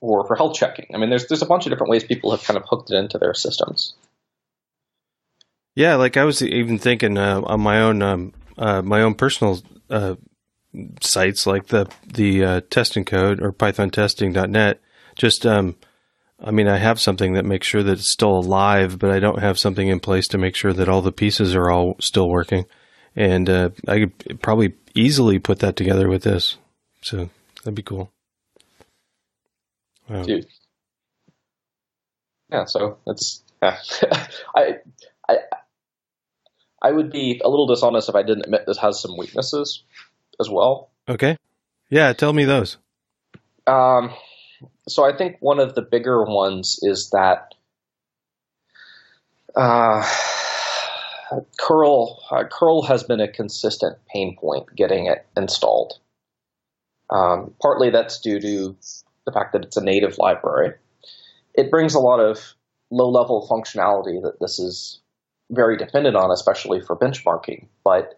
Or 0.00 0.26
for 0.26 0.36
health 0.36 0.56
checking. 0.56 0.86
I 0.94 0.98
mean, 0.98 1.10
there's 1.10 1.26
there's 1.28 1.42
a 1.42 1.46
bunch 1.46 1.66
of 1.66 1.70
different 1.70 1.90
ways 1.90 2.04
people 2.04 2.30
have 2.32 2.42
kind 2.42 2.56
of 2.56 2.64
hooked 2.68 2.90
it 2.90 2.96
into 2.96 3.18
their 3.18 3.34
systems. 3.34 3.94
Yeah, 5.76 5.94
like 5.94 6.16
I 6.16 6.24
was 6.24 6.42
even 6.42 6.78
thinking 6.78 7.16
uh, 7.16 7.40
on 7.44 7.60
my 7.60 7.80
own 7.80 8.02
um, 8.02 8.32
uh, 8.56 8.82
my 8.82 9.02
own 9.02 9.14
personal 9.14 9.60
uh, 9.90 10.16
sites 11.00 11.46
like 11.46 11.68
the 11.68 11.90
the 12.06 12.44
uh, 12.44 12.60
testing 12.70 13.04
code 13.04 13.42
or 13.42 13.52
pythontesting.net 13.52 14.80
just 15.16 15.46
um 15.46 15.76
I 16.38 16.50
mean 16.50 16.68
I 16.68 16.76
have 16.76 17.00
something 17.00 17.32
that 17.34 17.44
makes 17.44 17.66
sure 17.66 17.82
that 17.82 17.98
it's 17.98 18.12
still 18.12 18.38
alive 18.38 18.98
but 18.98 19.10
I 19.10 19.18
don't 19.18 19.40
have 19.40 19.58
something 19.58 19.88
in 19.88 20.00
place 20.00 20.28
to 20.28 20.38
make 20.38 20.54
sure 20.54 20.72
that 20.72 20.88
all 20.88 21.02
the 21.02 21.12
pieces 21.12 21.54
are 21.54 21.70
all 21.70 21.96
still 22.00 22.28
working 22.28 22.66
and 23.16 23.48
uh, 23.48 23.70
I 23.86 24.00
could 24.00 24.42
probably 24.42 24.74
easily 24.94 25.38
put 25.38 25.60
that 25.60 25.76
together 25.76 26.08
with 26.08 26.22
this 26.22 26.56
so 27.00 27.30
that'd 27.62 27.74
be 27.74 27.82
cool 27.82 28.12
Wow. 30.08 30.22
Dude. 30.22 30.46
Yeah, 32.50 32.64
so 32.64 32.98
it's 33.06 33.42
yeah. 33.62 33.78
I 34.56 34.76
I 35.28 35.36
I 36.80 36.92
would 36.92 37.10
be 37.10 37.40
a 37.44 37.48
little 37.48 37.66
dishonest 37.66 38.08
if 38.08 38.14
I 38.14 38.22
didn't 38.22 38.44
admit 38.44 38.64
this 38.66 38.78
has 38.78 39.00
some 39.00 39.16
weaknesses 39.16 39.82
as 40.40 40.48
well. 40.50 40.90
Okay. 41.08 41.36
Yeah, 41.90 42.12
tell 42.12 42.32
me 42.32 42.44
those. 42.44 42.76
Um, 43.66 44.12
so 44.88 45.04
I 45.04 45.16
think 45.16 45.36
one 45.40 45.60
of 45.60 45.74
the 45.74 45.82
bigger 45.82 46.24
ones 46.24 46.78
is 46.82 47.10
that 47.10 47.54
uh, 49.54 50.06
curl 51.58 52.22
uh, 52.30 52.44
curl 52.50 52.82
has 52.82 53.02
been 53.02 53.20
a 53.20 53.28
consistent 53.28 53.96
pain 54.12 54.36
point 54.38 54.66
getting 54.74 55.06
it 55.06 55.26
installed. 55.36 55.98
Um, 57.10 57.54
partly 57.60 57.90
that's 57.90 58.20
due 58.20 58.40
to 58.40 58.76
the 59.24 59.32
fact 59.32 59.52
that 59.52 59.64
it's 59.64 59.76
a 59.76 59.84
native 59.84 60.18
library. 60.18 60.74
It 61.54 61.70
brings 61.70 61.94
a 61.94 62.00
lot 62.00 62.20
of 62.20 62.54
low 62.90 63.10
level 63.10 63.46
functionality 63.50 64.22
that 64.22 64.40
this 64.40 64.58
is 64.58 65.00
very 65.50 65.76
dependent 65.76 66.16
on, 66.16 66.30
especially 66.30 66.80
for 66.80 66.96
benchmarking. 66.96 67.66
But 67.84 68.17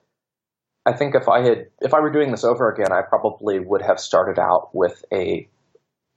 I 0.86 0.92
think 0.92 1.14
if 1.14 1.28
I 1.28 1.42
had 1.42 1.66
if 1.80 1.92
I 1.94 2.00
were 2.00 2.10
doing 2.10 2.30
this 2.30 2.44
over 2.44 2.70
again, 2.70 2.92
I 2.92 3.02
probably 3.02 3.58
would 3.58 3.82
have 3.82 4.00
started 4.00 4.38
out 4.38 4.70
with 4.74 5.04
a 5.12 5.48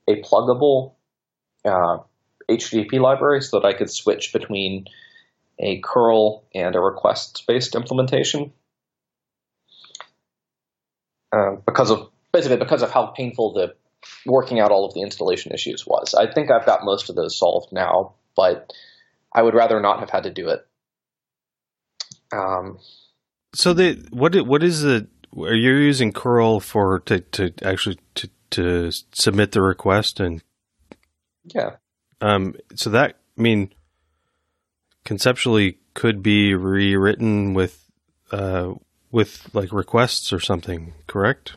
a 0.08 0.22
pluggable 0.22 0.94
uh, 1.64 1.98
HTTP 2.50 3.00
library 3.00 3.42
so 3.42 3.60
that 3.60 3.66
I 3.66 3.74
could 3.74 3.90
switch 3.90 4.32
between 4.32 4.86
a 5.58 5.80
curl 5.80 6.44
and 6.54 6.74
a 6.74 6.80
requests 6.80 7.42
based 7.42 7.74
implementation. 7.74 8.52
Uh, 11.32 11.56
because 11.66 11.90
of 11.90 12.10
basically 12.32 12.58
because 12.58 12.82
of 12.82 12.90
how 12.90 13.06
painful 13.06 13.52
the 13.52 13.74
working 14.26 14.60
out 14.60 14.70
all 14.70 14.84
of 14.84 14.94
the 14.94 15.00
installation 15.00 15.52
issues 15.52 15.86
was. 15.86 16.14
I 16.14 16.30
think 16.32 16.50
I've 16.50 16.66
got 16.66 16.84
most 16.84 17.08
of 17.08 17.16
those 17.16 17.38
solved 17.38 17.72
now, 17.72 18.14
but 18.36 18.72
I 19.32 19.42
would 19.42 19.54
rather 19.54 19.80
not 19.80 20.00
have 20.00 20.10
had 20.10 20.24
to 20.24 20.30
do 20.30 20.48
it. 20.48 20.66
Um, 22.32 22.78
so 23.54 23.72
the 23.72 24.06
what 24.10 24.34
what 24.46 24.62
is 24.62 24.82
the 24.82 25.06
are 25.36 25.54
you 25.54 25.74
using 25.74 26.12
curl 26.12 26.60
for 26.60 27.00
to, 27.00 27.20
to 27.20 27.52
actually 27.62 27.98
to, 28.16 28.30
to 28.50 28.90
submit 29.12 29.52
the 29.52 29.62
request 29.62 30.20
and? 30.20 30.42
Yeah. 31.44 31.76
Um 32.20 32.54
so 32.74 32.90
that 32.90 33.16
I 33.38 33.42
mean 33.42 33.72
conceptually 35.04 35.78
could 35.94 36.22
be 36.22 36.54
rewritten 36.54 37.54
with 37.54 37.90
uh 38.30 38.74
with 39.10 39.48
like 39.54 39.72
requests 39.72 40.32
or 40.32 40.40
something 40.40 40.94
correct? 41.06 41.54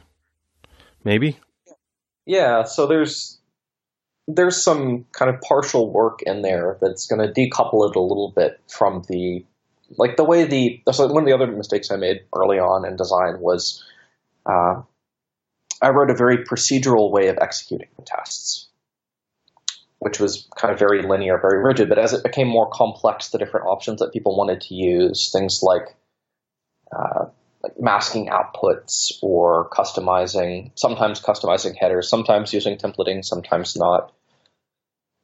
Maybe? 1.04 1.40
Yeah 2.26 2.64
so 2.64 2.88
there's 2.88 3.40
there's 4.28 4.62
some 4.62 5.06
kind 5.14 5.34
of 5.34 5.40
partial 5.42 5.92
work 5.92 6.22
in 6.24 6.42
there 6.42 6.78
that's 6.82 7.08
going 7.08 7.22
to 7.22 7.34
decouple 7.34 7.90
it 7.90 7.96
a 7.96 8.02
little 8.02 8.34
bit 8.36 8.60
from 8.68 9.04
the 9.08 9.46
like 9.96 10.18
the 10.18 10.24
way 10.24 10.46
the 10.46 10.82
so 10.92 11.08
one 11.08 11.24
of 11.24 11.28
the 11.28 11.34
other 11.34 11.48
mistakes 11.48 11.92
I 11.92 11.96
made 11.96 12.22
early 12.36 12.60
on 12.60 12.86
in 12.86 12.96
design 12.96 13.40
was 13.40 13.84
uh, 14.46 14.82
I 15.82 15.90
wrote 15.90 16.10
a 16.10 16.16
very 16.16 16.40
procedural 16.40 17.12
way 17.12 17.28
of 17.28 17.38
executing 17.40 17.90
the 17.98 18.04
tests, 18.04 18.68
which 20.00 20.20
was 20.20 20.48
kind 20.58 20.74
of 20.74 20.80
very 20.80 21.04
linear, 21.04 21.40
very 21.40 21.64
rigid. 21.64 21.90
But 21.90 22.00
as 22.00 22.14
it 22.14 22.24
became 22.24 22.48
more 22.48 22.70
complex, 22.70 23.30
the 23.30 23.38
different 23.38 23.68
options 23.68 24.00
that 24.00 24.12
people 24.12 24.38
wanted 24.38 24.62
to 24.62 24.76
use, 24.76 25.32
things 25.32 25.60
like 25.62 25.96
uh, 26.92 27.26
like 27.64 27.80
masking 27.80 28.28
outputs 28.28 29.14
or 29.22 29.70
customizing, 29.70 30.72
sometimes 30.76 31.22
customizing 31.22 31.76
headers, 31.76 32.10
sometimes 32.10 32.54
using 32.54 32.78
templating, 32.78 33.24
sometimes 33.24 33.76
not. 33.76 34.14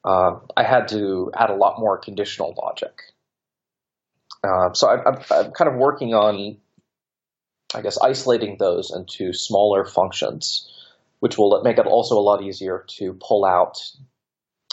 Uh, 0.06 0.40
I 0.58 0.64
had 0.64 0.90
to 0.90 1.32
add 1.34 1.50
a 1.50 1.56
lot 1.56 1.80
more 1.80 1.98
conditional 1.98 2.54
logic 2.62 3.13
uh, 4.44 4.74
so 4.74 4.88
I, 4.88 5.10
I'm, 5.10 5.52
kind 5.52 5.70
of 5.70 5.76
working 5.76 6.14
on, 6.14 6.58
I 7.74 7.82
guess, 7.82 7.98
isolating 8.02 8.58
those 8.58 8.92
into 8.94 9.34
smaller 9.34 9.86
functions, 9.86 10.70
which 11.20 11.38
will 11.38 11.62
make 11.64 11.78
it 11.78 11.86
also 11.86 12.18
a 12.18 12.22
lot 12.22 12.44
easier 12.44 12.86
to 12.98 13.14
pull 13.14 13.46
out 13.46 13.80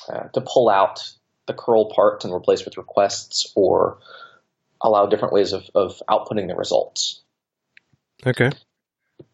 uh, 0.09 0.29
to 0.29 0.41
pull 0.41 0.69
out 0.69 1.01
the 1.47 1.55
curl 1.55 1.91
part 1.91 2.25
and 2.25 2.33
replace 2.33 2.65
with 2.65 2.77
requests, 2.77 3.53
or 3.55 3.99
allow 4.81 5.07
different 5.07 5.35
ways 5.35 5.53
of, 5.53 5.69
of 5.75 6.03
outputting 6.09 6.49
the 6.49 6.55
results. 6.55 7.21
Okay. 8.27 8.51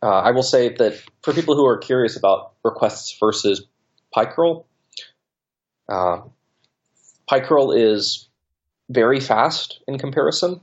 Uh, 0.02 0.20
I 0.20 0.32
will 0.32 0.42
say 0.42 0.74
that 0.74 1.00
for 1.22 1.32
people 1.32 1.54
who 1.56 1.66
are 1.66 1.78
curious 1.78 2.16
about 2.16 2.52
requests 2.64 3.16
versus 3.18 3.66
PyCurl, 4.14 4.64
uh, 5.88 6.20
PyCurl 7.30 7.76
is 7.78 8.25
very 8.88 9.20
fast 9.20 9.80
in 9.86 9.98
comparison. 9.98 10.60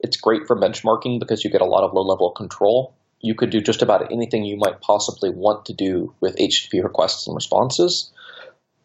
It's 0.00 0.16
great 0.16 0.46
for 0.46 0.56
benchmarking 0.56 1.18
because 1.18 1.44
you 1.44 1.50
get 1.50 1.60
a 1.60 1.66
lot 1.66 1.84
of 1.84 1.92
low 1.92 2.02
level 2.02 2.30
control. 2.30 2.94
You 3.20 3.34
could 3.34 3.50
do 3.50 3.60
just 3.60 3.82
about 3.82 4.12
anything 4.12 4.44
you 4.44 4.56
might 4.56 4.80
possibly 4.80 5.30
want 5.30 5.66
to 5.66 5.74
do 5.74 6.14
with 6.20 6.36
HTTP 6.36 6.82
requests 6.84 7.26
and 7.26 7.34
responses, 7.34 8.12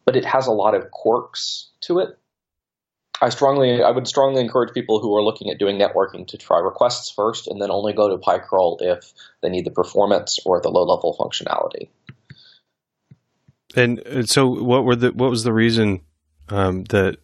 but 0.06 0.16
it 0.16 0.26
has 0.26 0.48
a 0.48 0.52
lot 0.52 0.74
of 0.74 0.90
quirks 0.90 1.70
to 1.82 2.00
it. 2.00 2.18
I 3.22 3.30
strongly, 3.30 3.82
I 3.84 3.92
would 3.92 4.08
strongly 4.08 4.42
encourage 4.42 4.74
people 4.74 5.00
who 5.00 5.16
are 5.16 5.24
looking 5.24 5.50
at 5.50 5.60
doing 5.60 5.78
networking 5.78 6.28
to 6.28 6.38
try 6.38 6.60
requests 6.60 7.12
first, 7.12 7.48
and 7.48 7.62
then 7.62 7.72
only 7.72 7.94
go 7.94 8.10
to 8.10 8.18
PyCurl 8.18 8.78
if 8.82 9.14
they 9.42 9.50
need 9.50 9.66
the 9.66 9.72
performance 9.72 10.40
or 10.46 10.60
the 10.60 10.70
low 10.70 10.84
level 10.84 11.16
functionality. 11.18 11.90
And 13.76 14.30
so, 14.30 14.48
what 14.48 14.84
were 14.84 14.96
the 14.96 15.12
what 15.12 15.30
was 15.30 15.44
the 15.44 15.54
reason 15.54 16.02
um, 16.50 16.84
that 16.86 17.18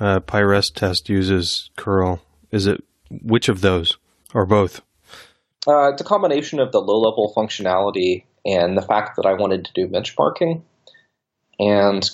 uh, 0.00 0.20
pyresttest 0.20 1.08
uses 1.08 1.70
curl? 1.76 2.22
Is 2.50 2.66
it 2.66 2.82
which 3.10 3.48
of 3.48 3.60
those 3.60 3.96
or 4.32 4.46
both? 4.46 4.80
Uh, 5.66 5.90
it's 5.92 6.00
a 6.00 6.04
combination 6.04 6.60
of 6.60 6.72
the 6.72 6.80
low 6.80 7.00
level 7.00 7.32
functionality 7.36 8.24
and 8.44 8.76
the 8.76 8.82
fact 8.82 9.16
that 9.16 9.26
I 9.26 9.32
wanted 9.32 9.64
to 9.64 9.72
do 9.72 9.88
benchmarking. 9.88 10.62
And 11.58 12.08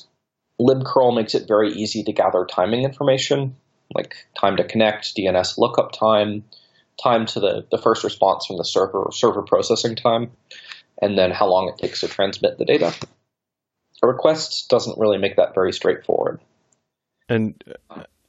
libcurl 0.61 1.14
makes 1.14 1.35
it 1.35 1.49
very 1.49 1.72
easy 1.72 2.05
to 2.05 2.12
gather 2.12 2.47
timing 2.49 2.85
information, 2.85 3.57
like 3.95 4.14
time 4.39 4.57
to 4.57 4.64
connect, 4.64 5.16
DNS 5.16 5.59
lookup 5.59 5.93
time, 5.93 6.45
time 7.03 7.26
to 7.26 7.41
the, 7.41 7.66
the 7.70 7.78
first 7.78 8.05
response 8.05 8.47
from 8.47 8.59
the 8.59 8.64
server, 8.64 9.09
server 9.12 9.43
processing 9.43 9.97
time, 9.97 10.31
and 11.01 11.18
then 11.18 11.31
how 11.31 11.49
long 11.49 11.68
it 11.68 11.78
takes 11.78 12.01
to 12.01 12.09
transmit 12.09 12.59
the 12.59 12.64
data. 12.64 12.95
A 14.03 14.07
request 14.07 14.68
doesn't 14.68 14.99
really 14.99 15.18
make 15.18 15.37
that 15.37 15.55
very 15.55 15.72
straightforward. 15.72 16.41
And 17.31 17.62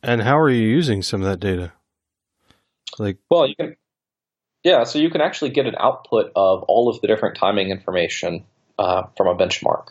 and 0.04 0.22
how 0.22 0.40
are 0.40 0.50
you 0.50 0.68
using 0.68 1.02
some 1.02 1.22
of 1.22 1.28
that 1.28 1.40
data? 1.40 1.74
Like 3.00 3.18
well, 3.30 3.48
you 3.48 3.56
can 3.56 3.76
yeah, 4.64 4.84
so 4.84 5.00
you 5.00 5.10
can 5.10 5.22
actually 5.22 5.50
get 5.50 5.66
an 5.66 5.76
output 5.80 6.32
of 6.36 6.64
all 6.64 6.88
of 6.88 7.02
the 7.02 7.08
different 7.08 7.36
timing 7.36 7.72
information 7.72 8.46
uh, 8.78 9.04
from 9.18 9.28
a 9.28 9.36
benchmark. 9.36 9.88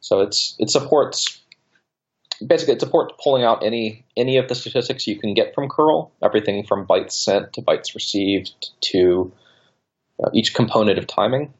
So 0.00 0.20
it's 0.20 0.54
it 0.58 0.70
supports 0.70 1.40
basically 2.46 2.74
it 2.74 2.80
supports 2.80 3.14
pulling 3.22 3.42
out 3.42 3.64
any 3.64 4.04
any 4.16 4.36
of 4.36 4.48
the 4.48 4.54
statistics 4.54 5.06
you 5.06 5.18
can 5.18 5.32
get 5.32 5.54
from 5.54 5.68
curl, 5.68 6.12
everything 6.22 6.64
from 6.64 6.86
bytes 6.86 7.12
sent 7.12 7.54
to 7.54 7.62
bytes 7.62 7.94
received 7.94 8.70
to 8.92 9.32
uh, 10.22 10.28
each 10.34 10.54
component 10.54 10.98
of 10.98 11.06
timing. 11.06 11.54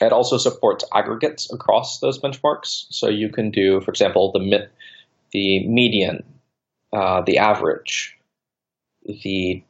It 0.00 0.12
also 0.12 0.36
supports 0.36 0.84
aggregates 0.94 1.52
across 1.52 2.00
those 2.00 2.20
benchmarks. 2.20 2.86
So 2.90 3.08
you 3.08 3.30
can 3.30 3.50
do, 3.50 3.80
for 3.80 3.90
example, 3.90 4.30
the 4.30 4.40
the 5.32 5.66
median, 5.66 6.24
uh, 6.92 7.22
the 7.22 7.38
average, 7.38 8.16
the 9.04 9.62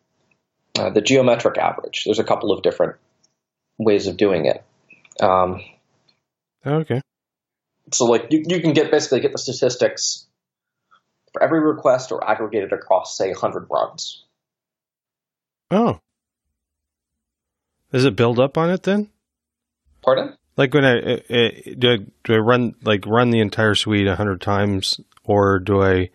uh, 0.78 0.90
the 0.90 1.00
geometric 1.00 1.58
average. 1.58 2.04
There's 2.04 2.18
a 2.18 2.24
couple 2.24 2.52
of 2.52 2.62
different 2.62 2.96
ways 3.78 4.06
of 4.06 4.16
doing 4.16 4.46
it. 4.46 4.64
Um, 5.20 5.62
okay. 6.64 7.00
So 7.92 8.04
like 8.06 8.26
you, 8.30 8.44
you 8.46 8.60
can 8.60 8.72
get 8.72 8.90
basically 8.90 9.20
get 9.20 9.32
the 9.32 9.38
statistics 9.38 10.26
for 11.32 11.42
every 11.42 11.60
request 11.60 12.12
or 12.12 12.28
aggregated 12.28 12.72
across 12.72 13.16
say 13.16 13.30
100 13.30 13.66
runs. 13.70 14.24
Oh. 15.70 16.00
Does 17.92 18.04
it 18.04 18.16
build 18.16 18.38
up 18.38 18.58
on 18.58 18.70
it 18.70 18.82
then? 18.82 19.08
Pardon? 20.02 20.36
Like 20.56 20.72
when 20.72 20.84
I, 20.84 20.98
uh, 20.98 21.16
uh, 21.28 21.50
do 21.78 21.92
I 21.92 21.96
do 22.24 22.34
I 22.34 22.38
run 22.38 22.74
like 22.82 23.06
run 23.06 23.30
the 23.30 23.40
entire 23.40 23.74
suite 23.74 24.06
a 24.06 24.16
hundred 24.16 24.40
times 24.40 24.98
or 25.26 25.58
do 25.58 25.82
I 25.82 26.10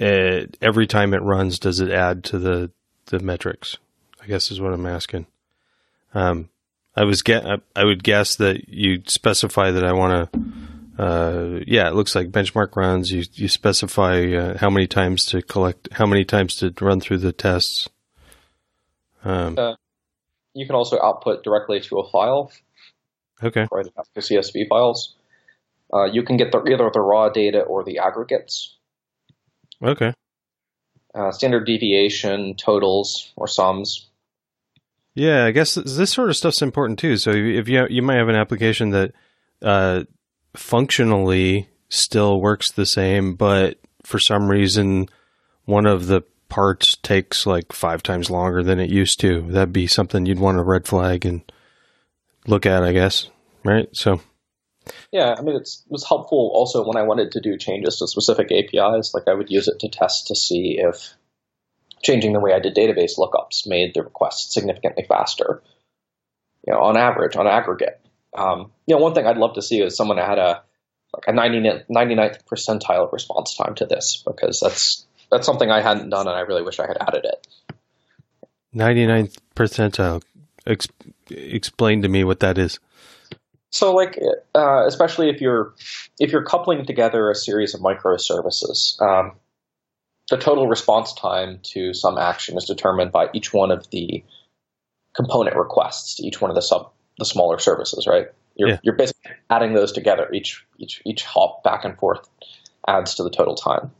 uh, 0.00 0.46
every 0.60 0.86
time 0.86 1.14
it 1.14 1.22
runs 1.22 1.58
does 1.58 1.80
it 1.80 1.90
add 1.90 2.24
to 2.24 2.38
the 2.38 2.70
the 3.06 3.20
metrics? 3.20 3.76
I 4.22 4.26
guess 4.26 4.50
is 4.50 4.60
what 4.60 4.72
I'm 4.72 4.86
asking. 4.86 5.26
Um, 6.14 6.48
I 6.96 7.04
was 7.04 7.22
get 7.22 7.44
I 7.74 7.84
would 7.84 8.04
guess 8.04 8.36
that 8.36 8.68
you 8.68 9.02
specify 9.06 9.70
that 9.72 9.84
I 9.84 9.92
want 9.92 10.32
to. 10.32 10.40
Uh, 10.96 11.60
yeah, 11.66 11.88
it 11.88 11.94
looks 11.94 12.14
like 12.14 12.30
benchmark 12.30 12.76
runs. 12.76 13.10
You 13.10 13.24
you 13.32 13.48
specify 13.48 14.32
uh, 14.32 14.58
how 14.58 14.70
many 14.70 14.86
times 14.86 15.24
to 15.26 15.42
collect, 15.42 15.88
how 15.92 16.06
many 16.06 16.24
times 16.24 16.54
to 16.56 16.72
run 16.80 17.00
through 17.00 17.18
the 17.18 17.32
tests. 17.32 17.88
Um, 19.24 19.58
uh, 19.58 19.74
you 20.52 20.66
can 20.66 20.76
also 20.76 21.00
output 21.02 21.42
directly 21.42 21.80
to 21.80 21.98
a 21.98 22.08
file. 22.10 22.52
Okay. 23.42 23.66
Right, 23.70 23.86
the 24.14 24.20
CSV 24.20 24.68
files. 24.68 25.16
Uh, 25.94 26.04
you 26.06 26.24
can 26.24 26.36
get 26.36 26.50
the, 26.50 26.60
either 26.64 26.90
the 26.92 27.00
raw 27.00 27.28
data 27.28 27.60
or 27.60 27.84
the 27.84 27.98
aggregates. 28.00 28.76
Okay. 29.82 30.12
uh, 31.14 31.30
standard 31.30 31.64
deviation, 31.66 32.54
totals, 32.56 33.32
or 33.36 33.46
sums. 33.46 34.08
Yeah, 35.14 35.44
I 35.44 35.52
guess 35.52 35.74
this 35.74 36.12
sort 36.12 36.28
of 36.28 36.36
stuff's 36.36 36.62
important 36.62 36.98
too. 36.98 37.16
So 37.16 37.30
if 37.30 37.68
you 37.68 37.86
you 37.88 38.02
might 38.02 38.16
have 38.18 38.28
an 38.28 38.34
application 38.34 38.90
that 38.90 39.12
uh, 39.62 40.04
functionally 40.56 41.68
still 41.88 42.40
works 42.40 42.72
the 42.72 42.86
same, 42.86 43.36
but 43.36 43.78
for 44.02 44.18
some 44.18 44.48
reason 44.50 45.08
one 45.66 45.86
of 45.86 46.08
the 46.08 46.22
parts 46.48 46.96
takes 46.96 47.46
like 47.46 47.72
five 47.72 48.02
times 48.02 48.28
longer 48.28 48.62
than 48.62 48.80
it 48.80 48.90
used 48.90 49.20
to. 49.20 49.42
That'd 49.42 49.72
be 49.72 49.86
something 49.86 50.26
you'd 50.26 50.40
want 50.40 50.58
to 50.58 50.62
red 50.64 50.86
flag 50.86 51.24
and 51.24 51.42
look 52.46 52.66
at, 52.66 52.82
I 52.82 52.92
guess. 52.92 53.28
Right? 53.64 53.88
So 53.92 54.20
yeah, 55.12 55.34
I 55.38 55.42
mean, 55.42 55.56
it 55.56 55.68
was 55.88 56.06
helpful 56.06 56.50
also 56.54 56.86
when 56.86 56.96
I 56.96 57.02
wanted 57.02 57.32
to 57.32 57.40
do 57.40 57.56
changes 57.56 57.98
to 57.98 58.08
specific 58.08 58.50
APIs. 58.50 59.14
Like 59.14 59.28
I 59.28 59.34
would 59.34 59.50
use 59.50 59.68
it 59.68 59.80
to 59.80 59.88
test 59.88 60.28
to 60.28 60.36
see 60.36 60.78
if 60.78 61.14
changing 62.02 62.32
the 62.32 62.40
way 62.40 62.52
I 62.52 62.60
did 62.60 62.74
database 62.74 63.18
lookups 63.18 63.66
made 63.66 63.94
the 63.94 64.02
request 64.02 64.52
significantly 64.52 65.04
faster. 65.08 65.62
You 66.66 66.74
know, 66.74 66.80
on 66.80 66.96
average, 66.96 67.36
on 67.36 67.46
aggregate. 67.46 68.00
Um, 68.36 68.72
you 68.86 68.94
know, 68.94 69.02
one 69.02 69.14
thing 69.14 69.26
I'd 69.26 69.36
love 69.36 69.54
to 69.54 69.62
see 69.62 69.80
is 69.80 69.96
someone 69.96 70.18
had 70.18 70.38
a 70.38 70.62
like 71.14 71.28
a 71.28 71.32
99th 71.32 72.44
percentile 72.50 73.12
response 73.12 73.56
time 73.56 73.74
to 73.76 73.86
this 73.86 74.22
because 74.26 74.60
that's 74.60 75.06
that's 75.30 75.46
something 75.46 75.70
I 75.70 75.80
hadn't 75.80 76.10
done 76.10 76.26
and 76.26 76.36
I 76.36 76.40
really 76.40 76.62
wish 76.62 76.80
I 76.80 76.86
had 76.86 76.96
added 77.00 77.24
it. 77.24 77.46
99th 78.74 79.36
percentile. 79.54 80.22
Ex- 80.66 80.88
explain 81.30 82.02
to 82.02 82.08
me 82.08 82.24
what 82.24 82.40
that 82.40 82.58
is. 82.58 82.78
So, 83.74 83.92
like, 83.92 84.20
uh, 84.54 84.86
especially 84.86 85.30
if 85.30 85.40
you're 85.40 85.74
if 86.20 86.30
you're 86.30 86.44
coupling 86.44 86.86
together 86.86 87.28
a 87.28 87.34
series 87.34 87.74
of 87.74 87.80
microservices, 87.80 89.02
um, 89.02 89.32
the 90.30 90.36
total 90.36 90.68
response 90.68 91.12
time 91.12 91.58
to 91.72 91.92
some 91.92 92.16
action 92.16 92.56
is 92.56 92.66
determined 92.66 93.10
by 93.10 93.30
each 93.34 93.52
one 93.52 93.72
of 93.72 93.90
the 93.90 94.22
component 95.16 95.56
requests 95.56 96.14
to 96.14 96.22
each 96.24 96.40
one 96.40 96.52
of 96.52 96.54
the 96.54 96.62
sub 96.62 96.92
the 97.18 97.24
smaller 97.24 97.58
services, 97.58 98.06
right? 98.06 98.28
You're 98.54 98.68
yeah. 98.68 98.78
you're 98.84 98.94
basically 98.94 99.32
adding 99.50 99.74
those 99.74 99.90
together. 99.90 100.28
Each 100.32 100.64
each 100.78 101.02
each 101.04 101.24
hop 101.24 101.64
back 101.64 101.84
and 101.84 101.98
forth 101.98 102.28
adds 102.86 103.16
to 103.16 103.24
the 103.24 103.30
total 103.30 103.56
time. 103.56 103.90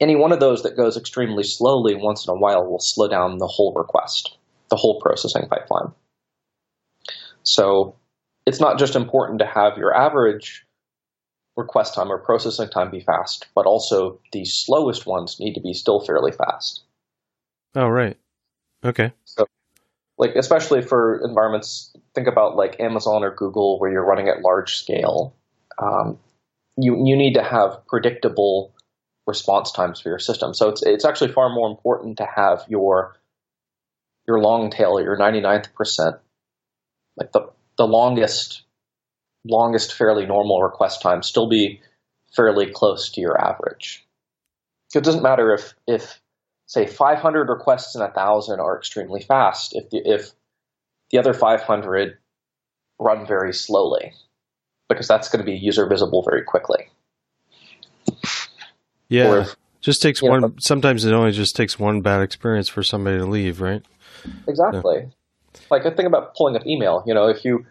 Any 0.00 0.16
one 0.16 0.32
of 0.32 0.40
those 0.40 0.62
that 0.62 0.74
goes 0.74 0.96
extremely 0.96 1.44
slowly 1.44 1.96
once 1.96 2.26
in 2.26 2.32
a 2.32 2.38
while 2.38 2.64
will 2.64 2.80
slow 2.80 3.08
down 3.08 3.36
the 3.36 3.46
whole 3.46 3.74
request, 3.74 4.38
the 4.70 4.76
whole 4.76 4.98
processing 5.02 5.48
pipeline. 5.50 5.92
So 7.42 7.96
it's 8.46 8.60
not 8.60 8.78
just 8.78 8.96
important 8.96 9.38
to 9.40 9.46
have 9.46 9.78
your 9.78 9.94
average 9.94 10.66
request 11.56 11.94
time 11.94 12.10
or 12.10 12.18
processing 12.18 12.68
time 12.68 12.90
be 12.90 13.00
fast, 13.00 13.46
but 13.54 13.66
also 13.66 14.20
the 14.32 14.44
slowest 14.44 15.06
ones 15.06 15.38
need 15.38 15.54
to 15.54 15.60
be 15.60 15.72
still 15.72 16.00
fairly 16.00 16.32
fast. 16.32 16.82
Oh, 17.74 17.88
right. 17.88 18.16
Okay. 18.84 19.12
So, 19.24 19.46
like, 20.18 20.34
especially 20.36 20.82
for 20.82 21.20
environments, 21.24 21.94
think 22.14 22.26
about 22.26 22.56
like 22.56 22.80
Amazon 22.80 23.24
or 23.24 23.34
Google 23.34 23.78
where 23.78 23.90
you're 23.90 24.04
running 24.04 24.28
at 24.28 24.42
large 24.42 24.76
scale. 24.76 25.34
Um, 25.78 26.18
you, 26.76 27.04
you 27.06 27.16
need 27.16 27.34
to 27.34 27.42
have 27.42 27.86
predictable 27.86 28.72
response 29.26 29.72
times 29.72 30.00
for 30.00 30.08
your 30.08 30.18
system. 30.18 30.54
So 30.54 30.68
it's, 30.68 30.82
it's 30.84 31.04
actually 31.04 31.32
far 31.32 31.48
more 31.48 31.68
important 31.68 32.18
to 32.18 32.26
have 32.26 32.64
your, 32.68 33.16
your 34.26 34.40
long 34.40 34.70
tail, 34.70 35.00
your 35.00 35.16
99th 35.16 35.72
percent, 35.74 36.16
like 37.16 37.32
the 37.32 37.48
the 37.76 37.86
longest 37.86 38.62
longest 39.46 39.92
fairly 39.92 40.26
normal 40.26 40.62
request 40.62 41.02
time 41.02 41.22
still 41.22 41.48
be 41.48 41.80
fairly 42.34 42.70
close 42.70 43.10
to 43.10 43.20
your 43.20 43.40
average. 43.40 44.04
So 44.88 44.98
it 44.98 45.04
doesn't 45.04 45.22
matter 45.22 45.52
if 45.52 45.74
if 45.86 46.20
say 46.66 46.86
500 46.86 47.48
requests 47.48 47.94
in 47.94 48.02
a 48.02 48.10
thousand 48.10 48.60
are 48.60 48.78
extremely 48.78 49.20
fast. 49.20 49.74
If 49.74 49.90
the, 49.90 49.98
if 50.04 50.30
the 51.10 51.18
other 51.18 51.34
500 51.34 52.18
run 52.98 53.26
very 53.26 53.52
slowly, 53.52 54.12
because 54.88 55.08
that's 55.08 55.28
going 55.28 55.44
to 55.44 55.50
be 55.50 55.56
user 55.56 55.86
visible 55.86 56.22
very 56.22 56.42
quickly. 56.42 56.88
Yeah, 59.08 59.40
if, 59.40 59.56
just 59.80 60.00
takes 60.00 60.22
one. 60.22 60.40
Know, 60.40 60.54
sometimes 60.58 61.04
it 61.04 61.12
only 61.12 61.32
just 61.32 61.54
takes 61.54 61.78
one 61.78 62.00
bad 62.00 62.22
experience 62.22 62.68
for 62.68 62.82
somebody 62.82 63.18
to 63.18 63.26
leave, 63.26 63.60
right? 63.60 63.82
Exactly. 64.48 65.08
Like 65.74 65.86
I 65.86 65.94
think 65.94 66.06
about 66.06 66.34
pulling 66.36 66.56
up 66.56 66.66
email. 66.66 67.02
You 67.06 67.14
know, 67.14 67.28
if 67.28 67.44
you 67.44 67.66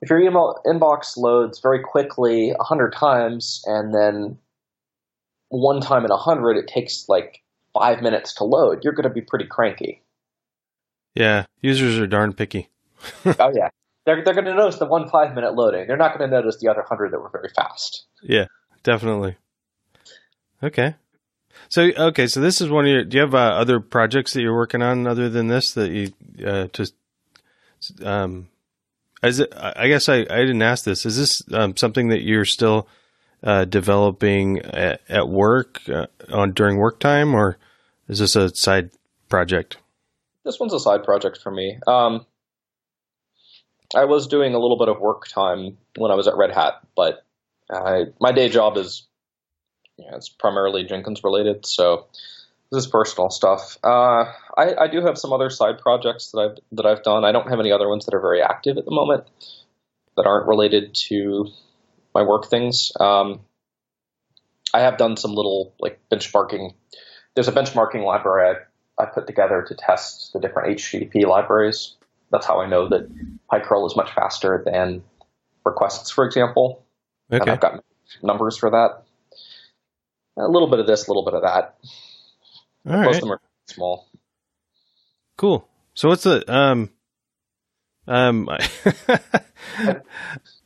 if 0.00 0.10
your 0.10 0.20
email 0.20 0.60
inbox 0.64 1.16
loads 1.16 1.58
very 1.60 1.80
quickly 1.80 2.50
a 2.50 2.62
hundred 2.62 2.92
times, 2.92 3.62
and 3.66 3.92
then 3.92 4.38
one 5.48 5.80
time 5.80 6.04
in 6.04 6.10
a 6.10 6.16
hundred 6.16 6.56
it 6.56 6.68
takes 6.68 7.08
like 7.08 7.42
five 7.74 8.00
minutes 8.00 8.34
to 8.34 8.44
load, 8.44 8.84
you're 8.84 8.92
going 8.92 9.08
to 9.08 9.10
be 9.10 9.20
pretty 9.20 9.46
cranky. 9.46 10.02
Yeah, 11.14 11.46
users 11.60 11.98
are 11.98 12.06
darn 12.06 12.32
picky. 12.32 12.68
oh 13.24 13.52
yeah, 13.52 13.70
they're 14.06 14.22
they're 14.22 14.34
going 14.34 14.44
to 14.44 14.54
notice 14.54 14.78
the 14.78 14.86
one 14.86 15.08
five 15.08 15.34
minute 15.34 15.54
loading. 15.54 15.88
They're 15.88 15.96
not 15.96 16.16
going 16.16 16.30
to 16.30 16.36
notice 16.36 16.58
the 16.60 16.68
other 16.68 16.84
hundred 16.88 17.12
that 17.12 17.18
were 17.18 17.30
very 17.30 17.50
fast. 17.56 18.04
Yeah, 18.22 18.46
definitely. 18.84 19.36
Okay. 20.62 20.94
So 21.70 21.82
okay, 21.82 22.28
so 22.28 22.40
this 22.40 22.60
is 22.60 22.70
one 22.70 22.84
of 22.84 22.90
your. 22.90 23.04
Do 23.04 23.16
you 23.16 23.22
have 23.22 23.34
uh, 23.34 23.38
other 23.38 23.80
projects 23.80 24.32
that 24.34 24.42
you're 24.42 24.54
working 24.54 24.80
on 24.80 25.08
other 25.08 25.28
than 25.28 25.48
this 25.48 25.72
that 25.72 25.90
you 25.90 26.12
uh, 26.46 26.68
just 26.72 26.94
um, 28.02 28.48
is 29.22 29.40
it, 29.40 29.52
I 29.56 29.88
guess 29.88 30.08
I, 30.08 30.18
I 30.18 30.40
didn't 30.40 30.62
ask 30.62 30.84
this. 30.84 31.04
Is 31.04 31.16
this 31.16 31.42
um, 31.52 31.76
something 31.76 32.08
that 32.08 32.22
you're 32.22 32.44
still 32.44 32.88
uh, 33.42 33.64
developing 33.64 34.60
at, 34.60 35.00
at 35.08 35.28
work 35.28 35.80
uh, 35.88 36.06
on 36.32 36.52
during 36.52 36.76
work 36.76 37.00
time, 37.00 37.34
or 37.34 37.56
is 38.08 38.18
this 38.20 38.36
a 38.36 38.54
side 38.54 38.90
project? 39.28 39.78
This 40.44 40.58
one's 40.60 40.72
a 40.72 40.80
side 40.80 41.04
project 41.04 41.38
for 41.42 41.50
me. 41.50 41.78
Um, 41.86 42.24
I 43.94 44.04
was 44.04 44.26
doing 44.26 44.54
a 44.54 44.58
little 44.58 44.78
bit 44.78 44.88
of 44.88 45.00
work 45.00 45.28
time 45.28 45.78
when 45.96 46.10
I 46.10 46.14
was 46.14 46.26
at 46.26 46.36
Red 46.36 46.52
Hat, 46.52 46.74
but 46.94 47.24
I, 47.70 48.06
my 48.20 48.32
day 48.32 48.48
job 48.48 48.76
is 48.76 49.06
you 49.96 50.06
know, 50.08 50.16
it's 50.16 50.28
primarily 50.28 50.84
Jenkins 50.84 51.24
related, 51.24 51.66
so 51.66 52.06
this 52.70 52.84
is 52.84 52.90
personal 52.90 53.30
stuff. 53.30 53.78
Uh, 53.82 54.24
I, 54.56 54.74
I, 54.78 54.88
do 54.88 55.00
have 55.04 55.16
some 55.16 55.32
other 55.32 55.48
side 55.48 55.78
projects 55.78 56.32
that 56.32 56.38
I've 56.38 56.58
that 56.72 56.86
I've 56.86 57.02
done. 57.02 57.24
I 57.24 57.32
don't 57.32 57.48
have 57.48 57.60
any 57.60 57.72
other 57.72 57.88
ones 57.88 58.04
that 58.04 58.14
are 58.14 58.20
very 58.20 58.42
active 58.42 58.76
at 58.76 58.84
the 58.84 58.90
moment 58.90 59.24
that 60.16 60.26
aren't 60.26 60.46
related 60.48 60.94
to 61.08 61.46
my 62.14 62.22
work 62.22 62.50
things. 62.50 62.92
Um, 63.00 63.40
I 64.74 64.80
have 64.80 64.98
done 64.98 65.16
some 65.16 65.32
little 65.32 65.74
like 65.80 66.00
benchmarking. 66.12 66.74
There's 67.34 67.48
a 67.48 67.52
benchmarking 67.52 68.04
library 68.04 68.56
I, 68.98 69.02
I 69.02 69.06
put 69.06 69.26
together 69.26 69.64
to 69.66 69.74
test 69.74 70.32
the 70.34 70.40
different 70.40 70.76
HTTP 70.78 71.24
libraries. 71.26 71.94
That's 72.30 72.46
how 72.46 72.60
I 72.60 72.68
know 72.68 72.88
that 72.88 73.08
PyCurl 73.50 73.86
is 73.86 73.96
much 73.96 74.12
faster 74.12 74.62
than 74.66 75.02
requests, 75.64 76.10
for 76.10 76.26
example. 76.26 76.84
Okay. 77.32 77.40
And 77.40 77.50
I've 77.50 77.60
got 77.60 77.82
numbers 78.22 78.58
for 78.58 78.70
that. 78.70 79.04
A 80.36 80.48
little 80.48 80.68
bit 80.68 80.80
of 80.80 80.86
this, 80.86 81.06
a 81.06 81.10
little 81.10 81.24
bit 81.24 81.34
of 81.34 81.42
that. 81.42 81.76
All 82.88 82.96
Most 82.96 83.06
right. 83.06 83.14
of 83.16 83.20
them 83.20 83.32
are 83.32 83.40
small. 83.66 84.08
Cool. 85.36 85.68
So 85.94 86.08
what's 86.08 86.24
the 86.24 86.44
um 86.52 86.90
um 88.06 88.48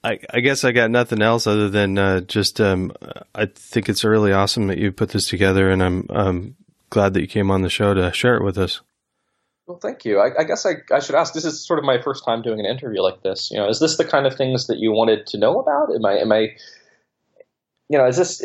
I 0.04 0.18
I 0.30 0.40
guess 0.40 0.64
I 0.64 0.72
got 0.72 0.90
nothing 0.90 1.22
else 1.22 1.46
other 1.46 1.68
than 1.68 1.98
uh, 1.98 2.20
just 2.20 2.60
um 2.60 2.92
I 3.34 3.46
think 3.46 3.88
it's 3.88 4.04
really 4.04 4.32
awesome 4.32 4.68
that 4.68 4.78
you 4.78 4.92
put 4.92 5.10
this 5.10 5.28
together 5.28 5.70
and 5.70 5.82
I'm 5.82 6.06
um 6.10 6.56
glad 6.90 7.14
that 7.14 7.22
you 7.22 7.26
came 7.26 7.50
on 7.50 7.62
the 7.62 7.70
show 7.70 7.94
to 7.94 8.12
share 8.12 8.36
it 8.36 8.44
with 8.44 8.58
us. 8.58 8.80
Well, 9.66 9.78
thank 9.78 10.04
you. 10.04 10.18
I, 10.18 10.40
I 10.40 10.44
guess 10.44 10.66
I, 10.66 10.72
I 10.92 10.98
should 10.98 11.14
ask. 11.14 11.32
This 11.34 11.44
is 11.44 11.64
sort 11.64 11.78
of 11.78 11.84
my 11.84 12.00
first 12.02 12.24
time 12.24 12.42
doing 12.42 12.60
an 12.60 12.66
interview 12.66 13.00
like 13.00 13.22
this. 13.22 13.50
You 13.50 13.58
know, 13.58 13.68
is 13.68 13.78
this 13.78 13.96
the 13.96 14.04
kind 14.04 14.26
of 14.26 14.36
things 14.36 14.66
that 14.66 14.78
you 14.78 14.92
wanted 14.92 15.26
to 15.28 15.38
know 15.38 15.60
about? 15.60 15.94
Am 15.94 16.04
I, 16.04 16.18
am 16.18 16.32
I, 16.32 16.48
you 17.88 17.96
know, 17.96 18.06
is 18.06 18.16
this 18.16 18.44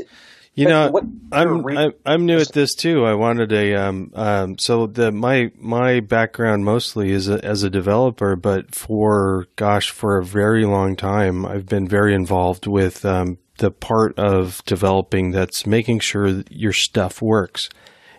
you 0.57 0.67
know, 0.67 0.89
what, 0.89 1.03
I'm, 1.31 1.65
I'm 1.77 1.93
I'm 2.03 2.25
new 2.25 2.39
at 2.39 2.51
this 2.51 2.73
too. 2.73 3.05
I 3.05 3.13
wanted 3.13 3.53
a 3.53 3.75
um 3.75 4.11
um 4.15 4.57
so 4.57 4.87
the 4.87 5.11
my 5.11 5.51
my 5.55 5.99
background 5.99 6.65
mostly 6.65 7.11
is 7.11 7.29
a, 7.29 7.45
as 7.45 7.61
a 7.61 7.69
developer, 7.69 8.35
but 8.35 8.73
for 8.73 9.45
gosh, 9.55 9.91
for 9.91 10.17
a 10.17 10.25
very 10.25 10.65
long 10.65 10.95
time, 10.95 11.45
I've 11.45 11.67
been 11.67 11.87
very 11.87 12.15
involved 12.15 12.65
with 12.65 13.05
um 13.05 13.37
the 13.59 13.69
part 13.69 14.17
of 14.17 14.63
developing 14.65 15.29
that's 15.29 15.67
making 15.67 15.99
sure 15.99 16.33
that 16.33 16.51
your 16.51 16.73
stuff 16.73 17.21
works, 17.21 17.69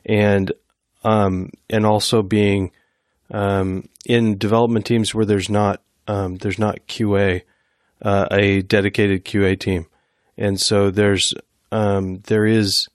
and 0.06 0.52
um 1.02 1.50
and 1.68 1.84
also 1.84 2.22
being 2.22 2.70
um 3.32 3.88
in 4.06 4.38
development 4.38 4.86
teams 4.86 5.12
where 5.12 5.26
there's 5.26 5.50
not 5.50 5.82
um 6.06 6.36
there's 6.36 6.60
not 6.60 6.86
QA, 6.86 7.42
uh, 8.00 8.28
a 8.30 8.62
dedicated 8.62 9.24
QA 9.24 9.58
team, 9.58 9.86
and 10.36 10.60
so 10.60 10.92
there's 10.92 11.34
um, 11.72 12.20
there 12.26 12.46
is 12.46 12.88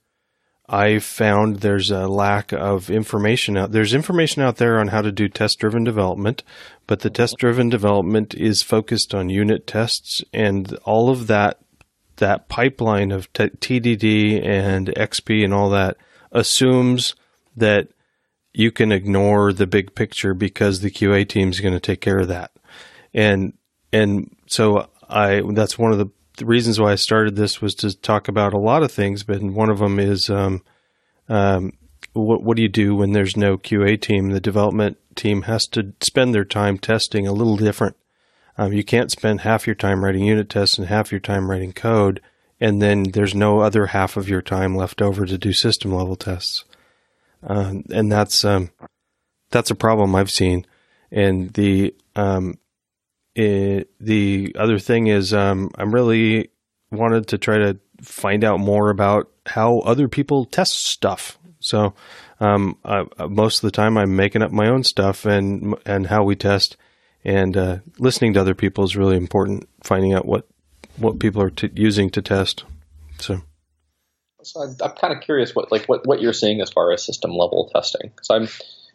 I 0.67 0.99
found 0.99 1.57
there's 1.57 1.91
a 1.91 2.07
lack 2.07 2.53
of 2.53 2.89
information 2.89 3.57
out. 3.57 3.71
There's 3.71 3.93
information 3.93 4.41
out 4.41 4.57
there 4.57 4.79
on 4.79 4.87
how 4.87 5.01
to 5.01 5.11
do 5.11 5.27
test 5.27 5.59
driven 5.59 5.83
development, 5.83 6.41
but 6.87 7.01
the 7.01 7.09
test 7.09 7.35
driven 7.37 7.69
development 7.69 8.33
is 8.33 8.63
focused 8.63 9.13
on 9.13 9.29
unit 9.29 9.67
tests 9.67 10.23
and 10.33 10.73
all 10.85 11.09
of 11.09 11.27
that 11.27 11.59
that 12.17 12.47
pipeline 12.47 13.11
of 13.11 13.31
t- 13.33 13.49
TDD 13.49 14.45
and 14.45 14.87
XP 14.89 15.43
and 15.43 15.53
all 15.53 15.69
that 15.71 15.97
assumes 16.31 17.15
that 17.57 17.89
you 18.53 18.71
can 18.71 18.91
ignore 18.91 19.51
the 19.51 19.67
big 19.67 19.95
picture 19.95 20.33
because 20.33 20.79
the 20.79 20.91
QA 20.91 21.27
team 21.27 21.49
is 21.49 21.59
going 21.59 21.73
to 21.73 21.79
take 21.79 22.01
care 22.01 22.19
of 22.19 22.27
that. 22.29 22.51
And 23.13 23.53
and 23.91 24.35
so 24.47 24.89
I 25.09 25.41
that's 25.51 25.77
one 25.77 25.91
of 25.91 25.97
the, 25.97 26.07
the, 26.37 26.45
reasons 26.45 26.79
why 26.79 26.91
I 26.91 26.95
started 26.95 27.35
this 27.35 27.61
was 27.61 27.75
to 27.75 27.97
talk 27.97 28.27
about 28.27 28.53
a 28.53 28.59
lot 28.59 28.83
of 28.83 28.91
things, 28.91 29.23
but 29.23 29.41
one 29.41 29.69
of 29.69 29.79
them 29.79 29.99
is 29.99 30.29
um, 30.29 30.63
um, 31.29 31.73
what 32.13 32.43
what 32.43 32.57
do 32.57 32.63
you 32.63 32.69
do 32.69 32.95
when 32.95 33.11
there's 33.11 33.37
no 33.37 33.57
QA 33.57 33.99
team? 33.99 34.29
The 34.29 34.39
development 34.39 34.97
team 35.15 35.43
has 35.43 35.67
to 35.67 35.93
spend 36.01 36.33
their 36.33 36.45
time 36.45 36.77
testing 36.77 37.27
a 37.27 37.33
little 37.33 37.57
different. 37.57 37.95
Um, 38.57 38.73
you 38.73 38.83
can't 38.83 39.11
spend 39.11 39.41
half 39.41 39.65
your 39.65 39.75
time 39.75 40.03
writing 40.03 40.25
unit 40.25 40.49
tests 40.49 40.77
and 40.77 40.87
half 40.87 41.11
your 41.11 41.19
time 41.19 41.49
writing 41.49 41.73
code, 41.73 42.21
and 42.59 42.81
then 42.81 43.03
there's 43.13 43.33
no 43.33 43.59
other 43.59 43.87
half 43.87 44.15
of 44.15 44.29
your 44.29 44.41
time 44.41 44.75
left 44.75 45.01
over 45.01 45.25
to 45.25 45.37
do 45.37 45.53
system 45.53 45.93
level 45.93 46.15
tests. 46.15 46.65
Uh, 47.45 47.75
and 47.91 48.11
that's 48.11 48.45
um, 48.45 48.69
that's 49.49 49.71
a 49.71 49.75
problem 49.75 50.15
I've 50.15 50.31
seen. 50.31 50.65
And 51.11 51.53
the 51.53 51.95
um, 52.15 52.57
it, 53.35 53.89
the 53.99 54.55
other 54.57 54.79
thing 54.79 55.07
is 55.07 55.33
um, 55.33 55.71
I'm 55.75 55.93
really 55.93 56.51
wanted 56.91 57.27
to 57.29 57.37
try 57.37 57.57
to 57.57 57.79
find 58.01 58.43
out 58.43 58.59
more 58.59 58.89
about 58.89 59.31
how 59.45 59.79
other 59.79 60.07
people 60.07 60.45
test 60.45 60.85
stuff. 60.85 61.37
So 61.59 61.93
um, 62.39 62.77
I, 62.83 63.05
most 63.29 63.57
of 63.57 63.61
the 63.61 63.71
time 63.71 63.97
I'm 63.97 64.15
making 64.15 64.41
up 64.41 64.51
my 64.51 64.67
own 64.67 64.83
stuff 64.83 65.25
and 65.25 65.75
and 65.85 66.07
how 66.07 66.23
we 66.23 66.35
test. 66.35 66.77
And 67.25 67.55
uh, 67.55 67.77
listening 67.99 68.33
to 68.33 68.41
other 68.41 68.53
people 68.53 68.83
is 68.83 68.97
really 68.97 69.15
important. 69.15 69.67
Finding 69.83 70.13
out 70.13 70.25
what 70.25 70.45
what 70.97 71.19
people 71.19 71.41
are 71.41 71.49
t- 71.49 71.71
using 71.73 72.09
to 72.11 72.21
test. 72.21 72.63
So. 73.19 73.41
So 74.45 74.59
I'm, 74.59 74.75
I'm 74.83 74.91
kind 74.91 75.13
of 75.15 75.21
curious 75.21 75.55
what 75.55 75.71
like 75.71 75.85
what, 75.85 76.05
what 76.05 76.21
you're 76.21 76.33
seeing 76.33 76.59
as 76.59 76.69
far 76.69 76.91
as 76.91 77.01
system 77.01 77.31
level 77.31 77.71
testing 77.73 78.11
because 78.13 78.29
I'm, 78.29 78.43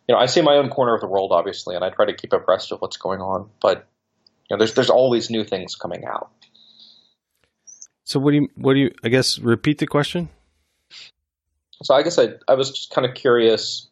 you 0.07 0.15
know, 0.15 0.19
I 0.19 0.27
see 0.27 0.43
my 0.43 0.57
own 0.57 0.69
corner 0.69 0.95
of 0.95 1.01
the 1.01 1.07
world 1.07 1.33
obviously, 1.33 1.75
and 1.75 1.83
I 1.83 1.89
try 1.89 2.05
to 2.05 2.13
keep 2.13 2.35
abreast 2.35 2.71
of 2.71 2.83
what's 2.83 2.99
going 2.99 3.23
on. 3.23 3.49
But 3.63 3.89
you 4.49 4.57
know, 4.57 4.59
there's 4.59 4.75
there's 4.75 4.91
always 4.91 5.31
new 5.31 5.45
things 5.45 5.75
coming 5.75 6.05
out. 6.05 6.31
So 8.05 8.19
what 8.19 8.31
do 8.31 8.39
you 8.39 8.49
what 8.57 8.75
do 8.75 8.81
you 8.81 8.95
I 9.05 9.09
guess 9.09 9.39
repeat 9.39 9.79
the 9.79 9.87
question? 9.87 10.31
So 11.83 11.95
I 11.95 12.03
guess 12.03 12.19
I 12.19 12.31
I 12.49 12.55
was 12.55 12.71
just 12.71 12.91
kind 12.91 13.07
of 13.07 13.15
curious 13.15 13.89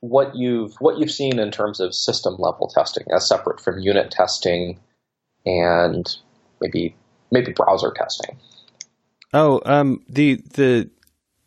what 0.00 0.34
you've 0.34 0.74
what 0.80 0.98
you've 0.98 1.10
seen 1.10 1.38
in 1.38 1.50
terms 1.50 1.78
of 1.78 1.94
system 1.94 2.34
level 2.38 2.68
testing 2.68 3.04
as 3.14 3.28
separate 3.28 3.60
from 3.60 3.78
unit 3.78 4.10
testing 4.10 4.80
and 5.46 6.16
maybe 6.60 6.96
maybe 7.30 7.52
browser 7.52 7.92
testing. 7.94 8.38
Oh, 9.32 9.60
um, 9.64 10.02
the 10.08 10.42
the 10.54 10.90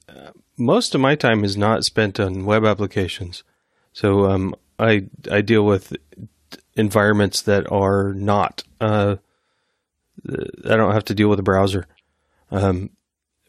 uh, 0.08 0.32
most 0.58 0.96
of 0.96 1.02
my 1.02 1.16
time 1.16 1.44
is 1.44 1.58
not 1.58 1.84
spent 1.84 2.20
on 2.20 2.46
web 2.46 2.64
applications, 2.64 3.44
so 3.92 4.26
um, 4.26 4.56
I 4.80 5.08
I 5.32 5.42
deal 5.42 5.66
with 5.66 5.96
environments 6.76 7.44
that 7.44 7.72
are 7.72 8.14
not. 8.14 8.64
Uh, 8.80 9.18
I 10.28 10.76
don't 10.76 10.94
have 10.94 11.06
to 11.06 11.16
deal 11.16 11.30
with 11.30 11.40
a 11.40 11.44
browser, 11.44 11.86
um, 12.52 12.90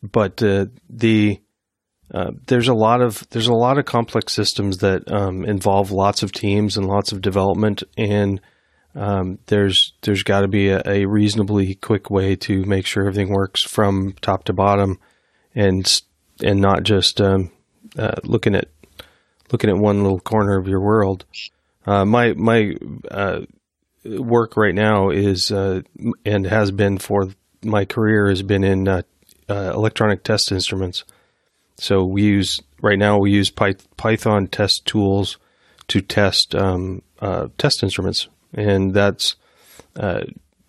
but 0.03 0.43
uh, 0.43 0.66
the 0.91 1.41
uh, 2.12 2.33
there's 2.47 2.68
a 2.68 2.74
lot 2.74 3.01
of 3.03 3.29
there's 3.31 3.49
a 3.49 3.55
lot 3.55 3.79
of 3.79 3.85
complex 3.85 4.33
systems 4.33 4.79
that 4.79 5.11
um, 5.11 5.45
involve 5.45 5.91
lots 5.91 6.22
of 6.22 6.33
teams 6.33 6.77
and 6.77 6.87
lots 6.87 7.12
of 7.12 7.20
development 7.20 7.83
and 7.97 8.41
um, 8.97 9.39
there's 9.47 9.93
there's 10.01 10.22
got 10.22 10.41
to 10.41 10.49
be 10.49 10.70
a, 10.70 10.83
a, 10.87 11.05
reasonably 11.05 11.74
quick 11.74 12.11
way 12.11 12.35
to 12.37 12.64
make 12.64 12.87
sure 12.87 13.07
everything 13.07 13.29
works 13.29 13.62
from 13.62 14.14
top 14.22 14.45
to 14.45 14.55
bottom, 14.55 14.99
and 15.55 16.01
and 16.43 16.62
not 16.62 16.83
just 16.83 17.20
um, 17.20 17.53
uh, 17.99 18.14
looking 18.24 18.55
at 18.55 18.68
looking 19.53 19.68
at 19.68 19.77
one 19.77 20.03
little 20.03 20.18
corner 20.18 20.57
of 20.57 20.66
your 20.66 20.81
world. 20.81 21.27
Uh, 21.87 22.05
my 22.05 22.32
my 22.34 22.74
uh, 23.11 23.41
work 24.05 24.57
right 24.57 24.74
now 24.74 25.11
is 25.11 25.51
uh, 25.51 25.82
and 26.24 26.47
has 26.47 26.70
been 26.70 26.99
for 26.99 27.28
my 27.62 27.84
career 27.84 28.28
has 28.28 28.43
been 28.43 28.64
in 28.64 28.89
uh, 28.89 29.03
uh, 29.49 29.72
electronic 29.74 30.24
test 30.24 30.53
instruments. 30.53 31.05
So 31.78 32.05
we 32.05 32.22
use 32.22 32.61
right 32.82 32.99
now 32.99 33.18
we 33.18 33.30
use 33.30 33.51
Python 33.51 34.49
test 34.49 34.87
tools 34.87 35.39
to 35.89 36.01
test 36.01 36.55
um, 36.55 37.03
test 37.59 37.82
instruments 37.82 38.28
and 38.53 38.95
that's 38.95 39.37
uh, 39.95 40.22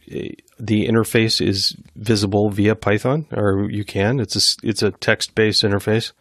the 0.07 0.87
interface 0.87 1.45
is 1.45 1.75
visible 1.95 2.49
via 2.49 2.75
Python, 2.75 3.27
or 3.31 3.69
you 3.69 3.83
can. 3.83 4.19
It's 4.19 4.35
a 4.35 4.67
it's 4.67 4.83
a 4.83 4.91
text 4.91 5.35
based 5.35 5.63
interface, 5.63 6.11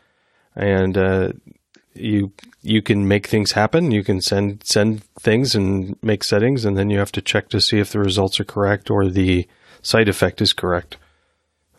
and 0.54 0.96
uh, 0.96 1.32
you 1.96 2.32
you 2.62 2.82
can 2.82 3.06
make 3.06 3.26
things 3.26 3.52
happen. 3.52 3.90
You 3.90 4.02
can 4.02 4.20
send 4.20 4.62
send 4.64 5.02
things 5.20 5.54
and 5.54 5.96
make 6.02 6.24
settings, 6.24 6.64
and 6.64 6.76
then 6.76 6.90
you 6.90 6.98
have 6.98 7.12
to 7.12 7.22
check 7.22 7.48
to 7.50 7.60
see 7.60 7.78
if 7.78 7.92
the 7.92 7.98
results 7.98 8.40
are 8.40 8.44
correct 8.44 8.90
or 8.90 9.08
the 9.08 9.46
side 9.82 10.08
effect 10.08 10.40
is 10.40 10.52
correct. 10.52 10.96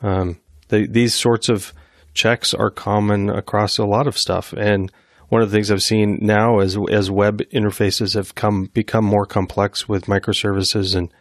Um, 0.02 0.40
the, 0.70 0.88
these 0.88 1.14
sorts 1.14 1.50
of 1.50 1.74
checks 2.14 2.54
are 2.54 2.70
common 2.70 3.30
across 3.30 3.78
a 3.78 3.86
lot 3.86 4.08
of 4.08 4.18
stuff, 4.18 4.54
and 4.54 4.92
one 5.30 5.42
of 5.42 5.52
the 5.52 5.58
things 5.58 5.72
I've 5.72 5.82
seen 5.82 6.20
now 6.22 6.60
as 6.60 6.78
as 6.90 7.12
web 7.12 7.42
interfaces 7.54 8.16
have 8.16 8.36
come 8.36 8.66
become 8.74 9.06
more 9.06 9.26
complex 9.26 9.88
with 9.88 10.06
microservices 10.06 10.96
and 10.96 11.12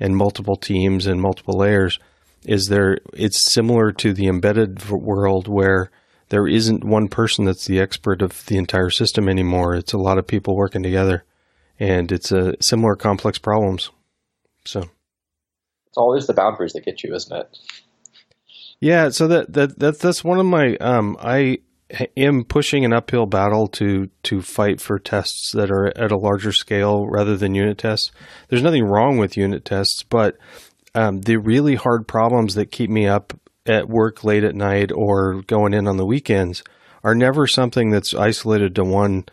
and 0.00 0.16
multiple 0.16 0.56
teams 0.56 1.06
and 1.06 1.20
multiple 1.20 1.58
layers 1.58 1.98
is 2.44 2.66
there 2.68 2.98
it's 3.12 3.52
similar 3.52 3.92
to 3.92 4.12
the 4.12 4.26
embedded 4.26 4.88
world 4.90 5.46
where 5.46 5.90
there 6.32 6.48
isn't 6.48 6.82
one 6.82 7.08
person 7.08 7.44
that's 7.44 7.66
the 7.66 7.78
expert 7.78 8.22
of 8.22 8.46
the 8.46 8.56
entire 8.56 8.88
system 8.88 9.28
anymore. 9.28 9.74
It's 9.74 9.92
a 9.92 9.98
lot 9.98 10.16
of 10.16 10.26
people 10.26 10.56
working 10.56 10.82
together 10.82 11.24
and 11.78 12.10
it's 12.10 12.32
a 12.32 12.54
similar 12.58 12.96
complex 12.96 13.38
problems. 13.38 13.90
So. 14.64 14.80
It's 14.80 15.98
always 15.98 16.26
the 16.26 16.32
boundaries 16.32 16.72
that 16.72 16.86
get 16.86 17.04
you 17.04 17.14
isn't 17.14 17.36
it? 17.36 17.58
Yeah 18.80 19.10
so 19.10 19.28
that 19.28 19.52
that, 19.52 19.78
that 19.78 19.98
that's 19.98 20.24
one 20.24 20.38
of 20.38 20.46
my 20.46 20.76
um 20.76 21.18
i 21.20 21.58
am 22.16 22.44
pushing 22.44 22.86
an 22.86 22.94
uphill 22.94 23.26
battle 23.26 23.68
to 23.68 24.08
to 24.22 24.40
fight 24.40 24.80
for 24.80 24.98
tests 24.98 25.52
that 25.52 25.70
are 25.70 25.86
at 25.98 26.10
a 26.10 26.16
larger 26.16 26.52
scale 26.52 27.06
rather 27.06 27.36
than 27.36 27.54
unit 27.54 27.76
tests. 27.76 28.10
There's 28.48 28.62
nothing 28.62 28.84
wrong 28.84 29.18
with 29.18 29.36
unit 29.36 29.66
tests, 29.66 30.02
but 30.02 30.38
um, 30.94 31.20
the 31.20 31.36
really 31.36 31.74
hard 31.74 32.08
problems 32.08 32.54
that 32.54 32.70
keep 32.70 32.88
me 32.88 33.06
up 33.06 33.34
at 33.66 33.88
work 33.88 34.24
late 34.24 34.44
at 34.44 34.54
night 34.54 34.90
or 34.92 35.42
going 35.42 35.74
in 35.74 35.86
on 35.86 35.96
the 35.96 36.06
weekends 36.06 36.62
are 37.04 37.14
never 37.14 37.46
something 37.46 37.90
that's 37.90 38.14
isolated 38.14 38.74
to 38.74 38.84
one 38.84 39.24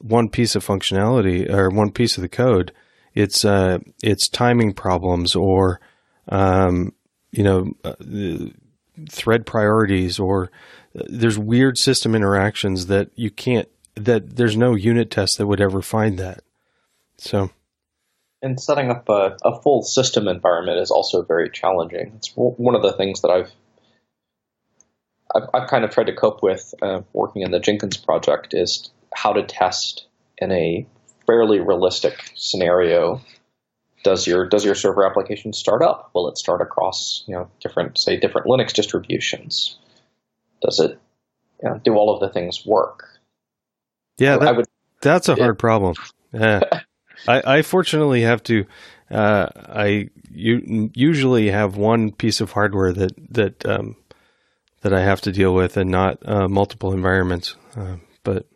one 0.00 0.28
piece 0.28 0.54
of 0.54 0.66
functionality 0.66 1.50
or 1.50 1.70
one 1.70 1.90
piece 1.90 2.16
of 2.16 2.22
the 2.22 2.28
code. 2.28 2.72
It's 3.14 3.44
uh, 3.44 3.78
it's 4.02 4.28
timing 4.28 4.74
problems 4.74 5.34
or 5.34 5.80
um, 6.28 6.92
you 7.30 7.42
know 7.42 7.72
uh, 7.84 7.94
thread 9.08 9.46
priorities 9.46 10.18
or 10.18 10.50
there's 10.94 11.38
weird 11.38 11.78
system 11.78 12.14
interactions 12.14 12.86
that 12.86 13.10
you 13.16 13.30
can't 13.30 13.68
that 13.96 14.36
there's 14.36 14.56
no 14.56 14.74
unit 14.74 15.10
test 15.10 15.38
that 15.38 15.46
would 15.46 15.60
ever 15.60 15.82
find 15.82 16.18
that. 16.18 16.42
So 17.16 17.50
and 18.44 18.60
setting 18.60 18.90
up 18.90 19.08
a, 19.08 19.36
a 19.42 19.60
full 19.60 19.82
system 19.82 20.28
environment 20.28 20.78
is 20.78 20.90
also 20.90 21.22
very 21.22 21.50
challenging. 21.50 22.12
It's 22.16 22.32
one 22.36 22.74
of 22.74 22.82
the 22.82 22.92
things 22.92 23.22
that 23.22 23.30
I've 23.30 23.50
I've, 25.34 25.48
I've 25.54 25.68
kind 25.68 25.84
of 25.84 25.90
tried 25.90 26.06
to 26.06 26.14
cope 26.14 26.42
with 26.42 26.74
uh, 26.80 27.00
working 27.12 27.42
in 27.42 27.50
the 27.50 27.58
Jenkins 27.58 27.96
project 27.96 28.54
is 28.54 28.90
how 29.12 29.32
to 29.32 29.42
test 29.42 30.06
in 30.38 30.52
a 30.52 30.86
fairly 31.26 31.58
realistic 31.58 32.30
scenario. 32.36 33.20
Does 34.04 34.26
your 34.26 34.48
does 34.48 34.64
your 34.64 34.74
server 34.74 35.06
application 35.06 35.52
start 35.52 35.82
up? 35.82 36.10
Will 36.14 36.28
it 36.28 36.38
start 36.38 36.60
across 36.60 37.24
you 37.26 37.34
know 37.34 37.50
different 37.60 37.98
say 37.98 38.18
different 38.18 38.46
Linux 38.46 38.72
distributions? 38.72 39.78
does 40.64 40.80
it 40.80 40.98
you 41.62 41.68
know, 41.68 41.80
do 41.84 41.94
all 41.94 42.14
of 42.14 42.20
the 42.20 42.28
things 42.28 42.64
work? 42.64 43.20
Yeah, 44.18 44.38
that, 44.38 44.56
would, 44.56 44.66
that's 45.02 45.28
a 45.28 45.34
hard 45.34 45.58
problem. 45.58 45.94
Yeah. 46.32 46.60
I, 47.26 47.58
I 47.58 47.62
fortunately 47.62 48.22
have 48.22 48.42
to. 48.44 48.64
Uh, 49.10 49.46
I 49.54 50.08
u- 50.30 50.90
usually 50.94 51.50
have 51.50 51.76
one 51.76 52.12
piece 52.12 52.40
of 52.40 52.52
hardware 52.52 52.92
that 52.92 53.12
that 53.30 53.66
um, 53.66 53.96
that 54.82 54.92
I 54.92 55.02
have 55.02 55.20
to 55.22 55.32
deal 55.32 55.54
with, 55.54 55.76
and 55.76 55.90
not 55.90 56.18
uh, 56.26 56.48
multiple 56.48 56.92
environments. 56.92 57.56
Uh, 57.76 57.96
but 58.22 58.46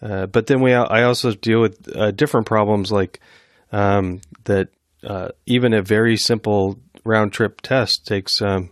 but 0.00 0.46
then 0.46 0.60
we 0.60 0.74
I 0.74 1.02
also 1.02 1.32
deal 1.32 1.60
with 1.60 1.94
uh, 1.96 2.10
different 2.10 2.46
problems 2.46 2.92
like 2.92 3.20
um, 3.72 4.20
that. 4.44 4.68
Uh, 5.04 5.30
even 5.46 5.74
a 5.74 5.82
very 5.82 6.16
simple 6.16 6.78
round 7.04 7.32
trip 7.32 7.60
test 7.60 8.06
takes 8.06 8.40
um, 8.40 8.70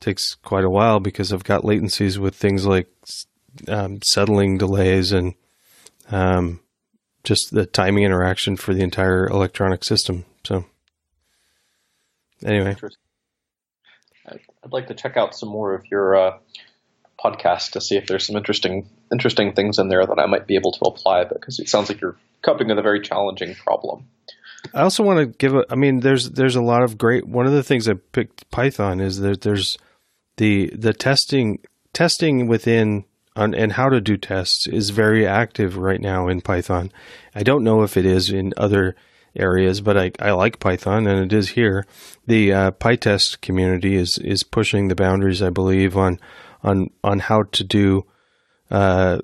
takes 0.00 0.34
quite 0.34 0.64
a 0.64 0.70
while 0.70 1.00
because 1.00 1.32
I've 1.32 1.44
got 1.44 1.62
latencies 1.62 2.18
with 2.18 2.34
things 2.34 2.66
like 2.66 2.88
um, 3.68 4.00
settling 4.02 4.58
delays 4.58 5.12
and 5.12 5.34
um, 6.10 6.60
just 7.24 7.52
the 7.52 7.66
timing 7.66 8.04
interaction 8.04 8.56
for 8.56 8.74
the 8.74 8.82
entire 8.82 9.26
electronic 9.26 9.84
system. 9.84 10.24
So, 10.44 10.64
anyway, 12.44 12.76
I'd 14.26 14.72
like 14.72 14.88
to 14.88 14.94
check 14.94 15.16
out 15.16 15.34
some 15.34 15.48
more 15.48 15.74
of 15.74 15.84
your 15.90 16.16
uh, 16.16 16.38
podcast 17.22 17.72
to 17.72 17.80
see 17.80 17.96
if 17.96 18.06
there's 18.06 18.26
some 18.26 18.36
interesting 18.36 18.88
interesting 19.12 19.52
things 19.52 19.78
in 19.78 19.88
there 19.88 20.06
that 20.06 20.18
I 20.18 20.26
might 20.26 20.46
be 20.46 20.54
able 20.54 20.72
to 20.72 20.84
apply 20.86 21.24
because 21.24 21.58
it 21.58 21.68
sounds 21.68 21.88
like 21.88 22.00
you're 22.00 22.16
coping 22.42 22.68
with 22.68 22.78
a 22.78 22.82
very 22.82 23.00
challenging 23.00 23.54
problem. 23.54 24.08
I 24.74 24.82
also 24.82 25.02
want 25.02 25.18
to 25.18 25.26
give 25.26 25.54
a. 25.54 25.64
I 25.70 25.74
mean, 25.74 26.00
there's 26.00 26.30
there's 26.30 26.56
a 26.56 26.62
lot 26.62 26.82
of 26.82 26.98
great. 26.98 27.26
One 27.26 27.46
of 27.46 27.52
the 27.52 27.62
things 27.62 27.88
I 27.88 27.94
picked 27.94 28.50
Python 28.50 29.00
is 29.00 29.18
that 29.18 29.42
there's 29.42 29.78
the 30.36 30.70
the 30.74 30.92
testing 30.92 31.60
testing 31.92 32.46
within 32.46 33.04
on, 33.40 33.54
and 33.54 33.72
how 33.72 33.88
to 33.88 34.00
do 34.00 34.16
tests 34.16 34.66
is 34.66 34.90
very 34.90 35.26
active 35.26 35.76
right 35.76 36.00
now 36.00 36.28
in 36.28 36.40
Python. 36.40 36.92
I 37.34 37.42
don't 37.42 37.64
know 37.64 37.82
if 37.82 37.96
it 37.96 38.06
is 38.06 38.30
in 38.30 38.52
other 38.56 38.94
areas, 39.36 39.80
but 39.80 39.96
I, 39.96 40.12
I 40.20 40.32
like 40.32 40.60
Python 40.60 41.06
and 41.06 41.24
it 41.24 41.36
is 41.36 41.50
here. 41.50 41.86
The 42.26 42.52
uh, 42.52 42.70
PyTest 42.72 43.40
community 43.40 43.96
is 43.96 44.18
is 44.18 44.42
pushing 44.42 44.88
the 44.88 44.94
boundaries, 44.94 45.42
I 45.42 45.50
believe, 45.50 45.96
on 45.96 46.18
on 46.62 46.90
on 47.02 47.20
how 47.20 47.44
to 47.52 47.64
do 47.64 48.06
uh, 48.70 49.18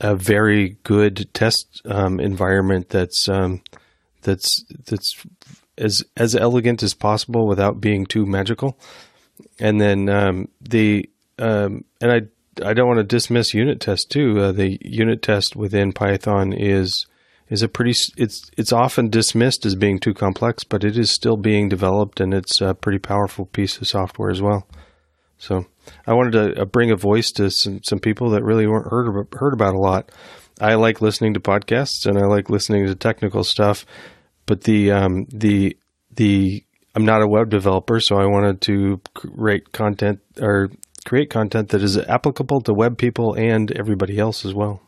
a 0.00 0.14
very 0.16 0.76
good 0.82 1.32
test 1.34 1.82
um, 1.84 2.20
environment 2.20 2.88
that's 2.88 3.28
um, 3.28 3.62
that's 4.22 4.64
that's 4.86 5.24
as 5.78 6.04
as 6.16 6.34
elegant 6.34 6.82
as 6.82 6.94
possible 6.94 7.46
without 7.46 7.80
being 7.80 8.06
too 8.06 8.26
magical. 8.26 8.78
And 9.58 9.80
then 9.80 10.08
um, 10.08 10.48
the 10.60 11.08
um, 11.38 11.84
and 12.00 12.12
I 12.12 12.20
I 12.64 12.74
don't 12.74 12.88
want 12.88 12.98
to 12.98 13.04
dismiss 13.04 13.54
unittest 13.54 14.08
too. 14.08 14.40
Uh, 14.40 14.52
the 14.52 14.78
unittest 14.78 15.56
within 15.56 15.92
Python 15.92 16.52
is 16.52 17.06
is 17.48 17.62
a 17.62 17.68
pretty 17.68 17.94
it's 18.16 18.50
it's 18.56 18.72
often 18.72 19.08
dismissed 19.08 19.66
as 19.66 19.74
being 19.74 19.98
too 19.98 20.14
complex, 20.14 20.64
but 20.64 20.84
it 20.84 20.96
is 20.96 21.10
still 21.10 21.36
being 21.36 21.68
developed 21.68 22.20
and 22.20 22.32
it's 22.32 22.60
a 22.60 22.74
pretty 22.74 22.98
powerful 22.98 23.46
piece 23.46 23.78
of 23.78 23.88
software 23.88 24.30
as 24.30 24.40
well. 24.40 24.66
So 25.38 25.66
I 26.06 26.12
wanted 26.12 26.32
to 26.32 26.62
uh, 26.62 26.64
bring 26.66 26.90
a 26.90 26.96
voice 26.96 27.30
to 27.32 27.50
some, 27.50 27.82
some 27.82 27.98
people 27.98 28.30
that 28.30 28.44
really 28.44 28.66
weren't 28.66 28.90
heard 28.90 29.26
heard 29.34 29.52
about 29.52 29.74
a 29.74 29.80
lot. 29.80 30.10
I 30.60 30.74
like 30.74 31.00
listening 31.00 31.34
to 31.34 31.40
podcasts 31.40 32.06
and 32.06 32.18
I 32.18 32.26
like 32.26 32.50
listening 32.50 32.86
to 32.86 32.94
technical 32.94 33.42
stuff, 33.44 33.86
but 34.46 34.62
the 34.64 34.92
um, 34.92 35.26
the 35.32 35.76
the 36.14 36.64
I'm 36.94 37.04
not 37.04 37.22
a 37.22 37.28
web 37.28 37.50
developer, 37.50 38.00
so 38.00 38.16
I 38.16 38.26
wanted 38.26 38.60
to 38.62 39.00
create 39.14 39.72
content 39.72 40.20
or 40.40 40.70
create 41.04 41.30
content 41.30 41.70
that 41.70 41.82
is 41.82 41.98
applicable 41.98 42.60
to 42.62 42.74
web 42.74 42.98
people 42.98 43.34
and 43.34 43.70
everybody 43.72 44.18
else 44.18 44.44
as 44.44 44.54
well. 44.54 44.82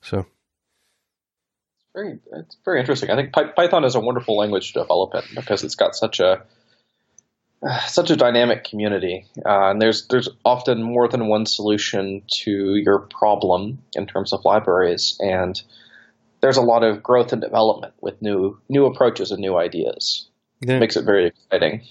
So 0.00 0.18
it's 0.20 1.86
very 1.94 2.18
it's 2.32 2.56
very 2.64 2.80
interesting. 2.80 3.10
I 3.10 3.16
think 3.16 3.32
Python 3.32 3.84
is 3.84 3.94
a 3.94 4.00
wonderful 4.00 4.36
language 4.36 4.72
to 4.72 4.80
develop 4.80 5.14
in 5.14 5.22
because 5.34 5.64
it's 5.64 5.74
got 5.74 5.94
such 5.96 6.20
a 6.20 6.42
such 7.86 8.10
a 8.10 8.16
dynamic 8.16 8.64
community, 8.64 9.26
uh, 9.44 9.70
and 9.70 9.82
there's 9.82 10.06
there's 10.06 10.28
often 10.44 10.82
more 10.82 11.08
than 11.08 11.28
one 11.28 11.46
solution 11.46 12.22
to 12.42 12.76
your 12.76 13.00
problem 13.00 13.82
in 13.94 14.06
terms 14.06 14.32
of 14.32 14.44
libraries, 14.44 15.16
and 15.18 15.60
there's 16.40 16.56
a 16.56 16.62
lot 16.62 16.84
of 16.84 17.02
growth 17.02 17.32
and 17.32 17.42
development 17.42 17.94
with 18.00 18.20
new 18.22 18.58
new 18.68 18.86
approaches 18.86 19.32
and 19.32 19.40
new 19.40 19.56
ideas. 19.56 20.28
Yeah. 20.60 20.76
It 20.76 20.80
makes 20.80 20.96
it 20.96 21.04
very 21.04 21.26
exciting. 21.26 21.82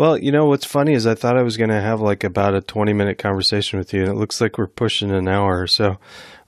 Well, 0.00 0.16
you 0.16 0.32
know 0.32 0.46
what's 0.46 0.64
funny 0.64 0.94
is 0.94 1.06
I 1.06 1.14
thought 1.14 1.36
I 1.36 1.42
was 1.42 1.58
going 1.58 1.68
to 1.68 1.78
have 1.78 2.00
like 2.00 2.24
about 2.24 2.54
a 2.54 2.62
20 2.62 2.94
minute 2.94 3.18
conversation 3.18 3.78
with 3.78 3.92
you, 3.92 4.00
and 4.00 4.08
it 4.08 4.14
looks 4.14 4.40
like 4.40 4.56
we're 4.56 4.66
pushing 4.66 5.10
an 5.10 5.28
hour 5.28 5.60
or 5.60 5.66
so. 5.66 5.98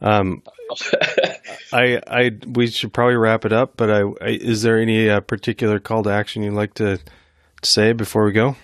Um, 0.00 0.42
I, 1.70 2.00
I, 2.07 2.30
we 2.46 2.68
should 2.68 2.94
probably 2.94 3.16
wrap 3.16 3.44
it 3.44 3.53
up. 3.53 3.76
But 3.76 3.90
I, 3.90 4.00
I 4.22 4.28
is 4.28 4.62
there 4.62 4.80
any 4.80 5.11
uh, 5.11 5.20
particular 5.20 5.80
call 5.80 6.03
to 6.05 6.11
action 6.11 6.42
you'd 6.42 6.55
like 6.55 6.72
to 6.76 6.98
say 7.62 7.92
before 7.92 8.24
we 8.24 8.32
go? 8.32 8.57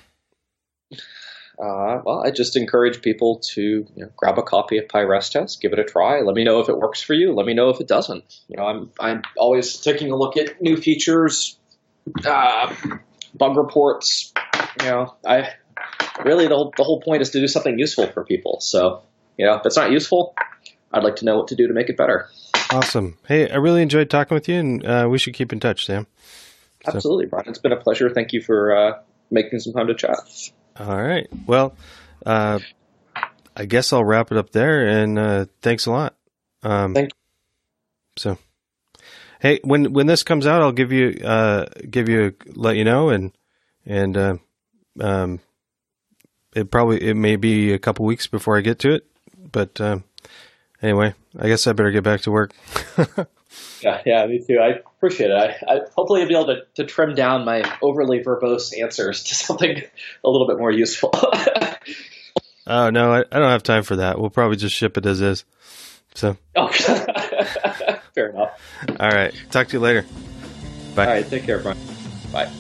Uh, 0.91 2.01
well, 2.07 2.23
I 2.25 2.31
just 2.31 2.57
encourage 2.57 3.03
people 3.03 3.43
to 3.53 3.61
you 3.61 3.87
know, 3.95 4.09
grab 4.17 4.39
a 4.39 4.43
copy 4.43 4.79
of 4.79 4.87
pyresttest, 4.87 5.61
give 5.61 5.75
it 5.75 5.79
a 5.79 5.85
try. 5.85 6.23
Let 6.23 6.35
me 6.35 6.45
know 6.45 6.61
if 6.61 6.71
it 6.71 6.79
works 6.79 7.03
for 7.03 7.13
you. 7.13 7.35
Let 7.35 7.45
me 7.45 7.53
know 7.53 7.69
if 7.69 7.79
it 7.83 7.89
doesn't. 7.89 8.25
You 8.49 8.57
know, 8.57 8.65
I'm 8.65 8.91
I'm 8.99 9.23
always 9.37 9.77
taking 9.77 10.11
a 10.13 10.17
look 10.17 10.39
at 10.39 10.63
new 10.63 10.79
features, 10.79 11.59
uh, 12.25 12.75
bug 13.35 13.59
reports. 13.59 14.33
You 14.81 14.87
know, 14.87 15.15
I 15.27 15.51
really 16.25 16.47
the 16.47 16.55
whole, 16.55 16.73
the 16.77 16.85
whole 16.85 17.01
point 17.01 17.23
is 17.23 17.31
to 17.31 17.41
do 17.41 17.49
something 17.49 17.79
useful 17.79 18.07
for 18.09 18.25
people. 18.25 18.61
So, 18.61 19.03
you 19.37 19.47
know, 19.47 19.55
if 19.55 19.67
it's 19.67 19.77
not 19.77 19.91
useful, 19.91 20.35
I'd 20.93 21.05
like 21.05 21.17
to 21.17 21.25
know 21.25 21.37
what 21.37 21.49
to 21.49 21.57
do 21.57 21.69
to 21.69 21.75
make 21.75 21.89
it 21.89 21.97
better. 21.97 22.29
Awesome. 22.71 23.17
Hey, 23.27 23.49
I 23.49 23.57
really 23.57 23.83
enjoyed 23.83 24.11
talking 24.11 24.35
with 24.35 24.49
you, 24.49 24.57
and 24.57 24.85
uh, 24.85 25.09
we 25.11 25.19
should 25.19 25.35
keep 25.35 25.53
in 25.53 25.61
touch, 25.61 25.87
Sam. 25.87 26.07
Absolutely, 26.87 27.27
so. 27.27 27.31
Brian. 27.31 27.49
It's 27.49 27.59
been 27.59 27.73
a 27.73 27.81
pleasure. 27.81 28.11
Thank 28.11 28.33
you 28.33 28.43
for 28.43 28.77
uh, 28.77 29.01
making 29.31 29.61
some 29.61 29.73
time 29.73 29.87
to 29.87 29.95
chat. 29.95 30.19
All 30.79 31.03
right. 31.03 31.27
Well, 31.47 31.75
uh, 32.27 32.59
I 33.57 33.65
guess 33.65 33.93
I'll 33.93 34.05
wrap 34.05 34.31
it 34.31 34.39
up 34.39 34.51
there, 34.51 34.87
and 34.87 35.19
uh, 35.19 35.47
thanks 35.63 35.87
a 35.87 35.91
lot. 35.91 36.17
Um, 36.63 36.95
Thank 36.95 37.09
you. 37.09 37.15
So, 38.17 38.39
hey, 39.41 39.61
when 39.65 39.93
when 39.93 40.07
this 40.07 40.23
comes 40.23 40.47
out, 40.47 40.63
I'll 40.63 40.73
give 40.73 40.93
you 40.93 41.21
uh, 41.25 41.67
give 41.89 42.09
you 42.09 42.35
let 42.55 42.77
you 42.77 42.85
know, 42.85 43.09
and 43.09 43.33
and 43.87 44.17
uh, 44.17 44.37
um, 45.01 45.41
it 46.55 46.71
probably 46.71 47.03
it 47.03 47.15
may 47.15 47.37
be 47.37 47.73
a 47.73 47.79
couple 47.79 48.05
weeks 48.05 48.27
before 48.27 48.57
I 48.57 48.61
get 48.61 48.79
to 48.81 48.93
it, 48.93 49.07
but 49.53 49.81
um, 49.81 50.05
anyway, 50.83 51.15
I 51.39 51.49
guess 51.49 51.67
I 51.67 51.73
better 51.73 51.91
get 51.91 52.05
back 52.05 52.23
to 52.23 52.31
work. 52.31 52.53
yeah, 53.81 54.03
yeah, 54.05 54.27
me 54.27 54.43
too. 54.47 54.59
I 54.59 54.81
appreciate 54.97 55.31
it. 55.31 55.35
I, 55.37 55.73
I 55.73 55.81
hopefully 55.95 56.23
I'll 56.23 56.29
be 56.29 56.35
able 56.35 56.47
to, 56.47 56.63
to 56.75 56.85
trim 56.85 57.15
down 57.15 57.45
my 57.45 57.63
overly 57.83 58.23
verbose 58.23 58.79
answers 58.81 59.25
to 59.25 59.35
something 59.35 59.83
a 60.25 60.29
little 60.29 60.47
bit 60.47 60.59
more 60.59 60.73
useful. 60.73 61.11
oh 62.67 62.91
no, 62.91 63.13
I, 63.13 63.21
I, 63.21 63.39
don't 63.39 63.51
have 63.51 63.63
time 63.63 63.83
for 63.83 63.97
that. 63.97 64.19
We'll 64.19 64.31
probably 64.31 64.57
just 64.57 64.75
ship 64.75 64.97
it 64.97 65.07
as 65.07 65.21
is. 65.21 65.45
So. 66.15 66.37
Oh, 66.57 66.69
fair 68.15 68.31
enough. 68.31 68.61
All 68.99 69.11
right. 69.11 69.33
Talk 69.51 69.69
to 69.69 69.75
you 69.75 69.81
later. 69.81 70.05
Bye. 70.97 71.07
All 71.07 71.13
right. 71.13 71.29
Take 71.29 71.45
care, 71.45 71.61
Brian. 71.61 71.79
Bye. 72.33 72.51